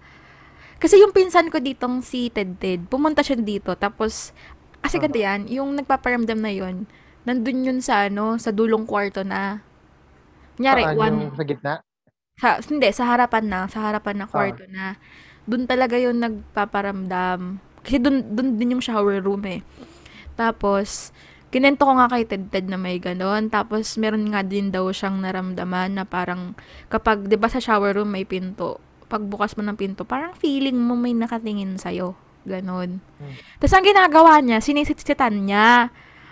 Kasi 0.77 1.01
yung 1.01 1.17
pinsan 1.17 1.49
ko 1.49 1.57
ditong 1.57 2.05
si 2.05 2.29
Ted 2.29 2.61
Ted, 2.61 2.85
pumunta 2.93 3.25
siya 3.25 3.41
dito, 3.41 3.73
tapos, 3.81 4.37
kasi 4.85 5.01
ganito 5.01 5.21
yan, 5.21 5.49
yung 5.49 5.77
nagpaparamdam 5.81 6.41
na 6.41 6.53
yun, 6.53 6.85
nandun 7.25 7.65
yun 7.65 7.79
sa 7.81 8.09
ano, 8.13 8.37
sa 8.37 8.53
dulong 8.53 8.85
kwarto 8.85 9.25
na. 9.25 9.65
Kunyari, 10.57 10.85
Saan 10.85 10.97
one, 11.01 11.17
yung 11.29 11.37
sa 11.37 11.45
gitna? 11.49 11.75
sa, 12.41 12.49
hindi, 12.65 12.89
sa 12.97 13.05
harapan 13.05 13.45
na, 13.45 13.61
sa 13.69 13.79
harapan 13.89 14.17
na 14.21 14.27
kwarto 14.29 14.65
na. 14.73 14.97
Doon 15.51 15.67
talaga 15.67 15.99
yung 15.99 16.23
nagpaparamdam. 16.23 17.59
Kasi 17.83 17.99
doon, 17.99 18.23
doon 18.23 18.55
din 18.55 18.79
yung 18.79 18.85
shower 18.85 19.19
room 19.19 19.43
eh. 19.51 19.67
Tapos, 20.39 21.11
kinento 21.51 21.83
ko 21.83 21.99
nga 21.99 22.07
kay 22.07 22.23
Ted 22.23 22.47
Ted 22.55 22.71
na 22.71 22.79
may 22.79 23.03
ganon. 23.03 23.51
Tapos, 23.51 23.99
meron 23.99 24.31
nga 24.31 24.47
din 24.47 24.71
daw 24.71 24.87
siyang 24.95 25.19
naramdaman 25.19 25.99
na 25.99 26.07
parang, 26.07 26.55
kapag, 26.87 27.27
di 27.27 27.35
ba 27.35 27.51
sa 27.51 27.59
shower 27.59 27.99
room 27.99 28.15
may 28.15 28.23
pinto, 28.23 28.79
pagbukas 29.11 29.59
mo 29.59 29.67
ng 29.67 29.75
pinto, 29.75 30.07
parang 30.07 30.39
feeling 30.39 30.79
mo 30.79 30.95
may 30.95 31.13
nakatingin 31.13 31.77
sa'yo. 31.77 32.15
Ganon. 32.47 33.03
Hmm. 33.19 33.35
Tapos, 33.59 33.75
ang 33.75 33.85
ginagawa 33.85 34.39
niya, 34.39 34.63
sinisitsitan 34.63 35.45
niya. 35.45 35.91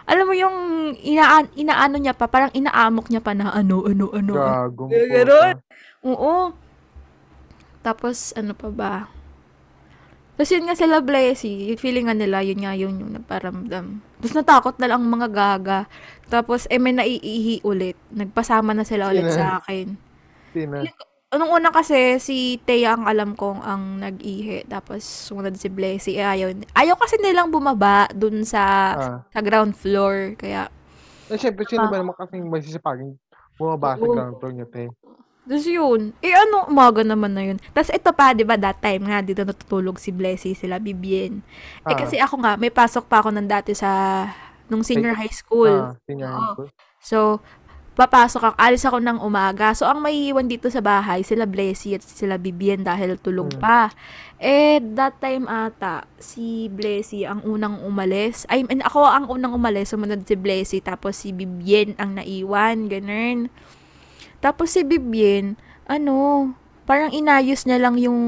Alam 0.09 0.25
mo 0.25 0.35
yung 0.39 0.57
inaan, 1.05 1.53
inaano 1.53 2.01
niya 2.01 2.17
pa, 2.17 2.31
parang 2.31 2.55
inaamok 2.57 3.13
niya 3.13 3.21
pa 3.21 3.37
na 3.37 3.53
ano, 3.53 3.85
ano, 3.85 4.09
ano. 4.15 4.33
Gagong 4.33 4.89
Ganon. 4.95 5.57
Oo. 6.07 6.55
Tapos, 7.83 8.33
ano 8.39 8.57
pa 8.57 8.69
ba? 8.73 8.95
Tapos 10.39 10.55
yun 10.55 10.71
nga 10.71 10.79
sila 10.79 11.03
Blessy, 11.03 11.75
yung 11.75 11.83
feeling 11.83 12.07
nga 12.07 12.15
nila, 12.15 12.47
yun 12.47 12.63
nga 12.63 12.71
yun 12.73 12.95
yung 12.95 13.11
nagparamdam. 13.11 13.99
Tapos 14.23 14.33
natakot 14.33 14.79
na 14.79 14.87
lang 14.87 15.03
ang 15.03 15.11
mga 15.11 15.29
gaga. 15.35 15.81
Tapos, 16.31 16.71
eh, 16.71 16.79
may 16.79 16.95
naiihi 16.95 17.67
ulit. 17.67 17.99
Nagpasama 18.09 18.71
na 18.71 18.87
sila 18.87 19.11
ulit 19.11 19.27
Sino? 19.27 19.35
sa 19.35 19.59
akin. 19.59 19.87
Sino? 20.55 20.79
nung 21.29 21.53
una 21.53 21.69
kasi 21.69 22.17
si 22.17 22.57
Thea 22.65 22.97
ang 22.97 23.05
alam 23.05 23.37
kong 23.37 23.61
ang 23.61 24.01
nag-ihi 24.01 24.65
tapos 24.65 25.05
sumunod 25.05 25.61
si 25.61 25.69
Blessy, 25.69 26.17
eh, 26.17 26.25
ayaw 26.25 26.57
ayaw 26.73 26.97
kasi 26.97 27.21
nilang 27.21 27.53
bumaba 27.53 28.09
dun 28.17 28.49
sa 28.49 28.65
Ah. 28.97 29.19
sa 29.29 29.45
ground 29.45 29.77
floor 29.77 30.41
kaya 30.41 30.73
Eh, 31.29 31.37
siyempre 31.37 31.69
sino 31.69 31.85
Ah. 31.85 31.93
ba 31.93 32.01
naman 32.01 32.17
kasing 32.17 32.49
magsisipagin 32.49 33.13
bumaba 33.61 34.01
sa 34.01 34.09
ground 34.09 34.41
floor 34.41 34.53
niyo, 34.57 34.67
te? 34.73 34.89
Tapos 35.49 35.65
yun, 35.65 36.13
eh 36.21 36.37
ano, 36.37 36.69
umaga 36.69 37.01
naman 37.01 37.33
na 37.33 37.41
yun. 37.41 37.57
Tapos 37.73 37.89
ito 37.89 38.13
pa, 38.13 38.37
di 38.37 38.45
ba, 38.45 38.61
that 38.61 38.85
time 38.85 39.09
nga, 39.09 39.25
dito 39.25 39.41
natutulog 39.49 39.97
si 39.97 40.13
Blessy, 40.13 40.53
sila 40.53 40.77
Bibien. 40.77 41.41
Eh 41.89 41.97
Ah. 41.97 41.97
kasi 41.97 42.21
ako 42.21 42.45
nga, 42.45 42.61
may 42.61 42.69
pasok 42.69 43.09
pa 43.09 43.25
ako 43.25 43.33
ng 43.33 43.49
dati 43.49 43.73
sa, 43.73 44.29
nung 44.69 44.85
senior 44.85 45.17
high 45.17 45.33
school. 45.33 45.89
Ah, 45.89 45.97
senior 46.05 46.29
high 46.29 46.37
Oo. 46.37 46.53
school. 46.53 46.69
So, 47.01 47.19
papasok 47.97 48.43
ako, 48.45 48.57
alis 48.61 48.85
ako 48.85 49.01
ng 49.01 49.19
umaga. 49.25 49.73
So, 49.73 49.89
ang 49.89 50.05
may 50.05 50.29
iwan 50.29 50.47
dito 50.47 50.69
sa 50.69 50.79
bahay, 50.79 51.25
sila 51.25 51.49
Blessy 51.49 51.97
at 51.97 52.05
sila 52.05 52.37
Bibien 52.37 52.85
dahil 52.85 53.17
tulog 53.17 53.57
Mm. 53.57 53.59
pa. 53.59 53.89
Eh, 54.37 54.79
that 54.95 55.17
time 55.19 55.49
ata, 55.49 56.05
si 56.21 56.69
Blessy 56.69 57.25
ang 57.25 57.41
unang 57.43 57.81
umalis. 57.83 58.45
I 58.53 58.69
mean, 58.69 58.85
ako 58.85 59.03
ang 59.03 59.27
unang 59.27 59.57
umalis, 59.57 59.91
sumunod 59.91 60.29
si 60.29 60.37
Blessy, 60.37 60.79
tapos 60.79 61.25
si 61.25 61.33
Bibien 61.33 61.97
ang 61.97 62.15
naiwan, 62.15 62.87
ganun. 62.87 63.49
Tapos 64.39 64.71
si 64.71 64.87
Bibien, 64.87 65.59
ano, 65.91 66.53
parang 66.87 67.11
inayos 67.11 67.67
niya 67.67 67.79
lang 67.83 67.99
yung, 67.99 68.21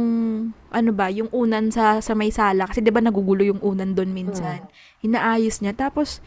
ano 0.74 0.90
ba, 0.90 1.08
yung 1.08 1.30
unan 1.30 1.70
sa, 1.70 2.02
sa 2.02 2.12
may 2.18 2.34
sala. 2.34 2.66
Kasi 2.66 2.82
di 2.82 2.90
ba 2.90 2.98
nagugulo 2.98 3.46
yung 3.46 3.62
unan 3.62 3.94
doon 3.94 4.10
minsan. 4.10 4.66
Inaayos 5.06 5.62
niya. 5.62 5.72
Tapos, 5.72 6.18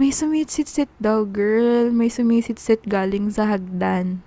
may 0.00 0.12
sumisit-sit 0.12 0.88
daw, 0.98 1.24
girl. 1.24 1.92
May 1.92 2.08
sumisit-sit 2.08 2.84
galing 2.88 3.28
sa 3.32 3.48
hagdan. 3.48 4.24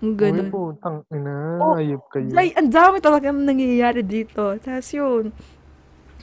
Ang 0.00 0.16
Uy, 0.16 0.20
Ganun. 0.20 0.48
putang 0.48 1.04
ina, 1.12 1.60
Oh, 1.60 1.76
ayop 1.76 2.08
kayo. 2.08 2.32
Ay, 2.34 2.56
ang 2.56 2.72
dami 2.72 3.04
talagang 3.04 3.36
nangyayari 3.44 4.00
dito. 4.00 4.56
Tapos 4.56 4.88
yun, 4.96 5.28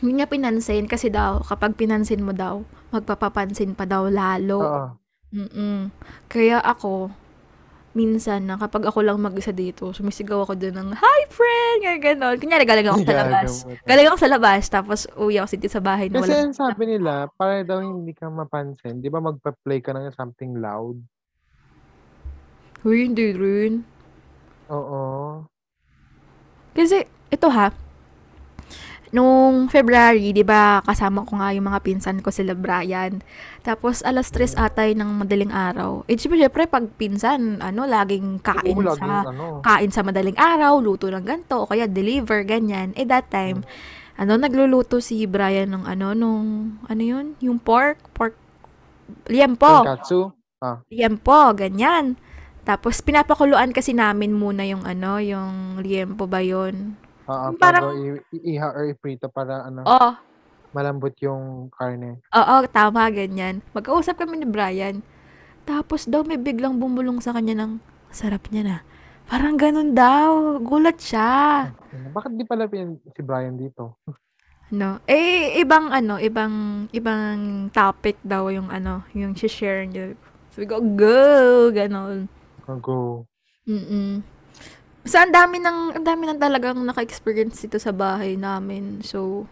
hindi 0.01 0.11
niya 0.21 0.29
pinansin 0.29 0.89
kasi 0.89 1.09
daw, 1.13 1.41
kapag 1.45 1.77
pinansin 1.77 2.25
mo 2.25 2.33
daw, 2.33 2.65
magpapapansin 2.89 3.73
pa 3.77 3.85
daw 3.85 4.09
lalo. 4.09 4.59
Oo. 4.61 4.87
Mm-mm. 5.27 5.91
Kaya 6.31 6.63
ako, 6.63 7.11
minsan 7.91 8.47
na 8.47 8.55
kapag 8.55 8.87
ako 8.87 9.03
lang 9.03 9.19
mag-isa 9.19 9.51
dito, 9.51 9.91
sumisigaw 9.91 10.47
ako 10.47 10.55
dun 10.55 10.75
ng, 10.77 10.89
Hi, 10.95 11.21
friend! 11.27 11.79
Nga 11.83 11.95
ganon. 11.99 12.35
Kunyari, 12.39 12.63
galing 12.63 12.87
ako 12.87 12.99
sa 13.03 13.15
labas. 13.25 13.49
Gagamot. 13.65 13.83
Galing 13.83 14.07
ako 14.07 14.17
sa 14.17 14.29
labas, 14.31 14.61
tapos 14.71 14.99
uwi 15.19 15.35
ako 15.37 15.47
dito 15.57 15.67
sa 15.73 15.83
bahay 15.83 16.07
na 16.07 16.23
Kasi 16.23 16.31
wala. 16.31 16.43
ang 16.47 16.55
sabi 16.55 16.83
nila, 16.87 17.13
para 17.35 17.65
daw 17.67 17.83
hindi 17.83 18.15
ka 18.15 18.31
mapansin, 18.31 19.03
di 19.03 19.11
ba 19.11 19.19
magpa-play 19.19 19.83
ka 19.83 19.91
ng 19.91 20.15
something 20.15 20.55
loud? 20.57 20.95
Uy, 22.87 23.09
hindi 23.11 23.35
rin. 23.35 23.83
Oo. 24.71 25.43
Kasi, 26.71 27.03
ito 27.27 27.47
ha, 27.49 27.73
nung 29.15 29.71
February, 29.71 30.35
di 30.35 30.43
ba, 30.43 30.83
kasama 30.83 31.23
ko 31.23 31.39
nga 31.39 31.55
yung 31.55 31.71
mga 31.71 31.79
pinsan 31.79 32.19
ko 32.19 32.27
sila 32.27 32.51
Brian. 32.51 33.23
Tapos, 33.63 34.03
alas 34.03 34.27
3 34.31 34.59
atay 34.59 34.95
ng 34.95 35.23
madaling 35.23 35.51
araw. 35.51 36.03
Eh, 36.11 36.19
syempre, 36.19 36.43
syempre, 36.43 36.63
pag 36.67 36.85
pinsan, 36.99 37.63
ano, 37.63 37.87
laging 37.87 38.43
kain 38.43 38.75
Oo, 38.75 38.83
laging 38.83 39.07
sa, 39.07 39.23
ano. 39.31 39.45
kain 39.63 39.91
sa 39.91 40.03
madaling 40.03 40.35
araw, 40.35 40.79
luto 40.83 41.07
ng 41.07 41.23
ganito, 41.23 41.63
o 41.63 41.69
kaya 41.69 41.87
deliver, 41.87 42.43
ganyan. 42.43 42.91
Eh, 42.99 43.07
that 43.07 43.31
time, 43.31 43.63
ano, 44.19 44.35
nagluluto 44.35 44.99
si 44.99 45.23
Brian 45.23 45.71
ng 45.71 45.83
ano, 45.87 46.11
nung, 46.11 46.75
ano 46.87 47.01
yun, 47.01 47.39
yung 47.39 47.63
pork, 47.63 48.01
pork, 48.11 48.35
liempo. 49.31 49.87
Tonkatsu. 49.87 50.35
Ah. 50.59 50.83
Liempo, 50.91 51.55
ganyan. 51.55 52.19
Tapos, 52.67 52.99
pinapakuluan 52.99 53.71
kasi 53.71 53.95
namin 53.95 54.35
muna 54.35 54.67
yung 54.67 54.83
ano, 54.83 55.23
yung 55.23 55.79
liempo 55.79 56.27
ba 56.27 56.43
yun? 56.43 56.99
Oo, 57.27 57.47
parang- 57.59 57.91
iiha 58.31 58.67
or 58.71 58.87
iprito 58.87 59.27
para 59.27 59.67
ano, 59.67 59.83
Oo, 59.83 60.11
malambot 60.71 61.11
yung 61.19 61.67
karne. 61.69 62.23
oo, 62.23 62.55
tama, 62.71 63.07
ganyan. 63.11 63.59
Magkausap 63.75 64.15
kami 64.15 64.39
ni 64.39 64.47
Brian. 64.47 65.03
Tapos 65.67 66.07
daw 66.07 66.23
may 66.23 66.39
biglang 66.39 66.79
bumulong 66.79 67.19
sa 67.19 67.35
kanya 67.35 67.67
ng, 67.67 67.83
sarap 68.07 68.47
niya 68.47 68.63
na. 68.63 68.77
Parang 69.27 69.59
ganun 69.59 69.91
daw. 69.91 70.55
Gulat 70.63 71.03
siya. 71.03 71.67
Bakit 72.15 72.39
di 72.39 72.47
pala 72.47 72.63
pin 72.63 72.95
si 73.11 73.19
Brian 73.19 73.59
dito? 73.59 73.99
No. 74.71 75.03
Eh, 75.03 75.59
ibang 75.59 75.91
ano, 75.91 76.15
ibang, 76.15 76.87
ibang 76.95 77.67
topic 77.75 78.15
daw 78.23 78.47
yung 78.47 78.71
ano, 78.71 79.03
yung 79.11 79.35
share 79.35 79.83
niya. 79.83 80.15
So, 80.55 80.63
we 80.63 80.67
go, 80.67 80.79
go, 80.79 81.67
ganon. 81.75 82.31
Go. 82.79 83.27
Mm-mm. 83.67 84.23
Sa 85.07 85.23
ang 85.23 85.31
dami 85.31 85.57
ng, 85.57 85.95
ang 85.95 86.05
dami 86.05 86.23
nang 86.23 86.37
talagang 86.37 86.75
naka-experience 86.77 87.63
dito 87.63 87.77
sa 87.77 87.89
bahay 87.89 88.35
namin. 88.35 88.99
So, 89.01 89.47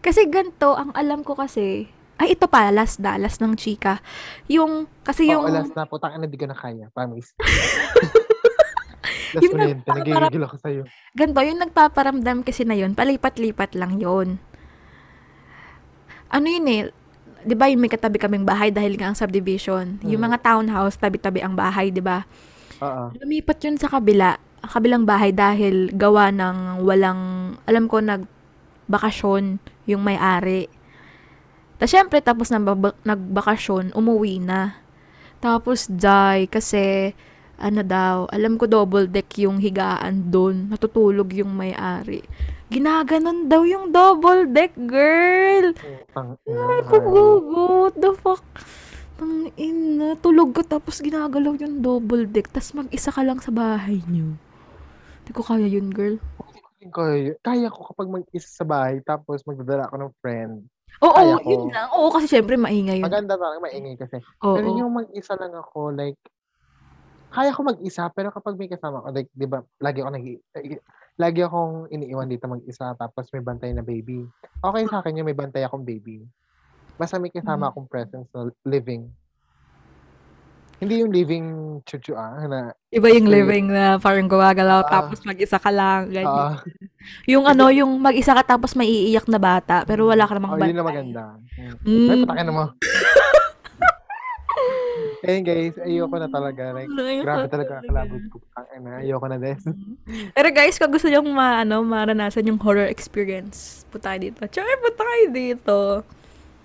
kasi 0.00 0.26
ganito, 0.26 0.74
ang 0.74 0.90
alam 0.92 1.22
ko 1.22 1.34
kasi, 1.34 1.86
ay 2.16 2.34
ito 2.34 2.44
pa, 2.44 2.68
last 2.68 2.98
da, 2.98 3.14
last 3.14 3.38
ng 3.38 3.54
chika. 3.54 4.02
Yung, 4.46 4.84
kasi 5.00 5.30
yung, 5.30 5.40
Oo, 5.40 5.48
last 5.48 5.72
na. 5.72 5.86
Putang 5.86 6.12
ina, 6.12 6.26
di 6.26 6.34
ko 6.34 6.44
na 6.44 6.54
kaya. 6.54 6.90
Promise. 6.90 7.32
last 9.32 9.40
Yung 9.40 9.54
ulit. 9.54 9.78
nagpaparap- 9.78 10.26
Nagigigil 10.26 10.44
ako 10.44 10.56
sa'yo. 10.58 10.82
ganito, 11.14 11.40
yung 11.40 11.60
nagpaparamdam 11.60 12.38
kasi 12.42 12.66
na 12.66 12.74
yun, 12.74 12.92
palipat-lipat 12.92 13.72
lang 13.72 13.96
yun. 13.96 14.42
Ano 16.28 16.46
yun 16.46 16.66
eh, 16.66 16.82
di 17.40 17.54
ba 17.54 17.66
yung 17.66 17.80
may 17.80 17.88
katabi 17.88 18.18
kaming 18.18 18.44
bahay 18.44 18.68
dahil 18.68 18.94
nga 18.94 19.06
ang 19.06 19.16
subdivision, 19.16 20.02
yung 20.02 20.18
Mm. 20.18 20.26
mga 20.28 20.38
townhouse, 20.40 20.94
tabi-tabi 20.94 21.40
ang 21.40 21.54
bahay, 21.54 21.88
di 21.88 22.02
ba? 22.02 22.26
Oo. 22.80 23.14
Lumipat 23.14 23.58
yun 23.60 23.76
sa 23.76 23.88
kabila, 23.88 24.36
kabilang 24.64 25.08
bahay 25.08 25.32
dahil 25.32 25.88
gawa 25.92 26.28
ng 26.28 26.84
walang, 26.84 27.54
alam 27.64 27.84
ko, 27.88 28.00
nagbakasyon 28.04 29.60
yung 29.88 30.02
may-ari. 30.04 30.68
Tapos 31.80 31.92
syempre, 31.96 32.20
tapos 32.20 32.52
nang 32.52 32.68
nagbakasyon, 33.08 33.96
umuwi 33.96 34.36
na. 34.44 34.76
Tapos, 35.40 35.88
Jai, 35.88 36.44
kasi, 36.44 37.16
ano 37.56 37.80
daw, 37.80 38.28
alam 38.28 38.60
ko 38.60 38.68
double 38.68 39.08
deck 39.08 39.40
yung 39.40 39.56
higaan 39.56 40.28
doon. 40.28 40.68
Natutulog 40.68 41.32
yung 41.32 41.56
may-ari. 41.56 42.20
Ginaganon 42.68 43.48
daw 43.48 43.64
yung 43.64 43.88
double 43.90 44.52
deck, 44.52 44.76
girl! 44.76 45.72
Ay, 46.46 46.80
kugugo, 46.86 47.88
what 47.88 47.96
the 47.96 48.12
fuck? 48.20 48.44
Tang 49.20 49.52
ina, 49.60 50.16
tulog 50.20 50.56
ka 50.56 50.64
tapos 50.64 51.04
ginagalaw 51.04 51.52
yung 51.60 51.84
double 51.84 52.24
deck, 52.28 52.48
tapos 52.48 52.72
mag-isa 52.72 53.12
ka 53.12 53.20
lang 53.20 53.40
sa 53.40 53.52
bahay 53.52 54.00
niyo. 54.08 54.38
Hindi 55.30 55.38
ko 55.38 55.46
kaya 55.46 55.70
yun, 55.70 55.94
girl. 55.94 56.18
Kaya, 56.90 57.38
kaya 57.38 57.70
ko 57.70 57.86
kapag 57.94 58.10
mag-isa 58.10 58.50
sa 58.50 58.66
bahay 58.66 58.98
tapos 59.06 59.46
magdadala 59.46 59.86
ako 59.86 59.94
ng 60.02 60.12
friend. 60.18 60.66
Oo, 61.06 61.38
ko. 61.38 61.46
yun 61.46 61.70
lang. 61.70 61.86
Oo, 61.94 62.10
kasi 62.10 62.26
syempre 62.26 62.58
maingay 62.58 62.98
yun. 62.98 63.06
Maganda 63.06 63.38
talaga, 63.38 63.62
maingay 63.62 63.94
kasi. 63.94 64.18
Oo. 64.42 64.58
Pero 64.58 64.74
yung 64.74 64.90
mag-isa 64.90 65.38
lang 65.38 65.54
ako, 65.54 65.94
like, 65.94 66.18
kaya 67.30 67.54
ko 67.54 67.62
mag-isa, 67.62 68.10
pero 68.10 68.34
kapag 68.34 68.58
may 68.58 68.66
kasama 68.66 69.06
ko, 69.06 69.14
like, 69.14 69.30
di 69.30 69.46
ba, 69.46 69.62
lagi 69.78 70.02
ako 70.02 70.10
nag 70.18 70.26
lagi 71.14 71.40
akong 71.46 71.74
iniiwan 71.94 72.26
dito 72.26 72.50
mag-isa, 72.50 72.90
tapos 72.98 73.30
may 73.30 73.46
bantay 73.46 73.70
na 73.70 73.86
baby. 73.86 74.26
Okay 74.66 74.82
sa 74.90 74.98
akin 74.98 75.22
yung 75.22 75.30
may 75.30 75.38
bantay 75.38 75.62
akong 75.62 75.86
baby. 75.86 76.26
Basta 76.98 77.22
may 77.22 77.30
kasama 77.30 77.70
Mm. 77.70 77.70
akong 77.70 77.86
presence 77.86 78.26
na 78.34 78.50
living. 78.66 79.06
Hindi 80.80 81.04
yung 81.04 81.12
living 81.12 81.46
chuchu 81.84 82.16
ah, 82.16 82.40
na, 82.48 82.72
Iba 82.88 83.12
yung 83.12 83.28
living 83.28 83.68
na 83.68 84.00
parang 84.00 84.24
gumagalaw 84.24 84.80
Ah. 84.88 84.88
tapos 84.88 85.20
mag-isa 85.22 85.60
ka 85.60 85.68
lang. 85.68 86.08
Ganyan. 86.08 86.56
ah, 86.56 86.56
yung 87.32 87.44
ano, 87.44 87.68
yung 87.68 88.00
mag-isa 88.00 88.32
ka 88.32 88.56
tapos 88.56 88.72
may 88.72 88.88
iiyak 88.88 89.28
na 89.28 89.36
bata 89.36 89.84
pero 89.84 90.08
wala 90.08 90.24
ka 90.24 90.32
namang 90.40 90.56
oh, 90.56 90.64
yun 90.64 90.72
na 90.72 90.80
bantay. 90.80 90.88
maganda. 90.88 91.24
Mm. 91.54 91.74
Mm. 91.84 92.08
Ay, 92.08 92.16
patakin 92.24 92.48
mo. 92.48 92.64
Ayun 95.20 95.44
guys, 95.44 95.76
ayoko 95.84 96.16
na 96.16 96.28
talaga. 96.32 96.72
Like, 96.72 96.88
grabe 97.20 97.46
talaga 97.52 97.84
ko. 97.84 97.92
Ang 98.58 98.66
ina, 98.80 99.04
ayoko 99.04 99.26
na 99.28 99.36
des. 99.36 99.60
Pero 100.32 100.48
guys, 100.48 100.80
kung 100.80 100.88
gusto 100.88 101.12
nyo 101.12 101.20
ma, 101.28 101.60
ano, 101.60 101.84
maranasan 101.84 102.48
yung 102.48 102.56
horror 102.56 102.88
experience, 102.88 103.84
punta 103.92 104.16
kayo 104.16 104.32
dito. 104.32 104.40
Char, 104.48 104.64
punta 104.80 105.04
kayo 105.04 105.26
dito. 105.28 105.76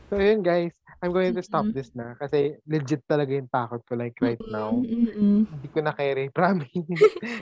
So 0.07 0.15
yun 0.15 0.39
guys, 0.39 0.71
I'm 1.03 1.11
going 1.11 1.35
to 1.35 1.43
stop 1.43 1.67
Mm-mm. 1.67 1.75
this 1.75 1.91
na 1.93 2.15
kasi 2.15 2.55
legit 2.65 3.03
talaga 3.05 3.35
yung 3.35 3.51
takot 3.51 3.83
ko 3.83 3.93
like 3.99 4.15
right 4.23 4.39
now. 4.47 4.71
Mm-mm. 4.79 5.45
Hindi 5.45 5.67
ko 5.69 5.79
na 5.83 5.91
carry, 5.91 6.31
promise. 6.35 6.71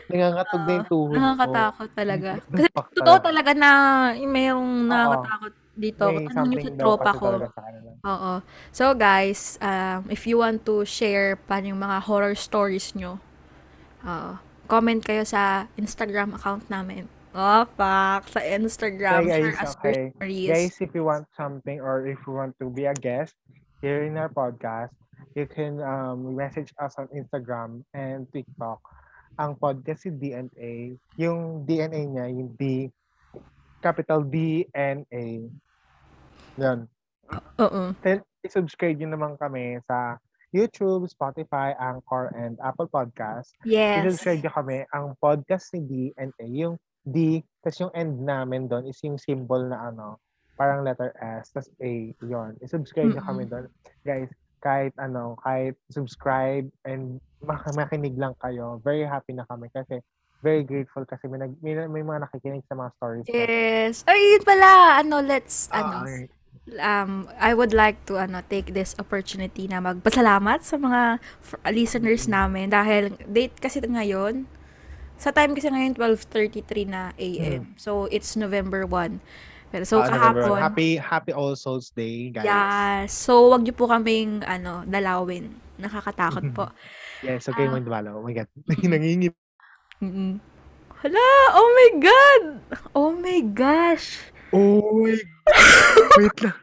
Nangangatog 0.10 0.64
na 0.66 0.72
yung 0.74 0.88
tuhod 0.90 1.10
ko. 1.14 1.20
Nakakatakot 1.22 1.90
talaga. 1.94 2.30
Kasi 2.50 2.68
totoo 2.74 3.18
talaga. 3.22 3.52
na 3.54 3.70
mayroong 4.18 4.90
nakakatakot 4.90 5.54
dito. 5.74 6.04
May 6.10 6.26
Ano 6.30 6.54
yung 6.54 6.66
sa 6.66 6.74
tropa 6.78 7.12
ko. 7.18 7.28
Oo. 8.06 8.34
So 8.74 8.94
guys, 8.94 9.58
um, 9.62 10.10
if 10.10 10.26
you 10.26 10.42
want 10.42 10.66
to 10.70 10.86
share 10.86 11.38
pa 11.38 11.62
yung 11.62 11.82
mga 11.82 12.06
horror 12.06 12.38
stories 12.38 12.94
nyo, 12.98 13.18
uh, 14.06 14.38
comment 14.70 15.02
kayo 15.02 15.26
sa 15.26 15.70
Instagram 15.78 16.38
account 16.38 16.70
namin. 16.70 17.10
Oh, 17.34 17.66
fuck. 17.74 18.30
Sa 18.30 18.42
Instagram. 18.46 19.26
Share 19.26 19.30
guys, 19.30 19.42
your 19.42 19.58
okay. 19.58 20.14
stories. 20.14 20.50
Guys, 20.50 20.76
if 20.80 20.92
you 20.94 21.04
want 21.04 21.26
something 21.34 21.82
or 21.82 22.06
if 22.06 22.22
you 22.30 22.34
want 22.34 22.54
to 22.62 22.70
be 22.70 22.86
a 22.86 22.94
guest 22.94 23.34
here 23.82 24.06
in 24.06 24.16
our 24.22 24.30
podcast, 24.30 24.94
you 25.34 25.50
can 25.50 25.82
um, 25.82 26.38
message 26.38 26.70
us 26.78 26.94
on 27.02 27.10
Instagram 27.10 27.82
and 27.98 28.30
TikTok 28.30 28.80
ang 29.42 29.58
podcast 29.58 30.06
si 30.06 30.12
DNA, 30.14 30.94
yung 31.18 31.66
DNA 31.66 32.06
niya, 32.06 32.26
yung 32.30 32.54
D, 32.54 32.94
capital 33.82 34.22
D-N-A. 34.22 35.26
Yan. 36.62 36.80
Oo. 37.58 37.82
Then, 38.06 38.22
i-subscribe 38.46 39.02
nyo 39.02 39.10
naman 39.18 39.34
kami 39.42 39.82
sa 39.90 40.22
YouTube, 40.54 41.10
Spotify, 41.10 41.74
Anchor, 41.82 42.30
and 42.38 42.62
Apple 42.62 42.86
Podcast. 42.86 43.58
Yes. 43.66 44.06
I-subscribe 44.06 44.46
nyo 44.46 44.54
kami 44.54 44.78
ang 44.94 45.18
podcast 45.18 45.74
ni 45.74 45.82
D&A. 46.14 46.46
Yung 46.54 46.78
D, 47.04 47.44
tapos 47.60 47.80
yung 47.84 47.94
end 47.96 48.16
namin 48.24 48.68
doon 48.72 48.88
is 48.88 49.00
yung 49.04 49.20
symbol 49.20 49.60
na 49.68 49.92
ano, 49.92 50.20
parang 50.56 50.86
letter 50.88 51.12
S, 51.20 51.52
tapos 51.52 51.70
A, 51.84 52.16
yon 52.24 52.56
I-subscribe 52.64 53.12
nyo 53.12 53.24
kami 53.24 53.44
doon. 53.50 53.68
Guys, 54.08 54.32
kahit 54.64 54.96
ano, 54.96 55.36
kahit 55.44 55.76
subscribe 55.92 56.68
and 56.88 57.20
mak- 57.44 57.68
makinig 57.76 58.16
lang 58.16 58.32
kayo, 58.40 58.80
very 58.80 59.04
happy 59.04 59.36
na 59.36 59.44
kami 59.52 59.68
kasi 59.76 60.00
very 60.44 60.64
grateful 60.64 61.08
kasi 61.08 61.28
may, 61.28 61.40
nag, 61.40 61.56
may, 61.64 61.76
may 61.88 62.04
mga 62.04 62.28
nakikinig 62.28 62.64
sa 62.68 62.76
mga 62.76 62.90
stories. 63.00 63.26
Yes. 63.32 64.04
Ay, 64.08 64.20
yun 64.36 64.44
pala. 64.44 65.00
Ano, 65.00 65.24
let's, 65.24 65.72
Ah, 65.72 66.04
ano, 66.04 66.28
um, 66.80 67.28
I 67.40 67.52
would 67.54 67.74
like 67.74 68.00
to 68.08 68.20
ano 68.20 68.40
take 68.48 68.72
this 68.72 68.96
opportunity 68.96 69.68
na 69.68 69.84
magpasalamat 69.84 70.64
sa 70.64 70.80
mga 70.80 71.20
f- 71.44 71.60
listeners 71.72 72.28
namin 72.30 72.72
dahil 72.72 73.12
date 73.28 73.60
kasi 73.60 73.84
ngayon 73.84 74.48
sa 75.18 75.32
time 75.32 75.56
kasi 75.56 75.70
ngayon 75.72 75.94
12:33 75.96 76.90
na 76.90 77.12
AM. 77.16 77.74
So 77.80 78.12
it's 78.12 78.36
November 78.36 78.84
1. 78.86 79.20
Pero 79.74 79.84
so 79.90 80.06
November. 80.06 80.14
kahapon. 80.46 80.60
Happy, 80.62 80.90
happy 81.02 81.32
All 81.34 81.58
Souls 81.58 81.90
Day, 81.90 82.30
guys. 82.30 82.46
Yes. 82.46 83.10
So 83.18 83.50
wag 83.50 83.66
niyo 83.66 83.74
po 83.74 83.90
kaming 83.90 84.46
ano 84.46 84.86
dalawin. 84.86 85.50
Nakakatakot 85.82 86.46
po. 86.54 86.68
Yes, 87.24 87.48
okay 87.48 87.72
Ah. 87.72 87.80
mo 87.80 87.80
Oh 88.20 88.24
my 88.28 88.36
God. 88.36 88.52
Nangingip. 88.84 89.32
Mm. 90.04 90.44
Hala, 91.00 91.28
oh 91.56 91.70
my 91.72 91.90
god. 92.04 92.44
Oh 92.92 93.16
my 93.16 93.40
gosh. 93.40 94.20
Oh 94.52 95.08
my 95.08 95.16
Wait 96.20 96.38
lang. 96.44 96.58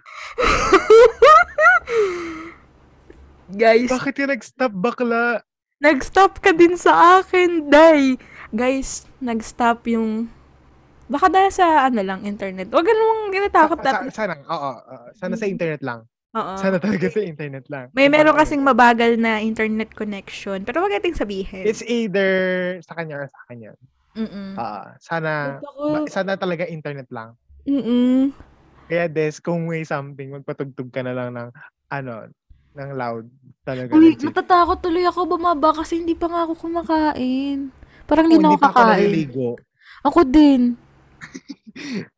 Guys, 3.56 3.88
Bakit 3.88 4.14
ka 4.14 4.24
nag-stop 4.28 4.72
bakla? 4.76 5.40
Nag-stop 5.80 6.38
ka 6.44 6.52
din 6.52 6.76
sa 6.76 7.24
akin, 7.24 7.72
Day. 7.72 8.20
Guys, 8.50 9.06
nag-stop 9.22 9.86
yung... 9.86 10.26
Baka 11.10 11.26
dahil 11.26 11.50
sa 11.50 11.90
ano 11.90 12.02
lang, 12.06 12.22
internet. 12.22 12.70
Huwag 12.70 12.86
ka 12.86 12.94
namang 12.94 13.34
ginatakot 13.34 13.78
Sa, 13.82 13.86
natin. 13.86 14.06
sana, 14.14 14.34
oo. 14.46 14.70
oo. 14.78 15.06
sana 15.14 15.34
sa 15.34 15.46
internet 15.46 15.82
lang. 15.82 16.06
Oo. 16.30 16.54
Sana 16.54 16.78
talaga 16.78 17.10
sa 17.10 17.18
internet 17.18 17.66
lang. 17.66 17.90
May 17.90 18.06
meron 18.06 18.38
kasing 18.38 18.62
mabagal 18.62 19.18
na 19.18 19.42
internet 19.42 19.90
connection. 19.90 20.62
Pero 20.62 20.86
wag 20.86 20.94
nating 20.94 21.18
sabihin. 21.18 21.66
It's 21.66 21.82
either 21.82 22.30
sa 22.86 22.94
kanya 22.94 23.26
or 23.26 23.26
sa 23.26 23.40
kanya. 23.50 23.74
Mm-mm. 24.14 24.54
Ah, 24.54 24.94
sana, 25.02 25.58
ba- 25.58 26.06
sana 26.06 26.38
talaga 26.38 26.66
internet 26.70 27.10
lang. 27.10 27.34
Mm-mm. 27.66 28.30
Kaya 28.86 29.10
des, 29.10 29.42
kung 29.42 29.66
may 29.66 29.82
something, 29.82 30.34
magpatugtog 30.34 30.90
ka 30.94 31.02
na 31.02 31.14
lang 31.14 31.34
ng, 31.34 31.48
ano, 31.90 32.30
ng 32.78 32.90
loud. 32.94 33.26
Talaga. 33.66 33.90
Uy, 33.94 34.14
legit. 34.14 34.30
natatakot 34.30 34.78
tuloy 34.78 35.02
ako 35.06 35.26
bumaba 35.26 35.74
kasi 35.74 35.98
hindi 35.98 36.14
pa 36.14 36.30
nga 36.30 36.46
ako 36.46 36.54
kumakain. 36.70 37.70
Parang 38.10 38.26
hindi 38.26 38.42
na 38.42 38.50
ako 38.50 38.58
kakain. 38.60 39.10
Ako 40.02 40.20
din. 40.24 40.62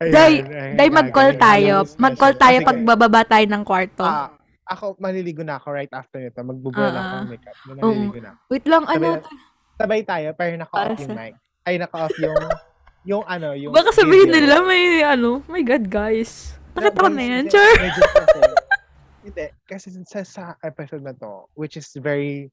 Ayan, 0.01 0.09
Day, 0.09 0.33
ayan, 0.41 0.73
Day, 0.75 0.89
mag-call 0.89 1.31
tayo. 1.37 1.85
Mag-call 1.95 2.35
tayo 2.35 2.57
Ah, 2.57 2.65
pag 2.65 2.79
bababa 2.81 3.21
tayo 3.21 3.45
ng 3.45 3.63
kwarto. 3.63 4.01
Ah, 4.01 4.33
ako, 4.65 4.97
maliligo 4.97 5.45
na 5.45 5.55
ako 5.55 5.67
right 5.69 5.93
after 5.93 6.17
nito. 6.17 6.41
Magbubuo 6.41 6.81
na 6.81 6.99
ako 6.99 7.13
Ah, 7.13 7.21
ng 7.21 7.29
makeup. 7.29 7.55
Maliligo 7.69 8.17
na 8.17 8.29
ako. 8.33 8.41
Wait 8.49 8.65
lang, 8.65 8.83
ano? 8.83 9.09
Sabay, 9.13 9.37
sabay 9.77 10.01
tayo, 10.03 10.27
pero 10.33 10.51
naka-off 10.57 10.97
yung 10.97 11.05
sa- 11.05 11.19
mic. 11.19 11.33
Ay, 11.63 11.75
naka-off 11.77 12.15
yung, 12.17 12.37
yung 13.05 13.23
ano, 13.23 13.47
yung 13.53 13.71
Baka 13.71 13.93
sabihin 13.93 14.27
video. 14.27 14.35
nila 14.41 14.55
may 14.65 14.83
ano, 14.99 15.45
my 15.45 15.61
God, 15.61 15.85
guys. 15.85 16.57
Nakita 16.73 16.97
ko 16.97 17.07
na 17.07 17.21
yan, 17.23 17.43
kasi, 17.45 17.61
hindi, 19.21 19.45
kasi 19.63 19.87
sa, 20.03 20.19
sa 20.25 20.43
episode 20.59 21.05
na 21.05 21.13
to, 21.13 21.45
which 21.53 21.77
is 21.77 21.87
very 21.95 22.49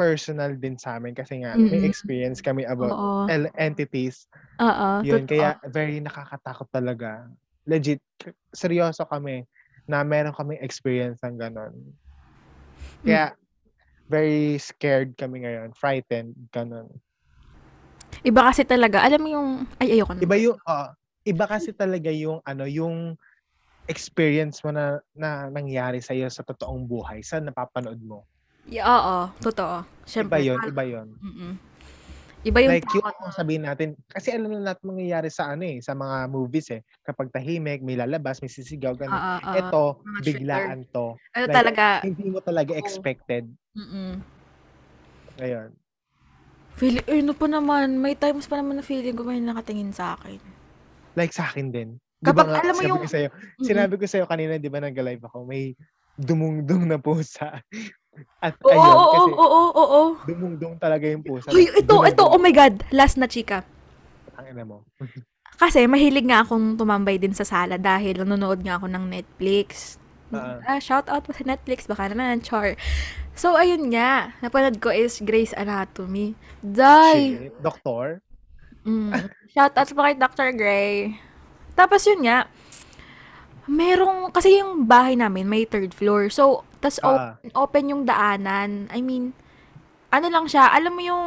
personal 0.00 0.56
din 0.56 0.80
sa 0.80 0.96
amin 0.96 1.12
kasi 1.12 1.44
nga 1.44 1.60
may 1.60 1.76
Mm-mm. 1.76 1.84
experience 1.92 2.40
kami 2.40 2.64
about 2.64 2.96
Oo. 2.96 3.28
L- 3.28 3.52
entities. 3.60 4.24
Oo, 4.56 5.04
Yun, 5.04 5.28
totoo. 5.28 5.28
kaya 5.28 5.48
very 5.68 6.00
nakakatakot 6.00 6.72
talaga. 6.72 7.28
Legit, 7.68 8.00
seryoso 8.56 9.04
kami 9.04 9.44
na 9.84 10.00
meron 10.00 10.32
kami 10.32 10.56
experience 10.64 11.20
ng 11.20 11.36
ganon. 11.36 11.76
Kaya, 13.04 13.36
very 14.08 14.56
scared 14.56 15.12
kami 15.20 15.44
ngayon, 15.44 15.76
frightened, 15.76 16.32
ganon. 16.48 16.88
Iba 18.24 18.48
kasi 18.48 18.64
talaga, 18.64 19.04
alam 19.04 19.20
mo 19.20 19.28
yung, 19.28 19.48
ay, 19.80 20.00
ayoko 20.00 20.16
na. 20.16 20.20
Iba 20.24 20.36
yung, 20.40 20.56
ah, 20.64 20.96
iba 21.28 21.44
kasi 21.44 21.76
talaga 21.76 22.08
yung, 22.08 22.40
ano, 22.44 22.64
yung 22.64 23.16
experience 23.84 24.64
mo 24.64 24.72
na, 24.72 25.00
na 25.12 25.52
nangyari 25.52 26.00
sa'yo 26.00 26.28
sa 26.32 26.40
totoong 26.40 26.88
buhay, 26.88 27.20
sa 27.20 27.36
napapanood 27.40 28.00
mo. 28.00 28.24
Y- 28.70 28.78
oo, 28.80 29.16
totoo. 29.42 29.82
Iba 29.82 30.06
Siyempre. 30.06 30.38
yun, 30.40 30.58
iba 30.64 30.82
yun. 30.84 31.08
Mm-mm. 31.18 31.52
Iba 32.40 32.58
yung 32.64 32.72
like 32.72 32.88
yung 32.88 33.04
takot. 33.04 33.36
sabihin 33.36 33.68
natin, 33.68 33.88
kasi 34.08 34.32
alam 34.32 34.48
na 34.48 34.72
natin 34.72 34.88
mangyayari 34.88 35.28
sa 35.28 35.52
ano 35.52 35.60
eh, 35.60 35.84
sa 35.84 35.92
mga 35.92 36.24
movies 36.24 36.72
eh. 36.72 36.80
Kapag 37.04 37.28
tahimik, 37.28 37.84
may 37.84 38.00
lalabas, 38.00 38.40
may 38.40 38.48
sisigaw, 38.48 38.96
gano'n. 38.96 39.12
oo. 39.12 39.52
Ito, 39.52 39.82
mga 40.00 40.20
biglaan 40.24 40.78
to. 40.88 41.20
Ano 41.36 41.44
like, 41.44 41.52
talaga, 41.52 41.84
Hindi 42.00 42.26
mo 42.32 42.40
talaga 42.40 42.72
Oo. 42.72 42.80
expected. 42.80 43.44
mm 43.76 44.14
Ngayon. 45.36 45.68
Feeling, 46.80 47.04
eh, 47.04 47.20
ano 47.20 47.32
pa 47.36 47.44
naman, 47.44 48.00
may 48.00 48.16
times 48.16 48.48
pa 48.48 48.56
naman 48.56 48.80
na 48.80 48.84
feeling 48.84 49.12
ko 49.12 49.20
may 49.20 49.36
nakatingin 49.36 49.92
sa 49.92 50.16
akin. 50.16 50.40
Like 51.12 51.36
sa 51.36 51.44
akin 51.44 51.68
din. 51.68 52.00
Di 52.16 52.24
Kapag 52.24 52.46
nga, 52.48 52.60
alam 52.62 52.72
mo 52.72 52.82
yung- 52.82 53.04
ko 53.04 53.08
sa'yo, 53.08 53.28
Mm-mm. 53.28 53.64
sinabi 53.64 53.94
ko 54.00 54.04
sa'yo 54.08 54.24
kanina, 54.24 54.56
di 54.56 54.72
ba 54.72 54.80
nag-live 54.80 55.20
ako, 55.22 55.44
may 55.44 55.76
dumungdung 56.16 56.88
na 56.88 56.96
pusa. 56.96 57.60
At 58.40 58.56
Oo, 58.64 58.72
ayun, 58.72 58.84
oo, 58.84 59.12
kasi 59.12 59.30
oo, 59.32 59.44
oo, 59.44 59.70
oo. 59.80 60.02
dumungdung 60.24 60.74
talaga 60.80 61.04
yung 61.04 61.24
pusa. 61.24 61.52
Uy, 61.52 61.68
ito, 61.68 61.94
ito, 62.04 62.22
oh 62.24 62.40
my 62.40 62.52
God, 62.52 62.80
last 62.92 63.20
na 63.20 63.28
chika. 63.28 63.64
Ang 64.40 64.56
ina 64.56 64.64
mo. 64.64 64.84
Kasi 65.60 65.84
mahilig 65.84 66.24
nga 66.24 66.40
akong 66.40 66.80
tumambay 66.80 67.20
din 67.20 67.36
sa 67.36 67.44
sala 67.44 67.76
dahil 67.76 68.24
nanonood 68.24 68.64
nga 68.64 68.80
ako 68.80 68.88
ng 68.88 69.04
Netflix. 69.12 70.00
Ah. 70.32 70.62
Ah, 70.64 70.80
shout 70.80 71.10
out 71.10 71.26
sa 71.26 71.44
Netflix, 71.44 71.84
baka 71.84 72.08
naman, 72.08 72.40
char. 72.40 72.78
So, 73.36 73.58
ayun 73.58 73.92
nga, 73.92 74.32
napanood 74.40 74.80
ko 74.80 74.88
is 74.88 75.20
Grey's 75.20 75.52
Anatomy. 75.52 76.32
Shit. 76.64 77.52
Doktor? 77.60 78.24
Mm. 78.86 79.12
Shout 79.52 79.74
out 79.76 79.90
po 79.92 80.00
kay 80.00 80.16
Dr. 80.16 80.48
Gray. 80.56 81.18
Tapos 81.76 82.04
yun 82.08 82.24
nga, 82.24 82.48
merong, 83.68 84.32
kasi 84.32 84.60
yung 84.60 84.88
bahay 84.88 85.18
namin 85.18 85.44
may 85.50 85.64
third 85.68 85.92
floor. 85.92 86.32
So, 86.32 86.64
tas 86.80 86.96
Ah. 87.00 87.36
open, 87.36 87.50
open 87.54 87.84
yung 87.92 88.02
daanan. 88.04 88.88
I 88.88 89.00
mean, 89.00 89.36
ano 90.10 90.26
lang 90.26 90.50
siya, 90.50 90.74
alam 90.74 90.96
mo 90.96 91.02
yung, 91.04 91.26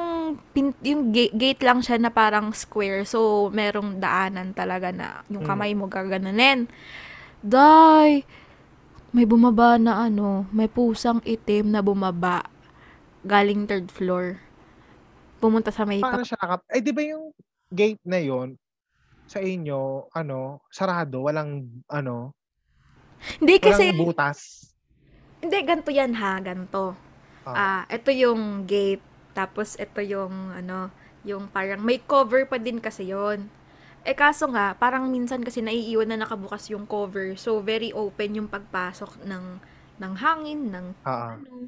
pin, 0.52 0.76
yung 0.84 1.16
gate, 1.16 1.32
gate 1.34 1.62
lang 1.64 1.80
siya 1.80 1.96
na 2.02 2.12
parang 2.12 2.52
square. 2.52 3.08
So, 3.08 3.48
merong 3.54 4.02
daanan 4.02 4.52
talaga 4.52 4.92
na 4.92 5.24
yung 5.32 5.46
Mm. 5.46 5.50
kamay 5.50 5.72
mo 5.72 5.86
gaganunin. 5.88 6.68
Day! 7.40 8.26
May 9.14 9.30
bumaba 9.30 9.78
na 9.78 10.10
ano, 10.10 10.50
may 10.50 10.66
pusang 10.66 11.22
itim 11.22 11.70
na 11.70 11.86
bumaba 11.86 12.44
galing 13.24 13.70
third 13.70 13.88
floor. 13.88 14.42
Pumunta 15.38 15.70
sa 15.70 15.86
may 15.86 16.02
Paano 16.02 16.26
siya 16.26 16.40
nakap... 16.42 16.66
Eh, 16.68 16.82
di 16.82 16.92
ba 16.92 17.04
yung 17.06 17.30
gate 17.70 18.02
na 18.04 18.18
yon 18.18 18.58
sa 19.24 19.40
inyo, 19.40 20.10
ano, 20.12 20.66
sarado, 20.68 21.24
walang, 21.24 21.64
ano, 21.88 22.36
Hindi 23.40 23.56
kasi, 23.62 23.96
walang 23.96 24.12
butas. 24.12 24.40
Hindi, 25.44 25.58
ganito 25.68 25.92
yan 25.92 26.16
ha, 26.16 26.40
ganito. 26.40 26.96
Ah. 27.44 27.84
Ah, 27.84 27.84
ito 27.92 28.10
yung 28.16 28.64
gate, 28.64 29.04
tapos 29.36 29.76
ito 29.76 30.00
yung, 30.00 30.56
ano, 30.56 30.88
yung 31.28 31.52
parang 31.52 31.84
may 31.84 32.00
cover 32.00 32.48
pa 32.48 32.56
din 32.56 32.80
kasi 32.80 33.12
yon 33.12 33.52
Eh 34.08 34.16
kaso 34.16 34.48
nga, 34.52 34.76
parang 34.76 35.08
minsan 35.12 35.44
kasi 35.44 35.60
naiiwan 35.64 36.12
na 36.12 36.24
nakabukas 36.24 36.68
yung 36.72 36.84
cover. 36.88 37.36
So, 37.40 37.60
very 37.64 37.92
open 37.96 38.40
yung 38.40 38.50
pagpasok 38.52 39.24
ng, 39.24 39.60
ng 40.00 40.14
hangin, 40.20 40.72
ng 40.72 40.86
Ah, 41.04 41.12
ah. 41.12 41.40
ano, 41.40 41.68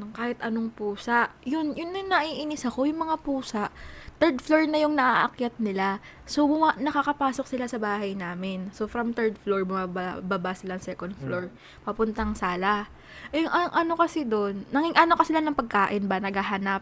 ng 0.00 0.16
kahit 0.16 0.40
anong 0.40 0.72
pusa. 0.72 1.28
Yun, 1.44 1.76
yun 1.76 1.92
na 1.92 2.00
yung 2.00 2.10
naiinis 2.10 2.64
ako, 2.64 2.88
yung 2.88 3.04
mga 3.04 3.20
pusa. 3.20 3.68
Third 4.16 4.40
floor 4.40 4.64
na 4.68 4.80
yung 4.80 4.96
naaakyat 4.96 5.60
nila. 5.60 6.00
So, 6.24 6.44
buma- 6.44 6.76
nakakapasok 6.76 7.44
sila 7.44 7.68
sa 7.68 7.76
bahay 7.76 8.16
namin. 8.16 8.72
So, 8.72 8.88
from 8.88 9.12
third 9.12 9.36
floor, 9.40 9.64
bumababa 9.64 10.52
sila 10.52 10.76
sa 10.76 10.92
second 10.92 11.16
floor, 11.20 11.48
papuntang 11.84 12.32
sala. 12.32 12.88
Eh, 13.32 13.44
ang 13.44 13.72
ano 13.72 13.96
kasi 13.96 14.24
doon, 14.24 14.64
nanging 14.72 14.96
ano 14.96 15.16
kasi 15.16 15.32
sila 15.32 15.44
ng 15.44 15.56
pagkain 15.56 16.04
ba, 16.04 16.20
naghahanap. 16.20 16.80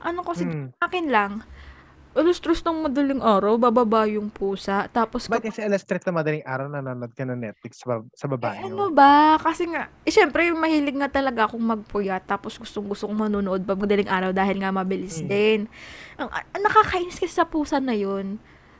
Ano 0.00 0.20
kasi, 0.24 0.44
Hmm. 0.44 0.72
akin 0.80 1.06
lang, 1.08 1.32
alas 2.14 2.36
stress 2.36 2.62
ng 2.62 2.78
madaling 2.80 3.18
araw, 3.18 3.54
bababa 3.56 4.06
yung 4.06 4.26
pusa. 4.26 4.86
Tapos 4.88 5.26
Ba't 5.26 5.42
kasi 5.42 5.60
alas 5.60 5.82
3 5.82 5.98
na 6.04 6.12
madaling 6.14 6.42
araw 6.42 6.66
nanonood 6.68 7.10
ka 7.10 7.22
ng 7.22 7.34
Netflix 7.36 7.78
sa, 7.78 7.86
bab- 7.90 8.10
sa 8.12 8.26
baba 8.26 8.54
Eh, 8.54 8.64
ano 8.64 8.88
ba? 8.88 9.34
Kasi 9.36 9.66
nga, 9.66 9.90
eh, 10.00 10.08
syempre, 10.08 10.46
mahilig 10.48 10.94
nga 10.94 11.10
talaga 11.12 11.44
akong 11.44 11.60
magpuyat. 11.60 12.22
Tapos 12.24 12.54
gustong 12.54 12.86
gusto 12.86 13.04
kong 13.04 13.18
manonood 13.20 13.60
pag 13.60 13.76
madaling 13.76 14.06
araw 14.06 14.30
dahil 14.30 14.56
nga 14.56 14.70
mabilis 14.70 15.18
Mm. 15.18 15.26
din. 15.26 15.60
Ang, 16.16 16.30
ang 16.30 16.62
nakakainis 16.62 17.16
kasi 17.16 17.34
sa 17.34 17.44
pusa 17.44 17.76
na 17.76 17.92
yun. 17.92 18.38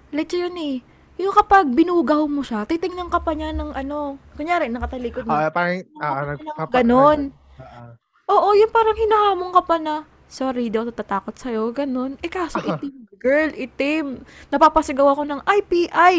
Like 0.09 0.31
yun 0.31 0.55
eh. 0.55 0.79
Yung 1.17 1.31
kapag 1.33 1.67
binugaw 1.69 2.27
mo 2.27 2.43
siya, 2.43 2.63
titingnan 2.63 3.07
ka 3.07 3.19
pa 3.19 3.35
niya 3.35 3.51
ng 3.51 3.71
ano. 3.73 4.19
Kunyari, 4.35 4.67
nakatalikod 4.67 5.27
mo. 5.27 5.31
Ah, 5.33 5.47
parang, 5.49 5.83
ah, 5.97 6.23
Nakakapal 6.23 6.39
nagpapa- 6.39 6.75
Ganon. 6.77 7.21
ah, 7.55 7.63
ah. 7.63 7.91
Oo, 8.25 8.55
yung 8.55 8.71
parang 8.71 8.95
hinahamon 8.95 9.51
ka 9.51 9.63
pa 9.63 9.77
na, 9.77 10.07
sorry, 10.29 10.69
di 10.69 10.77
ako 10.77 10.91
tatakot 10.95 11.35
sa'yo, 11.37 11.71
ganun. 11.71 12.19
Eh 12.21 12.31
kaso 12.31 12.59
itim, 12.59 13.07
girl, 13.19 13.51
itim. 13.55 14.25
Napapasigaw 14.51 15.15
ako 15.15 15.23
ng, 15.29 15.41
ay, 15.47 15.61
PI, 15.65 16.15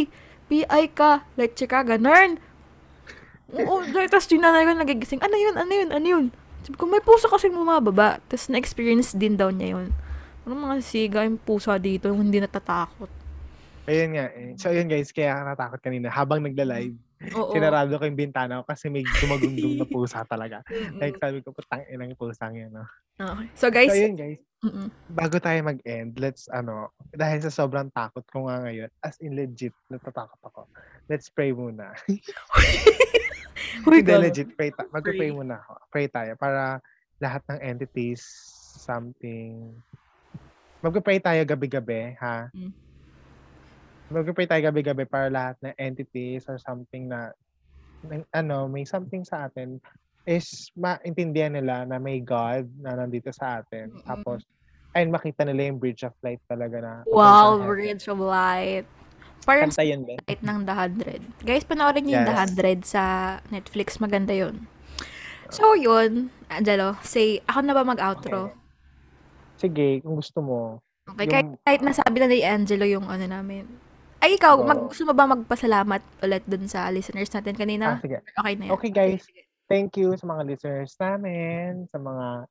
PI 0.47 0.83
ka, 0.93 1.25
leche 1.35 1.65
ka, 1.65 1.81
ganun. 1.83 2.37
Oo, 3.53 3.85
tapos 4.11 4.27
yung 4.31 4.43
nanay 4.43 4.65
ko 4.65 4.73
nagigising, 4.73 5.21
ano 5.21 5.35
yun, 5.37 5.55
ano 5.55 5.71
yun, 5.73 5.89
ano 5.91 6.07
yun. 6.07 6.25
Sabi 6.65 6.75
ko, 6.81 6.89
may 6.89 7.03
puso 7.03 7.29
kasing 7.29 7.53
bumababa. 7.53 8.17
Tapos 8.25 8.49
na-experience 8.49 9.13
din 9.13 9.37
daw 9.37 9.53
niya 9.53 9.77
yun. 9.77 9.93
Ano 10.45 10.57
mga 10.57 10.81
siga 10.81 11.21
yung 11.21 11.37
pusa 11.37 11.77
dito, 11.77 12.09
yung 12.09 12.25
hindi 12.25 12.41
natatakot. 12.41 13.09
Ayun 13.85 14.17
nga 14.17 14.25
eh. 14.33 14.57
So, 14.57 14.73
ayun 14.73 14.89
guys, 14.89 15.13
kaya 15.13 15.37
ako 15.37 15.41
natakot 15.45 15.79
kanina. 15.85 16.09
Habang 16.09 16.41
nagla-live, 16.41 16.97
Oo. 17.33 17.51
sinarado 17.55 17.97
ko 17.97 18.03
yung 18.05 18.19
bintana 18.19 18.61
ko 18.61 18.69
kasi 18.69 18.91
may 18.91 19.01
gumagundong 19.01 19.81
na 19.81 19.87
pusa 19.87 20.21
talaga. 20.27 20.61
Like, 21.01 21.17
sabi 21.17 21.41
ko, 21.41 21.49
putang 21.55 21.87
inang 21.89 22.13
pusang 22.13 22.53
yan, 22.53 22.71
no? 22.71 22.85
Okay. 23.17 23.47
So 23.55 23.67
guys, 23.71 23.89
So, 23.89 23.97
ayun 23.97 24.15
guys, 24.19 24.39
mm-mm. 24.61 24.87
bago 25.09 25.39
tayo 25.39 25.59
mag-end, 25.63 26.19
let's, 26.19 26.51
ano, 26.51 26.91
dahil 27.15 27.39
sa 27.41 27.51
sobrang 27.51 27.87
takot 27.95 28.23
ko 28.29 28.45
nga 28.51 28.61
ngayon, 28.67 28.91
as 29.01 29.15
in 29.23 29.33
legit, 29.33 29.73
natatakot 29.87 30.39
ako. 30.43 30.67
Let's 31.07 31.31
pray 31.31 31.55
muna. 31.55 31.95
Hindi, 33.85 34.13
legit, 34.15 34.55
pray 34.55 34.71
ta- 34.71 34.87
mag-pray 34.91 35.31
Pray. 35.31 35.35
muna 35.35 35.59
ako. 35.63 35.73
Pray 35.91 36.07
tayo 36.11 36.35
para 36.39 36.79
lahat 37.19 37.41
ng 37.47 37.59
entities, 37.63 38.23
something, 38.75 39.71
mag-pray 40.83 41.17
tayo 41.17 41.41
gabi-gabi, 41.47 42.13
ha? 42.19 42.51
Mm. 42.53 42.84
Mag-pray 44.05 44.45
tayo 44.45 44.61
gabi-gabi 44.63 45.03
para 45.03 45.27
lahat 45.27 45.57
ng 45.61 45.73
entities 45.75 46.45
or 46.45 46.61
something 46.61 47.09
na, 47.09 47.33
na- 48.05 48.27
ano, 48.31 48.69
may 48.69 48.85
something 48.85 49.25
sa 49.25 49.49
atin 49.49 49.81
is 50.25 50.69
maintindihan 50.73 51.53
nila 51.53 51.85
na 51.85 51.97
may 51.97 52.21
God 52.21 52.69
na 52.77 52.93
nandito 52.93 53.33
sa 53.33 53.61
atin. 53.61 53.89
Mm-mm. 53.89 54.05
Tapos, 54.05 54.45
ayun, 54.93 55.09
makita 55.09 55.45
nila 55.45 55.69
yung 55.69 55.77
bridge 55.77 56.05
of 56.05 56.13
light 56.21 56.41
talaga 56.45 56.77
na. 56.81 56.93
Wow. 57.09 57.61
Bridge 57.61 58.05
of 58.05 58.21
Light. 58.21 58.85
Parang 59.45 59.69
Kanta 59.69 59.85
yun, 59.85 60.01
Ben. 60.05 60.17
Light 60.25 60.41
ng 60.41 60.59
The 60.65 60.73
100. 60.73 61.45
Guys, 61.45 61.65
panoorin 61.65 62.01
niyo 62.05 62.17
yung 62.17 62.29
The 62.29 62.33
Yes. 62.33 62.53
100 62.57 62.79
sa 62.85 63.03
Netflix. 63.49 64.01
Maganda 64.01 64.33
yun. 64.33 64.65
So, 65.53 65.77
yun. 65.77 66.33
Angelo, 66.49 66.97
say, 67.05 67.41
ako 67.45 67.61
na 67.61 67.73
ba 67.77 67.85
mag-outro? 67.85 68.49
Sige, 69.57 70.01
kung 70.01 70.17
gusto 70.17 70.41
mo. 70.41 70.59
Okay, 71.05 71.29
kahit, 71.29 71.45
Yung- 71.45 71.61
kahit 71.61 71.81
nasabi 71.85 72.17
na 72.17 72.27
ni 72.29 72.41
Angelo 72.41 72.85
yung 72.85 73.05
ano 73.05 73.25
namin. 73.29 73.65
Ay, 74.19 74.35
ikaw, 74.35 74.57
Oo. 74.57 74.65
mag, 74.65 74.79
gusto 74.89 75.03
mo 75.05 75.13
ba 75.13 75.27
magpasalamat 75.27 76.01
ulit 76.23 76.43
dun 76.47 76.65
sa 76.65 76.89
listeners 76.89 77.29
natin 77.29 77.53
Ah, 77.53 77.59
kanina? 77.59 77.85
sige. 78.01 78.17
Okay 78.35 78.53
na 78.57 78.63
yan. 78.65 78.71
Okay, 78.73 78.91
guys. 78.91 79.23
Thank 79.65 79.97
you 79.97 80.13
sa 80.13 80.25
mga 80.25 80.45
listeners 80.45 80.93
namin, 80.97 81.89
sa 81.89 81.97
mga 81.97 82.45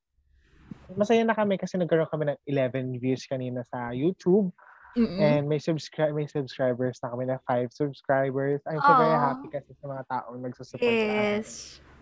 masaya 0.93 1.23
na 1.25 1.33
kami 1.33 1.57
kasi 1.57 1.79
nagkaroon 1.79 2.11
kami 2.11 2.29
ng 2.29 2.39
11 2.45 3.01
views 3.01 3.25
kanina 3.25 3.65
sa 3.65 3.95
YouTube 3.95 4.53
Mm-mm. 4.95 5.17
and 5.19 5.49
may 5.49 5.57
subscribe 5.57 6.13
may 6.13 6.29
subscribers 6.29 7.01
na 7.01 7.09
kami 7.11 7.25
na 7.27 7.39
5 7.49 7.73
subscribers. 7.73 8.61
I'm 8.69 8.79
so 8.79 8.93
very 8.95 9.17
Aw. 9.17 9.23
happy 9.33 9.49
kasi 9.49 9.73
sa 9.81 9.87
mga 9.89 10.03
taong 10.13 10.39
nagsusupport 10.45 10.85
sa 10.85 11.09
amin. 11.09 11.41
Yes. 11.41 11.49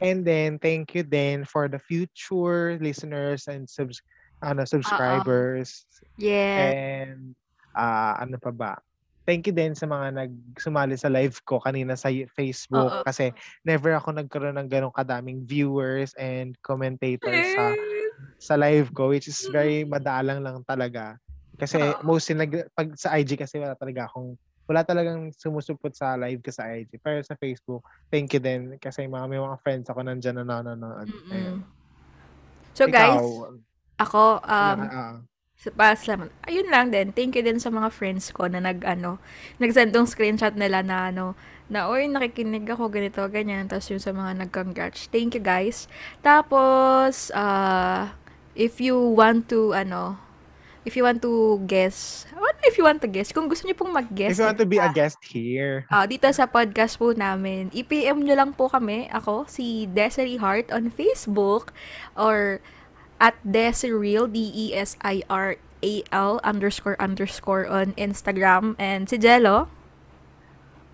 And 0.03 0.27
then 0.27 0.59
thank 0.59 0.93
you 0.99 1.07
then 1.07 1.47
for 1.47 1.71
the 1.71 1.79
future 1.79 2.75
listeners 2.83 3.47
and 3.47 3.71
subs 3.71 4.03
ano 4.43 4.67
subscribers 4.67 5.87
Yes. 6.19 6.75
and 6.75 7.39
ah 7.79 8.19
ano 8.19 8.37
pa 8.43 8.51
ba? 8.51 8.73
Thank 9.23 9.47
you 9.47 9.55
din 9.55 9.79
sa 9.79 9.87
mga 9.87 10.19
nagsumali 10.19 10.99
sa 10.99 11.07
live 11.07 11.39
ko 11.47 11.63
kanina 11.63 11.95
sa 11.95 12.11
Facebook 12.35 12.91
Oo. 12.91 13.07
kasi 13.07 13.31
never 13.63 13.95
ako 13.95 14.19
nagkaroon 14.19 14.59
ng 14.59 14.67
ganong 14.67 14.95
kadaming 14.95 15.47
viewers 15.47 16.11
and 16.19 16.59
commentators 16.67 17.47
sa 17.55 17.79
sa 18.43 18.55
live 18.59 18.91
ko 18.91 19.15
which 19.15 19.31
is 19.31 19.39
very 19.55 19.87
madalang 19.87 20.43
lang 20.43 20.59
talaga. 20.67 21.15
Kasi 21.55 21.79
Oo. 21.79 22.03
mostly 22.03 22.35
nag 22.35 22.67
pag 22.75 22.91
sa 22.99 23.15
IG 23.15 23.39
kasi 23.39 23.63
wala 23.63 23.79
talaga 23.79 24.11
akong 24.11 24.35
wala 24.67 24.83
talagang 24.87 25.31
sumusupot 25.35 25.95
sa 25.95 26.19
live 26.19 26.43
ko 26.43 26.51
sa 26.51 26.71
IG. 26.75 26.99
Pero 26.99 27.23
sa 27.23 27.39
Facebook, 27.39 27.83
thank 28.11 28.35
you 28.35 28.43
din 28.43 28.75
kasi 28.83 29.07
mga 29.07 29.27
may 29.31 29.39
mga 29.39 29.59
friends 29.63 29.87
ako 29.87 30.03
nandiyan 30.03 30.43
na 30.43 30.63
nanonood. 30.63 31.07
Ayun. 31.31 31.63
So, 32.73 32.89
guys, 32.89 33.21
Ikaw, 33.21 33.27
ako, 34.01 34.21
um, 34.41 34.79
ah, 34.81 35.21
Sa 35.21 35.32
pasalamat. 35.71 36.35
Ayun 36.51 36.67
lang 36.67 36.91
din. 36.91 37.15
Thank 37.15 37.39
you 37.39 37.45
din 37.47 37.63
sa 37.63 37.71
mga 37.71 37.95
friends 37.95 38.35
ko 38.35 38.51
na 38.51 38.59
nag 38.59 38.83
ano, 38.83 39.23
nagsend 39.63 39.95
ng 39.95 40.11
screenshot 40.11 40.59
nila 40.59 40.83
na 40.83 41.15
ano, 41.15 41.39
na 41.71 41.87
oy 41.87 42.11
nakikinig 42.11 42.67
ako 42.67 42.91
ganito 42.91 43.23
ganyan 43.31 43.71
tapos 43.71 43.89
yung 43.95 44.03
sa 44.03 44.11
mga 44.11 44.43
nag-congrats. 44.43 45.07
Thank 45.13 45.39
you 45.39 45.45
guys. 45.45 45.87
Tapos 46.25 47.31
uh, 47.31 48.11
if 48.59 48.83
you 48.83 48.99
want 48.99 49.47
to 49.55 49.71
ano, 49.71 50.19
if 50.83 50.99
you 50.99 51.07
want 51.07 51.23
to 51.23 51.63
guess, 51.71 52.27
what 52.35 52.59
if 52.67 52.75
you 52.75 52.85
want 52.85 52.99
to 53.01 53.09
guess? 53.09 53.31
Kung 53.31 53.47
gusto 53.47 53.67
niyo 53.67 53.79
pong 53.79 53.95
mag-guess, 53.95 54.35
if 54.35 54.43
you 54.43 54.47
want 54.47 54.59
to 54.59 54.67
be 54.67 54.83
a 54.83 54.91
guest 54.91 55.19
here, 55.23 55.87
Ah, 55.89 56.07
dito 56.11 56.27
sa 56.35 56.51
podcast 56.51 56.99
po 56.99 57.15
namin, 57.15 57.71
i-PM 57.71 58.23
nyo 58.23 58.35
lang 58.35 58.51
po 58.51 58.67
kami, 58.67 59.07
ako, 59.15 59.47
si 59.47 59.87
Desiree 59.87 60.43
Hart 60.43 60.75
on 60.75 60.91
Facebook 60.91 61.71
or 62.19 62.59
at 63.23 63.39
Desireel, 63.47 64.27
D-E-S-I-R-A-L 64.27 65.61
underscore 66.43 66.99
underscore 66.99 67.71
on 67.71 67.95
Instagram. 67.95 68.75
And 68.83 69.07
si 69.07 69.17
Jello, 69.23 69.71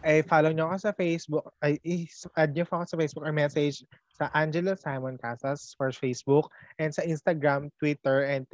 ay 0.05 0.23
follow 0.23 0.53
nyo 0.55 0.71
ako 0.71 0.79
sa 0.79 0.93
Facebook, 0.95 1.51
ay 1.65 1.81
i-add 1.83 2.55
nyo 2.55 2.69
ako 2.69 2.85
sa 2.85 2.97
Facebook 3.01 3.25
or 3.25 3.33
message 3.33 3.83
sa 4.13 4.31
Angelo 4.37 4.77
Simon 4.77 5.17
Casas 5.17 5.75
for 5.75 5.91
Facebook 5.91 6.53
and 6.77 6.93
sa 6.95 7.03
Instagram, 7.03 7.73
Twitter, 7.81 8.29
and 8.29 8.47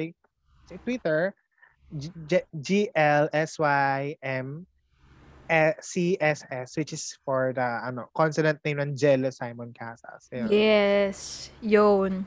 sa 0.65 0.79
Twitter, 0.87 1.35
G-L-S-Y-M 2.63 4.47
eh, 5.51 5.77
C-S-S, 5.77 6.77
which 6.77 6.93
is 6.97 7.19
for 7.21 7.53
the 7.53 7.69
ano 7.85 8.09
consonant 8.17 8.57
name 8.65 8.81
ng 8.81 8.97
Jello 8.97 9.29
Simon 9.29 9.77
Casas. 9.77 10.25
Ayun. 10.33 10.49
yes, 10.49 11.51
yun. 11.61 12.25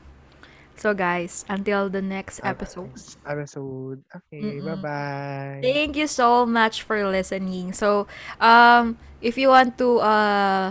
So 0.78 0.94
guys, 0.94 1.42
until 1.50 1.90
the 1.90 1.98
next 1.98 2.38
episode. 2.46 2.94
Episode. 3.26 3.98
Okay, 4.14 4.62
Mm-mm. 4.62 4.78
bye-bye. 4.78 5.58
Thank 5.58 5.98
you 5.98 6.06
so 6.06 6.46
much 6.46 6.86
for 6.86 7.02
listening. 7.02 7.74
So, 7.74 8.06
um, 8.38 8.94
if 9.18 9.34
you 9.34 9.50
want 9.50 9.74
to 9.82 9.98
uh, 9.98 10.70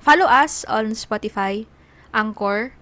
follow 0.00 0.24
us 0.24 0.64
on 0.64 0.96
Spotify, 0.96 1.68
Anchor, 2.16 2.72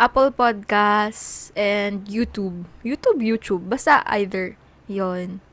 Apple 0.00 0.32
Podcasts, 0.32 1.52
and 1.52 2.08
YouTube. 2.08 2.64
YouTube, 2.80 3.20
YouTube. 3.20 3.68
Basta 3.68 4.00
either. 4.08 4.56
Yon. 4.88 5.44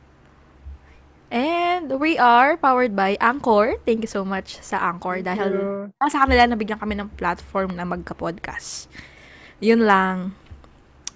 And 1.28 2.00
we 2.00 2.16
are 2.16 2.56
powered 2.56 2.96
by 2.96 3.20
Anchor. 3.20 3.76
Thank 3.84 4.08
you 4.08 4.08
so 4.08 4.24
much 4.24 4.64
sa 4.64 4.80
Anchor 4.80 5.20
Thank 5.20 5.28
dahil 5.28 5.52
you. 5.92 6.08
sa 6.08 6.24
kanila 6.24 6.48
nabigyan 6.48 6.80
kami 6.80 6.96
ng 6.96 7.12
platform 7.20 7.76
na 7.76 7.84
magka-podcast. 7.84 8.88
Yun 9.60 9.82
lang. 9.86 10.38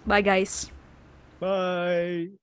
Bye 0.06 0.26
guys. 0.26 0.72
Bye. 1.40 2.41